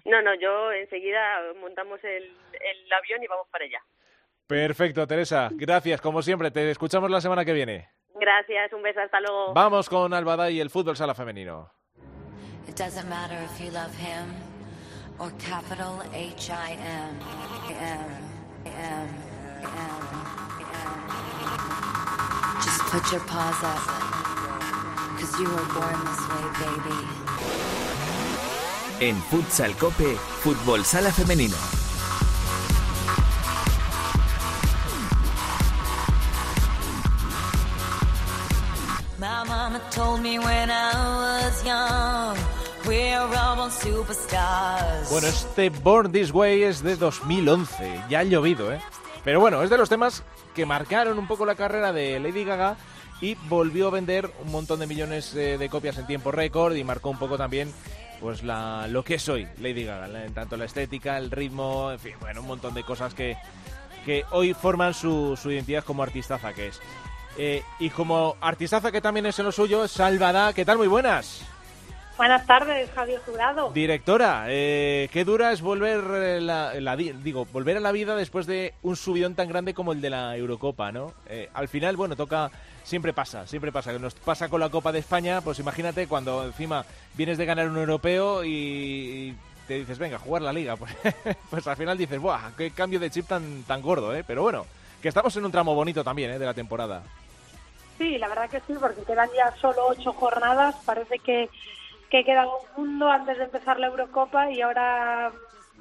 No, 0.04 0.22
no, 0.22 0.34
yo 0.34 0.72
enseguida 0.72 1.20
montamos 1.60 2.02
el, 2.04 2.24
el 2.24 2.92
avión 2.92 3.22
y 3.22 3.26
vamos 3.26 3.48
para 3.50 3.64
allá. 3.64 3.80
Perfecto, 4.46 5.06
Teresa. 5.06 5.48
Gracias, 5.52 6.00
como 6.00 6.22
siempre. 6.22 6.50
Te 6.50 6.70
escuchamos 6.70 7.10
la 7.10 7.20
semana 7.20 7.44
que 7.44 7.52
viene. 7.52 7.88
Gracias, 8.14 8.72
un 8.72 8.82
beso, 8.82 9.00
hasta 9.00 9.20
luego. 9.20 9.52
Vamos 9.52 9.88
con 9.88 10.14
Albada 10.14 10.50
y 10.50 10.60
el 10.60 10.70
fútbol 10.70 10.96
sala 10.96 11.14
femenino. 11.14 11.70
It 12.68 12.76
doesn't 12.76 13.08
matter 13.08 13.36
if 13.44 13.60
you 13.60 13.70
love 13.72 13.94
him 13.96 14.32
or 15.18 15.30
capital 15.38 16.00
H-I-M. 16.12 17.18
Just 22.64 22.80
put 22.90 23.12
your 23.12 23.20
paws 23.22 23.62
up, 23.62 23.82
cause 25.18 25.40
you 25.40 25.48
were 25.48 25.68
born 25.74 25.98
this 26.06 26.22
way, 26.30 26.44
baby. 26.62 27.00
En 29.00 29.22
Futsal 29.30 29.76
Cope, 29.76 30.16
Fútbol 30.42 30.84
Sala 30.84 31.10
Femenino. 31.10 31.56
My 39.18 39.44
mama 39.44 39.80
told 39.90 40.20
me 40.22 40.38
when 40.38 40.70
I 40.70 40.92
was 40.94 41.64
young. 41.64 42.36
Bueno, 45.10 45.26
este 45.26 45.70
Born 45.70 46.12
This 46.12 46.32
Way 46.32 46.62
es 46.62 46.84
de 46.84 46.94
2011, 46.94 48.04
ya 48.08 48.20
ha 48.20 48.22
llovido, 48.22 48.72
¿eh? 48.72 48.80
Pero 49.26 49.40
bueno, 49.40 49.60
es 49.64 49.70
de 49.70 49.76
los 49.76 49.88
temas 49.88 50.22
que 50.54 50.66
marcaron 50.66 51.18
un 51.18 51.26
poco 51.26 51.44
la 51.46 51.56
carrera 51.56 51.92
de 51.92 52.20
Lady 52.20 52.44
Gaga 52.44 52.76
y 53.20 53.34
volvió 53.48 53.88
a 53.88 53.90
vender 53.90 54.30
un 54.44 54.52
montón 54.52 54.78
de 54.78 54.86
millones 54.86 55.34
eh, 55.34 55.58
de 55.58 55.68
copias 55.68 55.98
en 55.98 56.06
tiempo 56.06 56.30
récord 56.30 56.76
y 56.76 56.84
marcó 56.84 57.10
un 57.10 57.18
poco 57.18 57.36
también 57.36 57.72
pues 58.20 58.44
la, 58.44 58.86
lo 58.86 59.02
que 59.02 59.16
es 59.16 59.28
hoy 59.28 59.48
Lady 59.58 59.82
Gaga, 59.82 60.24
en 60.24 60.32
tanto 60.32 60.56
la 60.56 60.66
estética, 60.66 61.18
el 61.18 61.32
ritmo, 61.32 61.90
en 61.90 61.98
fin, 61.98 62.14
bueno, 62.20 62.40
un 62.40 62.46
montón 62.46 62.72
de 62.72 62.84
cosas 62.84 63.14
que, 63.14 63.36
que 64.04 64.24
hoy 64.30 64.54
forman 64.54 64.94
su, 64.94 65.36
su 65.36 65.50
identidad 65.50 65.82
como 65.82 66.04
artistaza 66.04 66.52
que 66.52 66.68
es. 66.68 66.80
Eh, 67.36 67.64
y 67.80 67.90
como 67.90 68.36
artistaza 68.40 68.92
que 68.92 69.00
también 69.00 69.26
es 69.26 69.36
en 69.40 69.46
lo 69.46 69.50
suyo, 69.50 69.88
Salvada, 69.88 70.52
¿qué 70.52 70.64
tal? 70.64 70.78
Muy 70.78 70.86
buenas. 70.86 71.44
Buenas 72.16 72.46
tardes, 72.46 72.90
Javier 72.94 73.20
Jurado. 73.26 73.70
Directora, 73.72 74.46
eh, 74.48 75.08
qué 75.12 75.22
dura 75.24 75.52
es 75.52 75.60
volver 75.60 76.00
eh, 76.14 76.40
la, 76.40 76.72
la 76.80 76.96
di- 76.96 77.12
digo 77.12 77.44
volver 77.52 77.76
a 77.76 77.80
la 77.80 77.92
vida 77.92 78.16
después 78.16 78.46
de 78.46 78.72
un 78.82 78.96
subidón 78.96 79.34
tan 79.34 79.48
grande 79.48 79.74
como 79.74 79.92
el 79.92 80.00
de 80.00 80.08
la 80.08 80.34
Eurocopa, 80.34 80.90
¿no? 80.92 81.12
Eh, 81.28 81.50
al 81.52 81.68
final, 81.68 81.94
bueno, 81.96 82.16
toca 82.16 82.50
siempre 82.84 83.12
pasa, 83.12 83.46
siempre 83.46 83.70
pasa. 83.70 83.92
Nos 83.98 84.14
pasa 84.14 84.48
con 84.48 84.60
la 84.60 84.70
Copa 84.70 84.92
de 84.92 85.00
España, 85.00 85.42
pues 85.42 85.58
imagínate 85.58 86.06
cuando 86.06 86.44
encima 86.46 86.86
vienes 87.14 87.36
de 87.36 87.44
ganar 87.44 87.68
un 87.68 87.76
europeo 87.76 88.42
y, 88.44 89.36
te 89.68 89.74
dices, 89.74 89.98
venga, 89.98 90.18
jugar 90.18 90.40
la 90.40 90.54
liga, 90.54 90.76
pues, 90.78 90.94
pues 91.50 91.66
al 91.66 91.76
final 91.76 91.98
dices, 91.98 92.18
¡buah! 92.18 92.52
¡Qué 92.56 92.70
cambio 92.70 92.98
de 92.98 93.10
chip 93.10 93.26
tan, 93.26 93.62
tan 93.64 93.82
gordo, 93.82 94.14
eh! 94.16 94.24
Pero 94.26 94.40
bueno, 94.42 94.64
que 95.02 95.08
estamos 95.08 95.36
en 95.36 95.44
un 95.44 95.52
tramo 95.52 95.74
bonito 95.74 96.02
también, 96.02 96.30
¿eh? 96.30 96.38
De 96.38 96.46
la 96.46 96.54
temporada. 96.54 97.02
Sí, 97.98 98.16
la 98.16 98.28
verdad 98.28 98.48
que 98.48 98.60
sí, 98.60 98.74
porque 98.80 99.02
quedan 99.02 99.28
ya 99.36 99.54
solo 99.60 99.86
ocho 99.88 100.12
jornadas. 100.12 100.76
Parece 100.84 101.18
que, 101.18 101.48
que 102.10 102.24
queda 102.24 102.46
un 102.46 102.84
mundo 102.84 103.08
antes 103.08 103.38
de 103.38 103.44
empezar 103.44 103.78
la 103.78 103.88
Eurocopa 103.88 104.50
y 104.50 104.60
ahora 104.60 105.32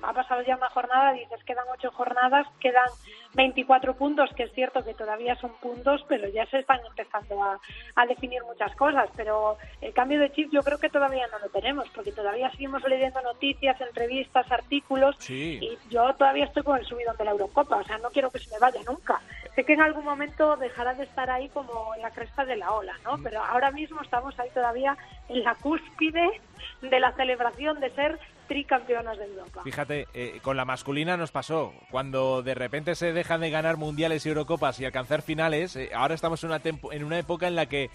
ha 0.04 0.14
pasado 0.14 0.42
ya 0.44 0.56
una 0.56 0.70
jornada, 0.70 1.14
dices, 1.14 1.44
quedan 1.46 1.66
ocho 1.74 1.92
jornadas, 1.92 2.48
quedan 2.60 2.88
24 3.34 3.96
puntos, 3.96 4.30
que 4.36 4.44
es 4.44 4.54
cierto 4.54 4.84
que 4.84 4.94
todavía 4.94 5.36
son 5.36 5.52
puntos, 5.60 6.04
pero 6.08 6.28
ya 6.30 6.46
se 6.48 6.60
están 6.60 6.80
empezando 6.86 7.44
a, 7.44 7.60
a 7.96 8.06
definir 8.06 8.44
muchas 8.44 8.76
cosas. 8.76 9.10
Pero 9.16 9.58
el 9.82 9.94
cambio 9.94 10.20
de 10.20 10.32
chip 10.32 10.52
yo 10.52 10.62
creo 10.62 10.78
que 10.78 10.90
todavía 10.90 11.28
no 11.28 11.40
lo 11.40 11.50
tenemos, 11.50 11.90
porque 11.90 12.12
todavía 12.12 12.50
seguimos 12.52 12.84
leyendo 12.88 13.22
noticias, 13.22 13.80
entrevistas, 13.82 14.52
artículos, 14.52 15.16
Sí. 15.20 15.60
y 15.62 15.78
yo 15.90 16.14
todavía 16.16 16.46
estoy 16.46 16.64
con 16.64 16.78
el 16.78 16.86
subidón 16.86 17.18
de 17.18 17.26
la 17.26 17.32
Eurocopa, 17.32 17.78
o 17.78 17.84
sea, 17.84 17.98
no 17.98 18.10
quiero 18.10 18.30
que 18.30 18.40
se 18.40 18.50
me 18.52 18.60
vaya 18.60 18.82
nunca. 18.88 19.22
Sé 19.56 19.64
que 19.66 19.74
en 19.74 19.82
algún 19.82 20.04
momento 20.06 20.56
dejará 20.58 20.94
de 20.94 21.04
estar 21.06 21.30
ahí 21.30 21.50
como 21.50 21.96
en 21.96 22.02
la 22.02 22.12
cresta 22.12 22.46
de 22.46 22.58
la 22.58 22.72
ola, 22.72 22.94
¿no? 23.04 23.18
Pero 23.24 23.42
ahora 23.44 23.72
mismo 23.72 24.02
estamos 24.02 24.38
ahí 24.40 24.50
todavía 24.54 24.98
en 25.30 25.44
la 25.44 25.56
cúspide 25.56 26.42
de 26.82 27.00
la 27.00 27.12
celebración 27.14 27.80
de 27.80 27.90
ser 27.92 28.20
tricampeonas 28.48 29.18
de 29.18 29.26
Europa. 29.26 29.62
Fíjate, 29.64 30.08
eh, 30.14 30.40
con 30.42 30.58
la 30.58 30.66
masculina 30.66 31.18
nos 31.18 31.32
pasó. 31.32 31.74
Cuando 31.92 32.42
de 32.44 32.56
repente 32.56 32.96
se 32.96 33.14
dejan 33.14 33.42
de 33.42 33.50
ganar 33.50 33.78
mundiales 33.78 34.26
y 34.26 34.30
Eurocopas 34.30 34.80
y 34.80 34.86
alcanzar 34.86 35.22
finales, 35.22 35.76
eh, 35.76 35.92
ahora 35.96 36.16
estamos 36.16 36.44
en 36.44 36.52
una, 36.52 36.62
en 36.92 37.04
una 37.04 37.18
época 37.20 37.48
en 37.48 37.56
la 37.56 37.66
que 37.68 37.90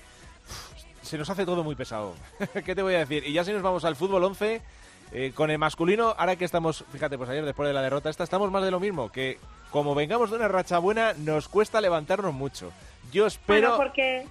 uf, 0.49 0.85
se 1.03 1.19
nos 1.19 1.31
hace 1.31 1.45
todo 1.45 1.65
muy 1.65 1.75
pesado. 1.75 2.15
¿Qué 2.65 2.75
te 2.75 2.83
voy 2.83 2.95
a 2.95 2.99
decir? 3.01 3.25
Y 3.27 3.33
ya 3.33 3.45
si 3.45 3.53
nos 3.53 3.63
vamos 3.63 3.85
al 3.85 3.97
fútbol 3.97 4.25
11, 4.25 4.61
eh, 5.13 5.33
con 5.35 5.51
el 5.51 5.59
masculino, 5.59 6.15
ahora 6.17 6.37
que 6.37 6.45
estamos, 6.45 6.85
fíjate, 6.93 7.17
pues 7.19 7.29
ayer 7.31 7.45
después 7.45 7.67
de 7.69 7.73
la 7.75 7.83
derrota 7.83 8.11
esta, 8.11 8.25
estamos 8.25 8.51
más 8.51 8.63
de 8.63 8.71
lo 8.71 8.79
mismo, 8.81 9.11
que 9.11 9.39
como 9.71 9.95
vengamos 9.95 10.31
de 10.31 10.37
una 10.37 10.49
racha 10.49 10.79
buena, 10.79 11.13
nos 11.15 11.49
cuesta 11.49 11.81
levantarnos 11.81 12.33
mucho. 12.35 12.73
Yo 13.13 13.27
espero... 13.27 13.71
Bueno, 13.71 13.77
porque 13.77 14.27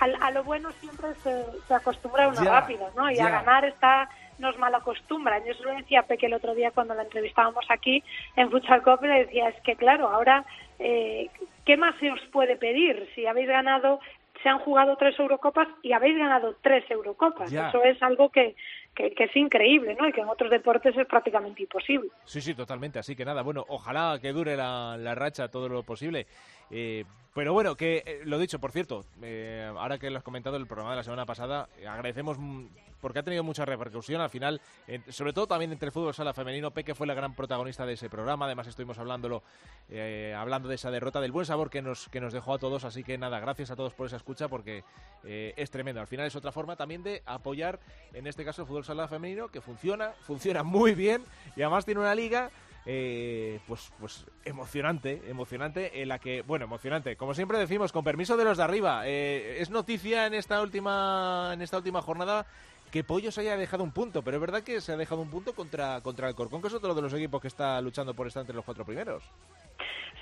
al- 0.00 0.16
a, 0.22 0.30
lo 0.30 0.44
bueno 0.44 0.70
siempre 0.80 1.08
se, 1.22 1.44
se 1.68 1.74
acostumbra 1.74 2.28
uno 2.28 2.42
Ya, 2.44 2.50
rápido, 2.60 2.90
¿no? 2.96 3.10
Y 3.10 3.16
ya. 3.16 3.26
a 3.26 3.30
ganar 3.30 3.64
está 3.64 4.08
nos 4.42 4.58
mal 4.58 4.74
acostumbran. 4.74 5.42
Yo 5.46 5.54
se 5.54 5.62
lo 5.62 5.74
decía 5.74 6.00
a 6.00 6.06
Peque 6.06 6.26
el 6.26 6.34
otro 6.34 6.54
día 6.54 6.72
cuando 6.72 6.94
la 6.94 7.04
entrevistábamos 7.04 7.64
aquí 7.70 8.04
en 8.36 8.50
Futsal 8.50 8.82
Cop, 8.82 9.02
le 9.02 9.24
decía, 9.24 9.48
es 9.48 9.60
que 9.62 9.76
claro, 9.76 10.08
ahora, 10.08 10.44
eh, 10.78 11.30
¿qué 11.64 11.78
más 11.78 11.98
se 11.98 12.10
os 12.10 12.20
puede 12.32 12.56
pedir? 12.56 13.08
Si 13.14 13.24
habéis 13.24 13.48
ganado, 13.48 14.00
se 14.42 14.48
han 14.48 14.58
jugado 14.58 14.96
tres 14.96 15.18
Eurocopas 15.18 15.68
y 15.82 15.92
habéis 15.92 16.18
ganado 16.18 16.56
tres 16.60 16.84
Eurocopas. 16.90 17.50
Ya. 17.50 17.68
Eso 17.68 17.82
es 17.84 18.02
algo 18.02 18.28
que, 18.30 18.56
que, 18.94 19.14
que 19.14 19.24
es 19.24 19.36
increíble, 19.36 19.96
¿no? 19.98 20.08
Y 20.08 20.12
que 20.12 20.20
en 20.20 20.28
otros 20.28 20.50
deportes 20.50 20.96
es 20.96 21.06
prácticamente 21.06 21.62
imposible. 21.62 22.10
Sí, 22.24 22.40
sí, 22.40 22.52
totalmente. 22.54 22.98
Así 22.98 23.14
que 23.14 23.24
nada, 23.24 23.42
bueno, 23.42 23.64
ojalá 23.68 24.18
que 24.20 24.32
dure 24.32 24.56
la, 24.56 24.96
la 24.98 25.14
racha 25.14 25.48
todo 25.48 25.68
lo 25.68 25.84
posible. 25.84 26.26
Eh, 26.70 27.04
pero 27.34 27.52
bueno, 27.52 27.76
que 27.76 28.02
eh, 28.04 28.20
lo 28.24 28.38
dicho, 28.38 28.58
por 28.58 28.72
cierto, 28.72 29.04
eh, 29.22 29.70
ahora 29.78 29.98
que 29.98 30.10
lo 30.10 30.18
has 30.18 30.24
comentado 30.24 30.56
en 30.56 30.62
el 30.62 30.68
programa 30.68 30.90
de 30.90 30.96
la 30.96 31.04
semana 31.04 31.24
pasada, 31.24 31.68
agradecemos 31.88 32.36
porque 33.02 33.18
ha 33.18 33.22
tenido 33.22 33.42
mucha 33.42 33.66
repercusión 33.66 34.20
al 34.22 34.30
final, 34.30 34.60
sobre 35.08 35.32
todo 35.32 35.48
también 35.48 35.72
entre 35.72 35.88
el 35.88 35.92
fútbol 35.92 36.14
sala 36.14 36.32
femenino. 36.32 36.70
Peque 36.70 36.94
fue 36.94 37.06
la 37.06 37.14
gran 37.14 37.34
protagonista 37.34 37.84
de 37.84 37.94
ese 37.94 38.08
programa, 38.08 38.46
además 38.46 38.68
estuvimos 38.68 38.96
hablándolo, 38.98 39.42
eh, 39.90 40.34
hablando 40.38 40.68
de 40.68 40.76
esa 40.76 40.90
derrota, 40.90 41.20
del 41.20 41.32
buen 41.32 41.44
sabor 41.44 41.68
que 41.68 41.82
nos, 41.82 42.08
que 42.08 42.20
nos 42.20 42.32
dejó 42.32 42.54
a 42.54 42.58
todos. 42.58 42.84
Así 42.84 43.02
que 43.02 43.18
nada, 43.18 43.40
gracias 43.40 43.70
a 43.72 43.76
todos 43.76 43.92
por 43.92 44.06
esa 44.06 44.16
escucha 44.16 44.48
porque 44.48 44.84
eh, 45.24 45.52
es 45.56 45.70
tremendo. 45.70 46.00
Al 46.00 46.06
final 46.06 46.26
es 46.26 46.36
otra 46.36 46.52
forma 46.52 46.76
también 46.76 47.02
de 47.02 47.22
apoyar, 47.26 47.80
en 48.12 48.26
este 48.26 48.44
caso, 48.44 48.62
el 48.62 48.68
fútbol 48.68 48.84
sala 48.84 49.08
femenino, 49.08 49.48
que 49.48 49.60
funciona, 49.60 50.12
funciona 50.22 50.62
muy 50.62 50.94
bien 50.94 51.24
y 51.56 51.62
además 51.62 51.84
tiene 51.84 52.00
una 52.00 52.14
liga 52.14 52.50
eh, 52.84 53.60
pues, 53.68 53.92
pues 54.00 54.26
emocionante, 54.44 55.22
emocionante, 55.28 56.02
en 56.02 56.08
la 56.08 56.18
que, 56.18 56.42
bueno, 56.42 56.64
emocionante, 56.64 57.16
como 57.16 57.32
siempre 57.32 57.58
decimos, 57.58 57.92
con 57.92 58.02
permiso 58.02 58.36
de 58.36 58.44
los 58.44 58.58
de 58.58 58.64
arriba, 58.64 59.02
eh, 59.06 59.58
es 59.60 59.70
noticia 59.70 60.26
en 60.26 60.34
esta 60.34 60.60
última, 60.60 61.50
en 61.52 61.62
esta 61.62 61.76
última 61.76 62.02
jornada 62.02 62.44
que 62.92 63.02
Pollos 63.02 63.38
haya 63.38 63.56
dejado 63.56 63.82
un 63.82 63.92
punto, 63.92 64.22
pero 64.22 64.36
es 64.36 64.40
verdad 64.40 64.62
que 64.62 64.80
se 64.82 64.92
ha 64.92 64.96
dejado 64.96 65.22
un 65.22 65.30
punto 65.30 65.54
contra, 65.54 66.02
contra 66.02 66.28
el 66.28 66.34
Corcón, 66.34 66.60
que 66.60 66.68
es 66.68 66.74
otro 66.74 66.94
de 66.94 67.00
los 67.02 67.14
equipos 67.14 67.40
que 67.40 67.48
está 67.48 67.80
luchando 67.80 68.12
por 68.14 68.26
estar 68.26 68.42
entre 68.42 68.54
los 68.54 68.64
cuatro 68.64 68.84
primeros. 68.84 69.24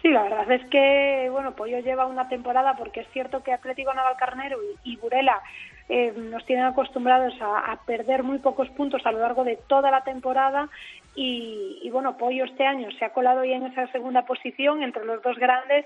Sí, 0.00 0.08
la 0.08 0.22
verdad 0.22 0.50
es 0.52 0.64
que, 0.70 1.28
bueno, 1.30 1.54
Pollo 1.54 1.80
lleva 1.80 2.06
una 2.06 2.28
temporada 2.28 2.76
porque 2.76 3.00
es 3.00 3.08
cierto 3.12 3.42
que 3.42 3.52
Atlético 3.52 3.92
Navalcarnero 3.92 4.58
y, 4.62 4.92
y 4.92 4.96
Burela 4.96 5.42
eh, 5.88 6.14
nos 6.16 6.46
tienen 6.46 6.64
acostumbrados 6.64 7.34
a, 7.42 7.72
a 7.72 7.84
perder 7.84 8.22
muy 8.22 8.38
pocos 8.38 8.70
puntos 8.70 9.04
a 9.04 9.12
lo 9.12 9.18
largo 9.18 9.44
de 9.44 9.56
toda 9.56 9.90
la 9.90 10.02
temporada 10.02 10.70
y, 11.14 11.80
y, 11.82 11.90
bueno, 11.90 12.16
Pollo 12.16 12.44
este 12.44 12.64
año 12.64 12.88
se 12.92 13.04
ha 13.04 13.12
colado 13.12 13.44
ya 13.44 13.56
en 13.56 13.66
esa 13.66 13.88
segunda 13.88 14.24
posición 14.24 14.84
entre 14.84 15.04
los 15.04 15.20
dos 15.22 15.36
grandes 15.36 15.84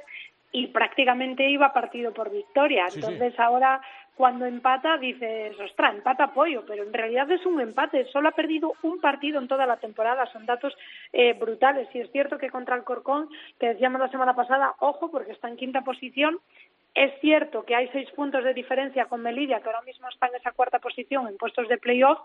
y 0.53 0.69
prácticamente 0.69 1.49
iba 1.49 1.73
partido 1.73 2.13
por 2.13 2.31
victoria. 2.31 2.89
Sí, 2.91 3.01
sí. 3.01 3.07
Entonces 3.07 3.41
ahora 3.41 3.81
cuando 4.17 4.47
empata 4.47 4.97
dices, 4.99 5.59
ostras, 5.59 5.95
empata 5.95 6.33
Pollo, 6.33 6.65
pero 6.67 6.85
en 6.85 6.93
realidad 6.93 7.31
es 7.33 7.45
un 7.45 7.61
empate. 7.61 8.05
Solo 8.07 8.29
ha 8.29 8.33
perdido 8.33 8.75
un 8.83 9.01
partido 9.01 9.41
en 9.41 9.49
toda 9.49 9.67
la 9.67 9.79
temporada. 9.79 10.27
Son 10.33 10.47
datos 10.47 10.73
eh, 11.13 11.33
brutales. 11.33 11.89
Y 11.95 12.01
es 12.01 12.11
cierto 12.13 12.39
que 12.39 12.51
contra 12.51 12.77
el 12.77 12.85
Corcón, 12.85 13.29
que 13.59 13.69
decíamos 13.69 14.01
la 14.01 14.11
semana 14.11 14.35
pasada, 14.35 14.75
ojo, 14.79 15.11
porque 15.11 15.33
está 15.33 15.49
en 15.49 15.57
quinta 15.57 15.83
posición. 15.83 16.39
Es 16.95 17.13
cierto 17.21 17.65
que 17.65 17.75
hay 17.75 17.89
seis 17.89 18.09
puntos 18.13 18.45
de 18.45 18.55
diferencia 18.55 19.07
con 19.07 19.21
Melilla, 19.21 19.61
que 19.61 19.67
ahora 19.69 19.83
mismo 19.83 20.09
está 20.09 20.29
en 20.29 20.37
esa 20.37 20.53
cuarta 20.53 20.79
posición 20.79 21.27
en 21.27 21.37
puestos 21.37 21.67
de 21.67 21.77
playoff, 21.77 22.21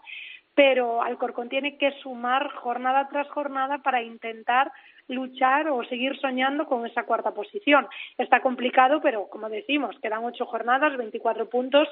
pero 0.53 1.01
Alcorcón 1.01 1.49
tiene 1.49 1.77
que 1.79 1.91
sumar 2.03 2.51
jornada 2.51 3.09
tras 3.09 3.27
jornada 3.29 3.79
para 3.79 4.03
intentar 4.03 4.71
luchar 5.09 5.67
o 5.69 5.83
seguir 5.85 6.17
soñando 6.19 6.65
con 6.65 6.85
esa 6.85 7.03
cuarta 7.03 7.31
posición. 7.33 7.87
Está 8.17 8.41
complicado, 8.41 9.01
pero 9.01 9.27
como 9.27 9.49
decimos, 9.49 9.95
quedan 10.01 10.23
ocho 10.23 10.45
jornadas, 10.45 10.95
24 10.97 11.49
puntos, 11.49 11.87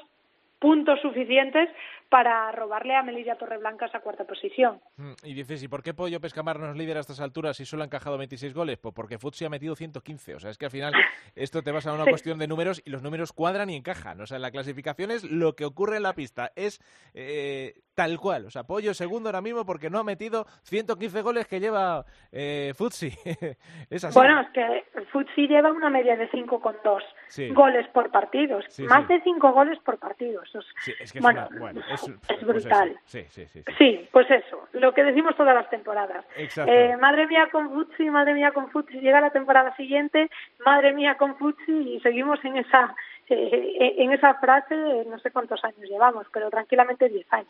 puntos 0.60 0.98
suficientes 1.00 1.68
para 2.08 2.50
robarle 2.50 2.96
a 2.96 3.02
Melilla 3.04 3.36
Torreblanca 3.36 3.86
esa 3.86 4.00
cuarta 4.00 4.24
posición. 4.24 4.80
Mm, 4.96 5.12
Y 5.22 5.34
dices, 5.34 5.62
¿y 5.62 5.68
por 5.68 5.82
qué 5.84 5.94
Pollo 5.94 6.20
Pescamar 6.20 6.58
no 6.58 6.70
es 6.70 6.76
líder 6.76 6.96
a 6.96 7.00
estas 7.00 7.20
alturas 7.20 7.60
y 7.60 7.64
solo 7.64 7.82
ha 7.82 7.86
encajado 7.86 8.18
26 8.18 8.54
goles? 8.54 8.78
Pues 8.78 8.92
porque 8.94 9.18
Futsi 9.18 9.44
ha 9.44 9.50
metido 9.50 9.76
115. 9.76 10.34
O 10.34 10.40
sea, 10.40 10.50
es 10.50 10.58
que 10.58 10.64
al 10.64 10.72
final 10.72 10.92
esto 11.36 11.62
te 11.62 11.72
pasa 11.72 11.90
a 11.90 11.94
una 11.94 12.04
Sí. 12.04 12.10
cuestión 12.10 12.38
de 12.38 12.48
números 12.48 12.82
y 12.84 12.90
los 12.90 13.02
números 13.02 13.32
cuadran 13.32 13.70
y 13.70 13.76
encajan. 13.76 14.20
O 14.20 14.26
sea, 14.26 14.36
en 14.36 14.42
la 14.42 14.50
clasificación 14.50 15.10
es 15.12 15.22
lo 15.22 15.54
que 15.54 15.64
ocurre 15.64 15.98
en 15.98 16.02
la 16.02 16.14
pista. 16.14 16.50
Es 16.56 16.80
eh, 17.14 17.74
tal 17.98 18.16
cual. 18.20 18.46
O 18.46 18.50
sea, 18.50 18.62
Pollo 18.62 18.94
segundo 18.94 19.28
ahora 19.28 19.40
mismo 19.40 19.66
porque 19.66 19.90
no 19.90 19.98
ha 19.98 20.04
metido 20.04 20.46
115 20.62 21.20
goles 21.20 21.48
que 21.48 21.58
lleva 21.58 22.04
eh, 22.30 22.72
Futsi. 22.76 23.08
es 23.90 24.04
así. 24.04 24.16
Bueno, 24.16 24.40
es 24.40 24.48
que 24.50 24.84
Futsi 25.10 25.48
lleva 25.48 25.72
una 25.72 25.90
media 25.90 26.16
de 26.16 26.30
5,2 26.30 27.02
Sí. 27.26 27.50
goles 27.50 27.88
por 27.88 28.12
partido. 28.12 28.60
Sí, 28.68 28.84
Más 28.84 29.04
sí. 29.08 29.14
de 29.14 29.20
5 29.22 29.50
goles 29.52 29.80
por 29.80 29.98
partido. 29.98 30.44
Eso 30.44 30.60
es, 30.60 30.66
que 31.12 31.18
es 31.18 31.20
bueno, 31.20 31.48
una- 31.50 31.58
bueno, 31.58 31.80
es, 31.92 32.02
es 32.08 32.14
pues 32.28 32.46
brutal. 32.46 32.96
Sí, 33.04 33.24
sí, 33.30 33.46
sí. 33.48 33.62
sí. 33.66 33.72
Sí, 33.76 34.08
pues 34.12 34.30
eso, 34.30 34.68
lo 34.74 34.94
que 34.94 35.02
decimos 35.02 35.34
todas 35.36 35.56
las 35.56 35.68
temporadas. 35.68 36.24
Exacto. 36.36 36.72
Eh, 36.72 36.96
madre 36.98 37.26
mía 37.26 37.48
con 37.50 37.68
Futsi, 37.70 38.08
madre 38.10 38.32
mía 38.34 38.52
con 38.52 38.70
Futsi, 38.70 39.00
llega 39.00 39.20
la 39.20 39.30
temporada 39.30 39.74
siguiente, 39.74 40.30
madre 40.64 40.92
mía 40.92 41.16
con 41.16 41.36
Futsi 41.36 41.72
y 41.96 42.00
seguimos 42.00 42.38
en 42.44 42.58
esa 42.58 42.94
en 43.34 44.12
esa 44.12 44.34
frase, 44.34 44.74
no 45.06 45.18
sé 45.18 45.30
cuántos 45.30 45.62
años 45.64 45.88
llevamos, 45.88 46.26
pero 46.32 46.50
tranquilamente 46.50 47.08
10 47.08 47.32
años. 47.32 47.48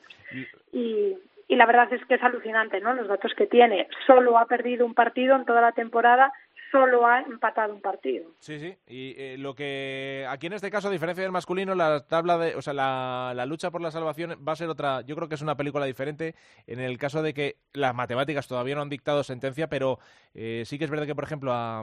Y, 0.72 1.16
y 1.48 1.56
la 1.56 1.66
verdad 1.66 1.92
es 1.92 2.04
que 2.06 2.14
es 2.14 2.22
alucinante, 2.22 2.80
¿no? 2.80 2.94
Los 2.94 3.08
datos 3.08 3.34
que 3.34 3.46
tiene. 3.46 3.88
Solo 4.06 4.38
ha 4.38 4.46
perdido 4.46 4.84
un 4.84 4.94
partido 4.94 5.34
en 5.36 5.44
toda 5.44 5.60
la 5.60 5.72
temporada, 5.72 6.32
solo 6.70 7.06
ha 7.06 7.20
empatado 7.20 7.74
un 7.74 7.80
partido. 7.80 8.30
Sí, 8.38 8.58
sí. 8.58 8.76
Y 8.86 9.14
eh, 9.18 9.36
lo 9.38 9.54
que 9.54 10.26
aquí 10.28 10.46
en 10.46 10.52
este 10.52 10.70
caso, 10.70 10.88
a 10.88 10.90
diferencia 10.90 11.22
del 11.22 11.32
masculino, 11.32 11.74
la 11.74 12.06
tabla 12.06 12.38
de, 12.38 12.54
o 12.56 12.62
sea, 12.62 12.72
la, 12.72 13.32
la 13.34 13.46
lucha 13.46 13.70
por 13.70 13.80
la 13.80 13.90
salvación 13.90 14.42
va 14.46 14.52
a 14.52 14.56
ser 14.56 14.68
otra. 14.68 15.02
Yo 15.02 15.16
creo 15.16 15.28
que 15.28 15.34
es 15.34 15.42
una 15.42 15.56
película 15.56 15.86
diferente 15.86 16.34
en 16.66 16.80
el 16.80 16.98
caso 16.98 17.22
de 17.22 17.34
que 17.34 17.56
las 17.72 17.94
matemáticas 17.94 18.48
todavía 18.48 18.74
no 18.74 18.82
han 18.82 18.88
dictado 18.88 19.22
sentencia, 19.24 19.68
pero 19.68 19.98
eh, 20.34 20.62
sí 20.66 20.78
que 20.78 20.84
es 20.84 20.90
verdad 20.90 21.06
que, 21.06 21.14
por 21.14 21.24
ejemplo, 21.24 21.52
a, 21.52 21.82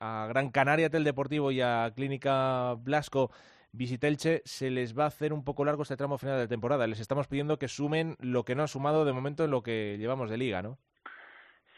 Gran 0.00 0.50
Canaria 0.50 0.90
Tel 0.90 1.04
Deportivo 1.04 1.50
y 1.50 1.60
a 1.60 1.92
Clínica 1.94 2.74
Blasco 2.74 3.30
Visitelche 3.72 4.42
se 4.44 4.70
les 4.70 4.96
va 4.96 5.04
a 5.04 5.08
hacer 5.08 5.32
un 5.32 5.44
poco 5.44 5.64
largo 5.64 5.82
este 5.82 5.96
tramo 5.96 6.18
final 6.18 6.38
de 6.38 6.46
temporada. 6.48 6.86
Les 6.86 7.00
estamos 7.00 7.26
pidiendo 7.26 7.58
que 7.58 7.68
sumen 7.68 8.16
lo 8.20 8.44
que 8.44 8.54
no 8.54 8.62
han 8.62 8.68
sumado 8.68 9.04
de 9.04 9.12
momento 9.12 9.44
en 9.44 9.50
lo 9.50 9.62
que 9.62 9.96
llevamos 9.98 10.30
de 10.30 10.36
liga, 10.36 10.62
¿no? 10.62 10.78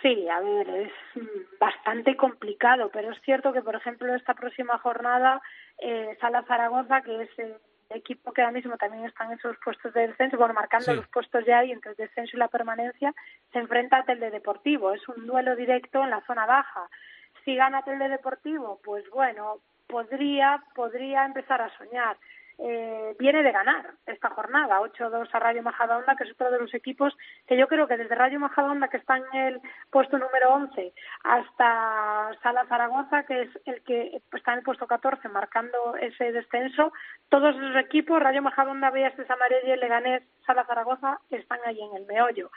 Sí, 0.06 0.28
a 0.28 0.38
ver, 0.38 0.68
es 0.68 0.92
mm, 1.16 1.58
bastante 1.58 2.16
complicado, 2.16 2.90
pero 2.92 3.10
es 3.10 3.20
cierto 3.22 3.52
que, 3.52 3.60
por 3.60 3.74
ejemplo, 3.74 4.14
esta 4.14 4.34
próxima 4.34 4.78
jornada, 4.78 5.42
eh, 5.78 6.16
Sala 6.20 6.44
Zaragoza, 6.44 7.02
que 7.02 7.22
es 7.22 7.38
eh, 7.40 7.56
equipo 7.90 8.32
que 8.32 8.42
ahora 8.42 8.52
mismo 8.52 8.76
también 8.76 9.04
están 9.04 9.32
en 9.32 9.38
esos 9.38 9.56
puestos 9.64 9.92
de 9.94 10.06
descenso, 10.06 10.36
bueno, 10.36 10.54
marcando 10.54 10.94
los 10.94 11.08
puestos 11.08 11.44
ya 11.44 11.58
ahí 11.58 11.72
entre 11.72 11.90
el 11.90 11.96
descenso 11.96 12.36
y 12.36 12.38
la 12.38 12.46
permanencia, 12.46 13.12
se 13.52 13.58
enfrenta 13.58 13.96
a 13.96 14.04
Telde 14.04 14.30
Deportivo. 14.30 14.92
Es 14.92 15.08
un 15.08 15.26
duelo 15.26 15.56
directo 15.56 16.04
en 16.04 16.10
la 16.10 16.20
zona 16.20 16.46
baja. 16.46 16.88
Si 17.44 17.56
gana 17.56 17.82
Telde 17.82 18.08
Deportivo, 18.08 18.78
pues 18.84 19.10
bueno, 19.10 19.56
podría, 19.88 20.62
podría 20.76 21.24
empezar 21.24 21.60
a 21.62 21.76
soñar 21.78 22.16
eh, 22.58 23.14
viene 23.18 23.42
de 23.42 23.52
ganar 23.52 23.90
esta 24.06 24.30
jornada, 24.30 24.80
8-2 24.80 25.28
a 25.30 25.38
Rayo 25.38 25.62
Majadahonda, 25.62 26.16
que 26.16 26.24
es 26.24 26.32
otro 26.32 26.50
de 26.50 26.58
los 26.58 26.72
equipos 26.72 27.16
que 27.46 27.56
yo 27.56 27.68
creo 27.68 27.86
que 27.86 27.96
desde 27.96 28.14
Rayo 28.14 28.40
Majadahonda, 28.40 28.88
que 28.88 28.96
está 28.96 29.18
en 29.18 29.34
el 29.34 29.60
puesto 29.90 30.18
número 30.18 30.54
11, 30.54 30.92
hasta 31.24 32.30
Sala 32.42 32.64
Zaragoza, 32.66 33.24
que 33.24 33.42
es 33.42 33.50
el 33.66 33.82
que 33.82 34.22
está 34.32 34.52
en 34.52 34.58
el 34.58 34.64
puesto 34.64 34.86
14, 34.86 35.28
marcando 35.28 35.96
ese 36.00 36.32
descenso, 36.32 36.92
todos 37.28 37.54
esos 37.56 37.76
equipos, 37.76 38.22
Rayo 38.22 38.40
Majadahonda, 38.42 38.90
Vías 38.90 39.14
de 39.16 39.76
Leganés, 39.76 40.22
Sala 40.46 40.64
Zaragoza, 40.64 41.20
están 41.30 41.58
ahí 41.66 41.80
en 41.80 41.96
el 41.96 42.06
meollo. 42.06 42.50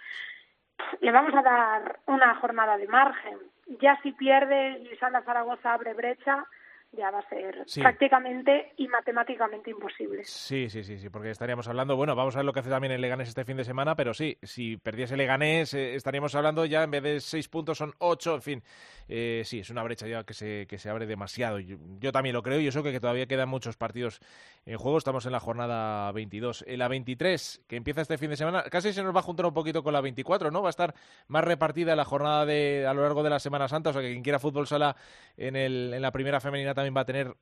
Le 1.02 1.12
vamos 1.12 1.34
a 1.36 1.42
dar 1.42 2.00
una 2.06 2.36
jornada 2.36 2.78
de 2.78 2.88
margen. 2.88 3.38
Ya 3.82 4.00
si 4.02 4.14
pierde 4.14 4.80
y 4.80 4.96
Sala 4.98 5.22
Zaragoza 5.24 5.74
abre 5.74 5.94
brecha, 5.94 6.46
ya 6.92 7.12
va 7.12 7.20
a 7.20 7.30
ser 7.30 7.66
prácticamente 7.82 8.74
y 8.78 8.88
matemáticamente 8.88 9.70
imposible. 9.70 10.24
Sí, 10.26 10.70
sí, 10.70 10.84
sí, 10.84 10.98
sí, 10.98 11.10
porque 11.10 11.30
estaríamos 11.30 11.68
hablando, 11.68 11.96
bueno, 11.96 12.16
vamos 12.16 12.36
a 12.36 12.40
ver 12.40 12.46
lo 12.46 12.54
que 12.54 12.62
hace 12.62 12.70
también 12.70 12.92
el 12.92 13.02
Leganés 13.02 13.30
este 13.30 13.46
fin 13.46 13.58
de 13.58 13.64
semana, 13.64 13.96
pero 13.96 14.14
sí, 14.14 14.38
si 14.42 14.78
perdiese 14.78 15.14
el 15.14 15.20
Leganés 15.20 15.74
eh, 15.74 15.96
estaríamos 15.96 16.34
hablando 16.34 16.66
ya 16.66 16.84
en 16.84 16.92
vez 16.92 17.04
de 17.04 17.20
seis 17.20 17.48
puntos 17.48 17.78
son 17.78 17.94
ocho, 18.00 18.36
en 18.36 18.42
fin, 18.42 18.64
eh, 19.08 19.44
sí, 19.46 19.60
es 19.60 19.70
una 19.70 19.84
brecha 19.84 20.08
ya 20.08 20.24
que 20.24 20.34
se, 20.34 20.66
que 20.68 20.80
se 20.80 20.90
abre 20.90 21.06
demasiado. 21.06 21.60
Yo, 21.60 22.12
también 22.12 22.34
lo 22.34 22.42
creo 22.42 22.60
y 22.60 22.68
eso 22.68 22.82
que, 22.82 22.92
que 22.92 23.00
todavía 23.00 23.28
quedan 23.28 23.50
muchos 23.50 23.78
partidos 23.78 24.20
en 24.66 24.78
juego, 24.78 24.98
estamos 24.98 25.26
en 25.26 25.32
la 25.32 25.40
jornada 25.40 26.12
22. 26.12 26.66
En 26.68 26.80
la 26.80 26.88
23, 26.88 27.62
que 27.68 27.76
empieza 27.76 28.02
este 28.02 28.18
fin 28.18 28.32
de 28.32 28.38
semana, 28.38 28.64
casi 28.64 28.94
se 28.94 29.04
nos 29.04 29.16
va 29.16 29.20
a 29.20 29.24
juntar 29.24 29.46
un 29.46 29.54
poquito 29.54 29.84
con 29.84 29.94
la 29.94 30.02
24, 30.02 30.52
¿no? 30.52 30.62
Va 30.62 30.70
a 30.70 30.72
estar 30.72 30.96
más 31.28 31.44
repartida 31.44 31.96
la 31.96 32.06
jornada 32.06 32.46
de, 32.46 32.86
a 32.88 32.94
lo 32.94 33.04
largo 33.04 33.24
de 33.24 33.30
la 33.30 33.40
Semana 33.40 33.68
Santa, 33.68 33.92
o 33.92 33.94
sea 33.94 34.02
que 34.02 34.12
quien 34.12 34.24
quiera 34.24 34.40
fútbol 34.40 34.68
sala 34.68 34.96
en, 35.38 35.56
el, 35.56 35.94
en 35.94 36.02
la 36.02 36.12
primera 36.12 36.40
femenina 36.40 36.74
también 36.80 36.98
va 36.98 37.02
a 37.02 37.06
tener 37.06 37.34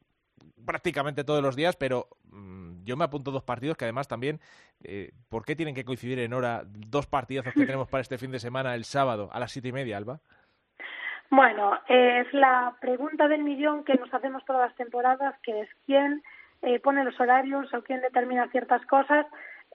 prácticamente 0.66 1.24
todos 1.24 1.42
los 1.42 1.56
días, 1.56 1.76
pero 1.76 2.08
mm, 2.32 2.84
yo 2.84 2.98
me 2.98 3.06
apunto 3.06 3.32
dos 3.32 3.44
partidos 3.44 3.78
que 3.78 3.86
además 3.86 4.08
también, 4.08 4.40
eh, 4.84 5.12
¿por 5.30 5.46
qué 5.46 5.56
tienen 5.56 5.76
que 5.76 5.86
coincidir 5.86 6.20
en 6.20 6.34
hora 6.34 6.64
dos 6.66 7.08
partidazos 7.08 7.54
que 7.54 7.66
tenemos 7.66 7.88
para 7.90 8.02
este 8.02 8.18
fin 8.18 8.32
de 8.32 8.40
semana 8.40 8.76
el 8.76 8.84
sábado 8.84 9.30
a 9.32 9.40
las 9.40 9.52
siete 9.52 9.70
y 9.70 9.72
media, 9.72 9.98
Alba? 9.98 10.20
Bueno, 11.30 11.78
es 11.88 12.34
la 12.34 12.76
pregunta 12.80 13.28
del 13.28 13.44
millón 13.44 13.84
que 13.84 13.96
nos 13.96 14.14
hacemos 14.14 14.46
todas 14.46 14.70
las 14.70 14.78
temporadas, 14.78 15.36
que 15.44 15.62
es 15.62 15.70
quién 15.86 16.24
eh, 16.62 16.80
pone 16.80 17.04
los 17.04 17.20
horarios 17.20 17.74
o 17.74 17.84
quién 17.84 18.02
determina 18.02 18.48
ciertas 18.50 18.86
cosas. 18.86 19.26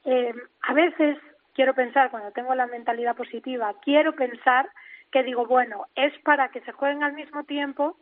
Eh, 0.04 0.34
a 0.62 0.72
veces 0.72 1.18
quiero 1.54 1.74
pensar, 1.74 2.10
cuando 2.10 2.32
tengo 2.32 2.54
la 2.54 2.66
mentalidad 2.66 3.14
positiva, 3.16 3.74
quiero 3.82 4.14
pensar 4.14 4.68
que 5.10 5.22
digo, 5.22 5.46
bueno, 5.46 5.86
es 5.94 6.18
para 6.20 6.48
que 6.48 6.62
se 6.62 6.72
jueguen 6.72 7.02
al 7.02 7.12
mismo 7.12 7.44
tiempo 7.44 7.98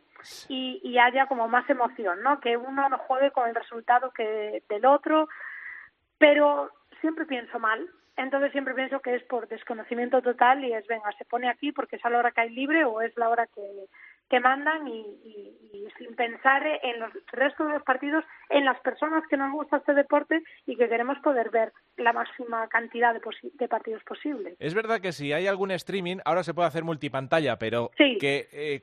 y, 0.47 0.97
haya 0.97 1.25
como 1.27 1.47
más 1.47 1.69
emoción, 1.69 2.21
¿no? 2.23 2.39
Que 2.39 2.57
uno 2.57 2.89
no 2.89 2.97
juegue 2.99 3.31
con 3.31 3.47
el 3.47 3.55
resultado 3.55 4.11
que 4.11 4.63
del 4.69 4.85
otro, 4.85 5.27
pero 6.17 6.71
siempre 6.99 7.25
pienso 7.25 7.59
mal. 7.59 7.89
Entonces 8.17 8.51
siempre 8.51 8.73
pienso 8.75 8.99
que 8.99 9.15
es 9.15 9.23
por 9.23 9.47
desconocimiento 9.47 10.21
total 10.21 10.63
y 10.63 10.73
es, 10.73 10.85
venga, 10.87 11.11
se 11.17 11.25
pone 11.25 11.49
aquí 11.49 11.71
porque 11.71 11.95
es 11.95 12.05
a 12.05 12.09
la 12.09 12.19
hora 12.19 12.31
que 12.31 12.41
hay 12.41 12.49
libre 12.49 12.83
o 12.85 13.01
es 13.01 13.15
la 13.17 13.29
hora 13.29 13.47
que, 13.47 13.61
que 14.31 14.39
mandan 14.39 14.87
y, 14.87 15.57
sin 15.97 16.15
pensar 16.15 16.63
en 16.65 16.99
los 16.99 17.11
restos 17.33 17.67
de 17.67 17.73
los 17.73 17.83
partidos, 17.83 18.23
en 18.49 18.63
las 18.63 18.79
personas 18.79 19.23
que 19.29 19.35
nos 19.35 19.51
gusta 19.51 19.77
este 19.77 19.93
deporte 19.93 20.41
y 20.65 20.77
que 20.77 20.87
queremos 20.87 21.17
poder 21.19 21.49
ver 21.49 21.73
la 21.97 22.13
máxima 22.13 22.67
cantidad 22.69 23.13
de, 23.13 23.67
partidos 23.67 24.01
posibles. 24.03 24.55
Es 24.57 24.73
verdad 24.73 25.01
que 25.01 25.11
si 25.11 25.33
hay 25.33 25.47
algún 25.47 25.71
streaming, 25.71 26.17
ahora 26.23 26.43
se 26.43 26.53
puede 26.53 26.69
hacer 26.69 26.85
multipantalla, 26.85 27.57
pero 27.57 27.91
que 27.97 28.47
eh, 28.53 28.81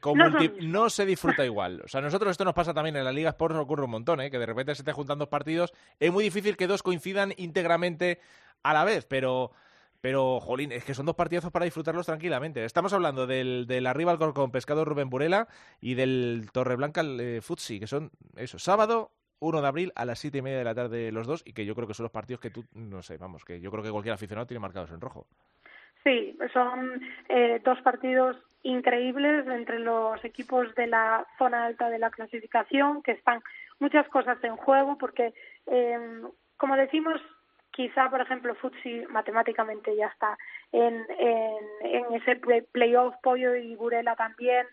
no, 0.61 0.91
se 0.91 1.07
disfruta 1.07 1.45
igual. 1.47 1.81
O 1.83 1.89
sea, 1.89 2.03
nosotros 2.03 2.33
esto 2.33 2.45
nos 2.45 2.55
pasa 2.55 2.75
también 2.75 2.97
en 2.97 3.05
la 3.05 3.13
Liga 3.13 3.31
Sports, 3.31 3.57
ocurre 3.57 3.85
un 3.85 3.93
montón, 3.93 4.21
¿eh? 4.21 4.31
que 4.31 4.39
de 4.39 4.47
repente 4.47 4.75
se 4.75 4.85
te 4.85 4.93
juntan 4.93 5.19
dos 5.19 5.29
partidos. 5.29 5.73
Es 5.99 6.13
muy 6.13 6.25
difícil 6.25 6.59
que 6.59 6.67
dos 6.67 6.83
coincidan 6.83 7.33
íntegramente 7.39 8.21
a 8.63 8.75
la 8.75 8.85
vez, 8.85 9.07
pero 9.07 9.53
pero, 10.01 10.41
jolín, 10.41 10.73
es 10.73 10.85
que 10.85 10.95
son 10.95 11.07
dos 11.07 11.17
partidazos 11.17 11.51
para 11.51 11.65
disfrutarlos 11.65 12.07
tranquilamente. 12.07 12.65
Estamos 12.65 12.93
hablando 12.93 13.27
del, 13.27 13.67
del 13.67 13.87
arriba 13.87 14.17
con 14.19 14.53
Pescado 14.53 14.85
Rubén 14.85 15.11
Burela 15.11 15.49
y 15.81 15.95
del 15.95 16.49
Torreblanca 16.53 17.03
eh, 17.05 17.41
Futsi, 17.43 17.81
que 17.81 17.87
son 17.87 18.11
eso, 18.37 18.59
sábado 18.59 19.11
1 19.41 19.61
de 19.61 19.69
abril 19.69 19.93
a 19.95 20.05
las 20.05 20.19
siete 20.19 20.39
y 20.39 20.43
media 20.43 20.59
de 20.59 20.65
la 20.65 20.75
tarde 20.75 21.13
los 21.13 21.27
dos 21.27 21.43
y 21.45 21.53
que 21.53 21.65
yo 21.65 21.75
creo 21.75 21.89
que 21.89 21.95
son 21.95 22.05
los 22.05 22.13
partidos 22.13 22.41
que 22.41 22.51
tú, 22.51 22.65
no 22.75 23.03
sé, 23.03 23.19
vamos, 23.19 23.45
que 23.45 23.61
yo 23.61 23.71
creo 23.71 23.83
que 23.83 23.91
cualquier 23.91 24.15
aficionado 24.15 24.47
tiene 24.47 24.61
marcados 24.61 24.91
en 24.91 25.01
rojo. 25.01 25.27
Sí, 26.05 26.37
son 26.53 27.03
eh, 27.29 27.61
dos 27.65 27.81
partidos 27.83 28.37
increíbles 28.63 29.47
entre 29.47 29.79
los 29.79 30.25
equipos 30.25 30.75
de 30.75 30.87
la 30.87 31.27
zona 31.39 31.67
alta 31.67 31.91
de 31.91 31.99
la 31.99 32.11
clasificación, 32.11 33.03
que 33.03 33.13
están 33.13 33.41
muchas 33.81 34.09
cosas 34.09 34.43
en 34.43 34.57
juego, 34.57 34.97
porque, 34.97 35.35
eh, 35.67 35.99
como 36.57 36.77
decimos, 36.77 37.21
quizá, 37.79 38.11
por 38.11 38.21
ejemplo, 38.21 38.57
Futsi 38.57 39.07
matemáticamente 39.09 39.95
ya 39.95 40.09
está 40.09 40.37
en, 40.73 41.07
en, 41.21 42.13
ese 42.13 42.35
playoff, 42.73 43.15
Pollo 43.23 43.55
y 43.55 43.77
Burela 43.77 44.17
también. 44.17 44.67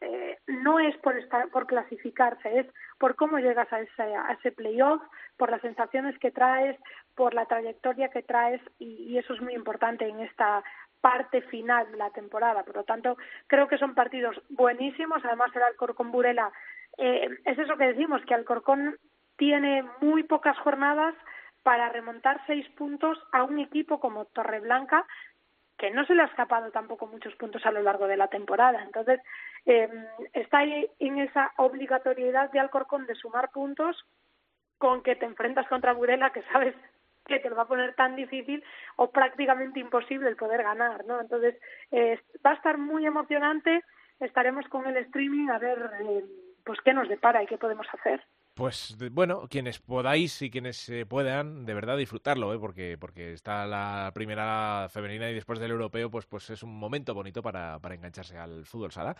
Eh, 0.00 0.38
no 0.46 0.78
es 0.78 0.96
por 0.98 1.18
estar, 1.18 1.48
por 1.48 1.66
clasificarse, 1.66 2.60
es 2.60 2.66
por 3.00 3.16
cómo 3.16 3.38
llegas 3.38 3.72
a 3.72 3.80
ese, 3.80 4.02
a 4.02 4.36
ese 4.38 4.52
playoff, 4.52 5.02
por 5.36 5.50
las 5.50 5.60
sensaciones 5.60 6.16
que 6.20 6.30
traes, 6.30 6.78
por 7.16 7.34
la 7.34 7.46
trayectoria 7.46 8.10
que 8.10 8.22
traes 8.22 8.60
y, 8.78 9.18
eso 9.18 9.34
es 9.34 9.40
muy 9.40 9.54
importante 9.54 10.06
en 10.06 10.20
esta 10.20 10.62
parte 11.00 11.42
final 11.42 11.90
de 11.90 11.96
la 11.96 12.10
temporada. 12.10 12.62
Por 12.62 12.76
lo 12.76 12.84
tanto, 12.84 13.16
creo 13.48 13.66
que 13.66 13.78
son 13.78 13.96
partidos 13.96 14.40
buenísimos. 14.50 15.24
Además, 15.24 15.50
el 15.56 15.64
Alcorcón 15.64 16.12
Burela 16.12 16.52
eh, 16.96 17.28
es 17.44 17.58
eso 17.58 17.76
que 17.76 17.92
decimos, 17.92 18.22
que 18.24 18.34
Alcorcón 18.34 18.98
tiene 19.36 19.84
muy 20.00 20.22
pocas 20.22 20.56
jornadas 20.58 21.16
para 21.62 21.88
remontar 21.88 22.40
seis 22.46 22.68
puntos 22.70 23.18
a 23.32 23.44
un 23.44 23.58
equipo 23.58 24.00
como 24.00 24.24
Torreblanca, 24.26 25.06
que 25.78 25.90
no 25.90 26.04
se 26.06 26.14
le 26.14 26.22
ha 26.22 26.26
escapado 26.26 26.70
tampoco 26.70 27.06
muchos 27.06 27.34
puntos 27.36 27.64
a 27.66 27.72
lo 27.72 27.82
largo 27.82 28.06
de 28.06 28.16
la 28.16 28.28
temporada. 28.28 28.82
Entonces, 28.82 29.20
eh, 29.66 29.88
está 30.32 30.58
ahí 30.58 30.88
en 30.98 31.18
esa 31.18 31.52
obligatoriedad 31.56 32.50
de 32.50 32.60
Alcorcón 32.60 33.06
de 33.06 33.14
sumar 33.14 33.50
puntos 33.50 34.04
con 34.78 35.02
que 35.02 35.16
te 35.16 35.26
enfrentas 35.26 35.66
contra 35.68 35.92
Burela, 35.92 36.30
que 36.30 36.42
sabes 36.52 36.74
que 37.26 37.38
te 37.38 37.48
lo 37.48 37.56
va 37.56 37.62
a 37.62 37.68
poner 37.68 37.94
tan 37.94 38.16
difícil 38.16 38.64
o 38.96 39.10
prácticamente 39.10 39.80
imposible 39.80 40.28
el 40.28 40.36
poder 40.36 40.62
ganar, 40.62 41.04
¿no? 41.04 41.20
Entonces, 41.20 41.56
eh, 41.90 42.20
va 42.44 42.50
a 42.50 42.54
estar 42.54 42.78
muy 42.78 43.06
emocionante, 43.06 43.84
estaremos 44.20 44.66
con 44.68 44.86
el 44.86 44.96
streaming 44.96 45.48
a 45.50 45.58
ver 45.58 45.90
eh, 46.00 46.24
pues 46.64 46.80
qué 46.80 46.92
nos 46.92 47.08
depara 47.08 47.42
y 47.42 47.46
qué 47.46 47.58
podemos 47.58 47.86
hacer. 47.92 48.22
Pues 48.54 48.96
bueno, 49.12 49.48
quienes 49.48 49.78
podáis 49.78 50.42
y 50.42 50.50
quienes 50.50 50.86
eh, 50.90 51.06
puedan, 51.06 51.64
de 51.64 51.72
verdad 51.72 51.96
disfrutarlo, 51.96 52.52
¿eh? 52.52 52.58
porque, 52.58 52.98
porque 52.98 53.32
está 53.32 53.66
la 53.66 54.10
primera 54.14 54.88
femenina 54.90 55.30
y 55.30 55.34
después 55.34 55.58
del 55.58 55.70
europeo, 55.70 56.10
pues, 56.10 56.26
pues 56.26 56.50
es 56.50 56.62
un 56.62 56.78
momento 56.78 57.14
bonito 57.14 57.42
para, 57.42 57.78
para 57.78 57.94
engancharse 57.94 58.36
al 58.36 58.66
fútbol 58.66 58.92
sala. 58.92 59.16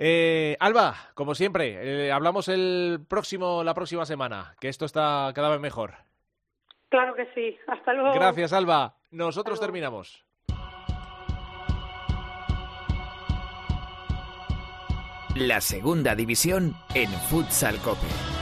Eh, 0.00 0.56
Alba, 0.60 0.94
como 1.14 1.34
siempre, 1.34 2.06
eh, 2.06 2.12
hablamos 2.12 2.48
el 2.48 3.00
próximo, 3.08 3.64
la 3.64 3.74
próxima 3.74 4.06
semana, 4.06 4.54
que 4.60 4.68
esto 4.68 4.84
está 4.84 5.30
cada 5.34 5.50
vez 5.50 5.60
mejor. 5.60 5.94
Claro 6.88 7.14
que 7.14 7.26
sí. 7.34 7.56
Hasta 7.66 7.92
luego. 7.92 8.14
Gracias, 8.14 8.52
Alba. 8.52 8.94
Nosotros 9.10 9.60
terminamos. 9.60 10.24
La 15.34 15.60
segunda 15.60 16.14
división 16.14 16.74
en 16.94 17.10
Futsal 17.10 17.78
Cope. 17.78 18.37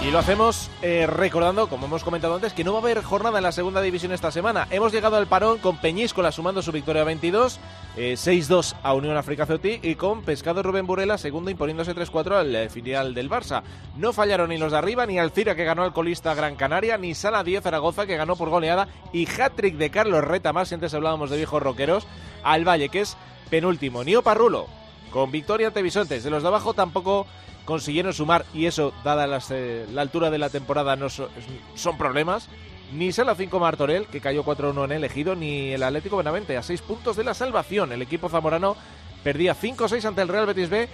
Y 0.00 0.12
lo 0.12 0.20
hacemos 0.20 0.70
eh, 0.80 1.08
recordando, 1.08 1.68
como 1.68 1.86
hemos 1.86 2.04
comentado 2.04 2.36
antes, 2.36 2.52
que 2.52 2.62
no 2.62 2.72
va 2.72 2.78
a 2.78 2.82
haber 2.82 3.02
jornada 3.02 3.38
en 3.38 3.42
la 3.42 3.50
segunda 3.50 3.82
división 3.82 4.12
esta 4.12 4.30
semana. 4.30 4.68
Hemos 4.70 4.92
llegado 4.92 5.16
al 5.16 5.26
parón 5.26 5.58
con 5.58 5.78
Peñíscola 5.78 6.30
sumando 6.30 6.62
su 6.62 6.70
victoria 6.70 7.02
22, 7.02 7.58
6-2 7.96 8.72
eh, 8.72 8.76
a 8.84 8.94
Unión 8.94 9.16
África 9.16 9.44
Ceutí 9.44 9.80
y 9.82 9.96
con 9.96 10.22
Pescado 10.22 10.62
Rubén 10.62 10.86
Burela 10.86 11.18
segundo 11.18 11.50
imponiéndose 11.50 11.96
3-4 11.96 12.32
al 12.34 12.54
eh, 12.54 12.68
filial 12.68 13.12
del 13.12 13.28
Barça. 13.28 13.64
No 13.96 14.12
fallaron 14.12 14.50
ni 14.50 14.56
los 14.56 14.70
de 14.70 14.78
arriba, 14.78 15.04
ni 15.04 15.18
Alcira 15.18 15.56
que 15.56 15.64
ganó 15.64 15.82
al 15.82 15.92
colista 15.92 16.32
Gran 16.32 16.54
Canaria, 16.54 16.96
ni 16.96 17.16
Sala 17.16 17.42
10 17.42 17.64
Zaragoza 17.64 18.06
que 18.06 18.16
ganó 18.16 18.36
por 18.36 18.50
goleada 18.50 18.86
y 19.12 19.26
hat-trick 19.28 19.76
de 19.78 19.90
Carlos 19.90 20.22
Reta 20.22 20.52
más, 20.52 20.68
si 20.68 20.74
antes 20.74 20.94
hablábamos 20.94 21.28
de 21.28 21.38
viejos 21.38 21.60
roqueros, 21.60 22.06
al 22.44 22.66
Valle 22.66 22.88
que 22.88 23.00
es 23.00 23.16
penúltimo. 23.50 24.04
Nio 24.04 24.22
Parrulo 24.22 24.68
con 25.10 25.32
victoria 25.32 25.68
ante 25.68 25.82
Bisontes. 25.82 26.22
De 26.22 26.30
los 26.30 26.42
de 26.42 26.48
abajo 26.48 26.72
tampoco 26.72 27.26
consiguieron 27.68 28.14
sumar 28.14 28.46
y 28.54 28.64
eso, 28.64 28.94
dada 29.04 29.38
eh, 29.50 29.86
la 29.92 30.00
altura 30.00 30.30
de 30.30 30.38
la 30.38 30.48
temporada, 30.48 30.96
no 30.96 31.10
son 31.10 31.98
problemas. 31.98 32.48
Ni 32.94 33.12
Sala 33.12 33.34
5 33.34 33.60
Martorell, 33.60 34.06
que 34.06 34.22
cayó 34.22 34.42
4-1 34.42 34.86
en 34.86 34.92
elegido, 34.92 35.34
ni 35.34 35.72
el 35.72 35.82
Atlético 35.82 36.16
Benavente, 36.16 36.56
a 36.56 36.62
6 36.62 36.80
puntos 36.80 37.16
de 37.16 37.24
la 37.24 37.34
salvación. 37.34 37.92
El 37.92 38.00
equipo 38.00 38.30
zamorano 38.30 38.74
perdía 39.22 39.54
5-6 39.54 40.02
ante 40.06 40.22
el 40.22 40.28
Real 40.28 40.46
Betis 40.46 40.70
B, 40.70 40.88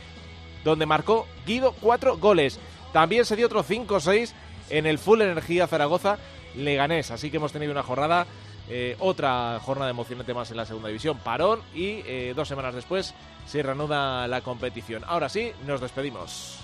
donde 0.64 0.84
marcó 0.84 1.28
Guido 1.46 1.76
4 1.80 2.16
goles. 2.16 2.58
También 2.92 3.24
se 3.24 3.36
dio 3.36 3.46
otro 3.46 3.62
5-6 3.62 4.32
en 4.70 4.86
el 4.86 4.98
Full 4.98 5.22
Energía 5.22 5.68
Zaragoza 5.68 6.18
Leganés. 6.56 7.12
Así 7.12 7.30
que 7.30 7.36
hemos 7.36 7.52
tenido 7.52 7.70
una 7.70 7.84
jornada, 7.84 8.26
eh, 8.68 8.96
otra 8.98 9.60
jornada 9.62 9.92
emocionante 9.92 10.34
más 10.34 10.50
en 10.50 10.56
la 10.56 10.66
segunda 10.66 10.88
división, 10.88 11.18
parón 11.18 11.60
y 11.72 12.02
eh, 12.04 12.32
dos 12.34 12.48
semanas 12.48 12.74
después 12.74 13.14
se 13.46 13.62
reanuda 13.62 14.26
la 14.26 14.40
competición. 14.40 15.04
Ahora 15.06 15.28
sí, 15.28 15.52
nos 15.64 15.80
despedimos. 15.80 16.63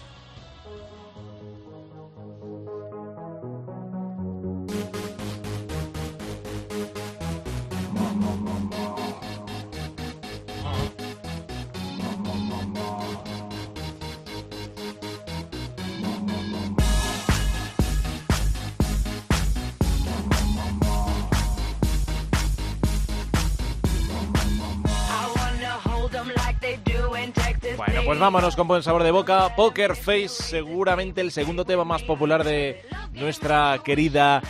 Vámonos 28.20 28.54
con 28.54 28.68
buen 28.68 28.82
sabor 28.82 29.02
de 29.02 29.10
boca. 29.10 29.56
Poker 29.56 29.96
Face, 29.96 30.28
seguramente 30.28 31.22
el 31.22 31.32
segundo 31.32 31.64
tema 31.64 31.84
más 31.84 32.02
popular 32.02 32.44
de 32.44 32.82
nuestra 33.14 33.80
querida 33.82 34.42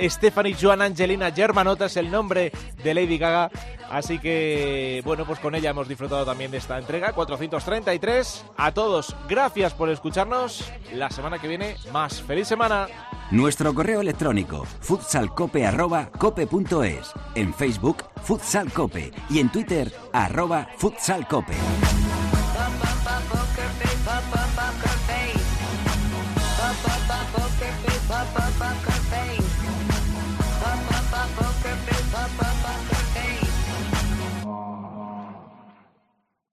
Stephanie 0.00 0.56
Joan 0.58 0.80
Angelina 0.80 1.30
Germanota, 1.30 1.84
es 1.86 1.98
el 1.98 2.10
nombre 2.10 2.50
de 2.82 2.94
Lady 2.94 3.18
Gaga. 3.18 3.50
Así 3.90 4.18
que, 4.18 5.02
bueno, 5.04 5.26
pues 5.26 5.40
con 5.40 5.54
ella 5.54 5.68
hemos 5.70 5.88
disfrutado 5.88 6.24
también 6.24 6.50
de 6.50 6.56
esta 6.56 6.78
entrega 6.78 7.12
433. 7.12 8.46
A 8.56 8.72
todos, 8.72 9.14
gracias 9.28 9.74
por 9.74 9.90
escucharnos. 9.90 10.72
La 10.94 11.10
semana 11.10 11.38
que 11.38 11.48
viene, 11.48 11.76
más. 11.92 12.22
¡Feliz 12.22 12.48
semana! 12.48 12.86
Nuestro 13.30 13.74
correo 13.74 14.00
electrónico 14.00 14.64
futsalcope.cope.es 14.80 17.12
En 17.34 17.52
Facebook, 17.52 18.04
futsalcope. 18.22 19.12
Y 19.28 19.40
en 19.40 19.52
Twitter, 19.52 19.92
arroba 20.12 20.66
futsalcope. 20.78 21.52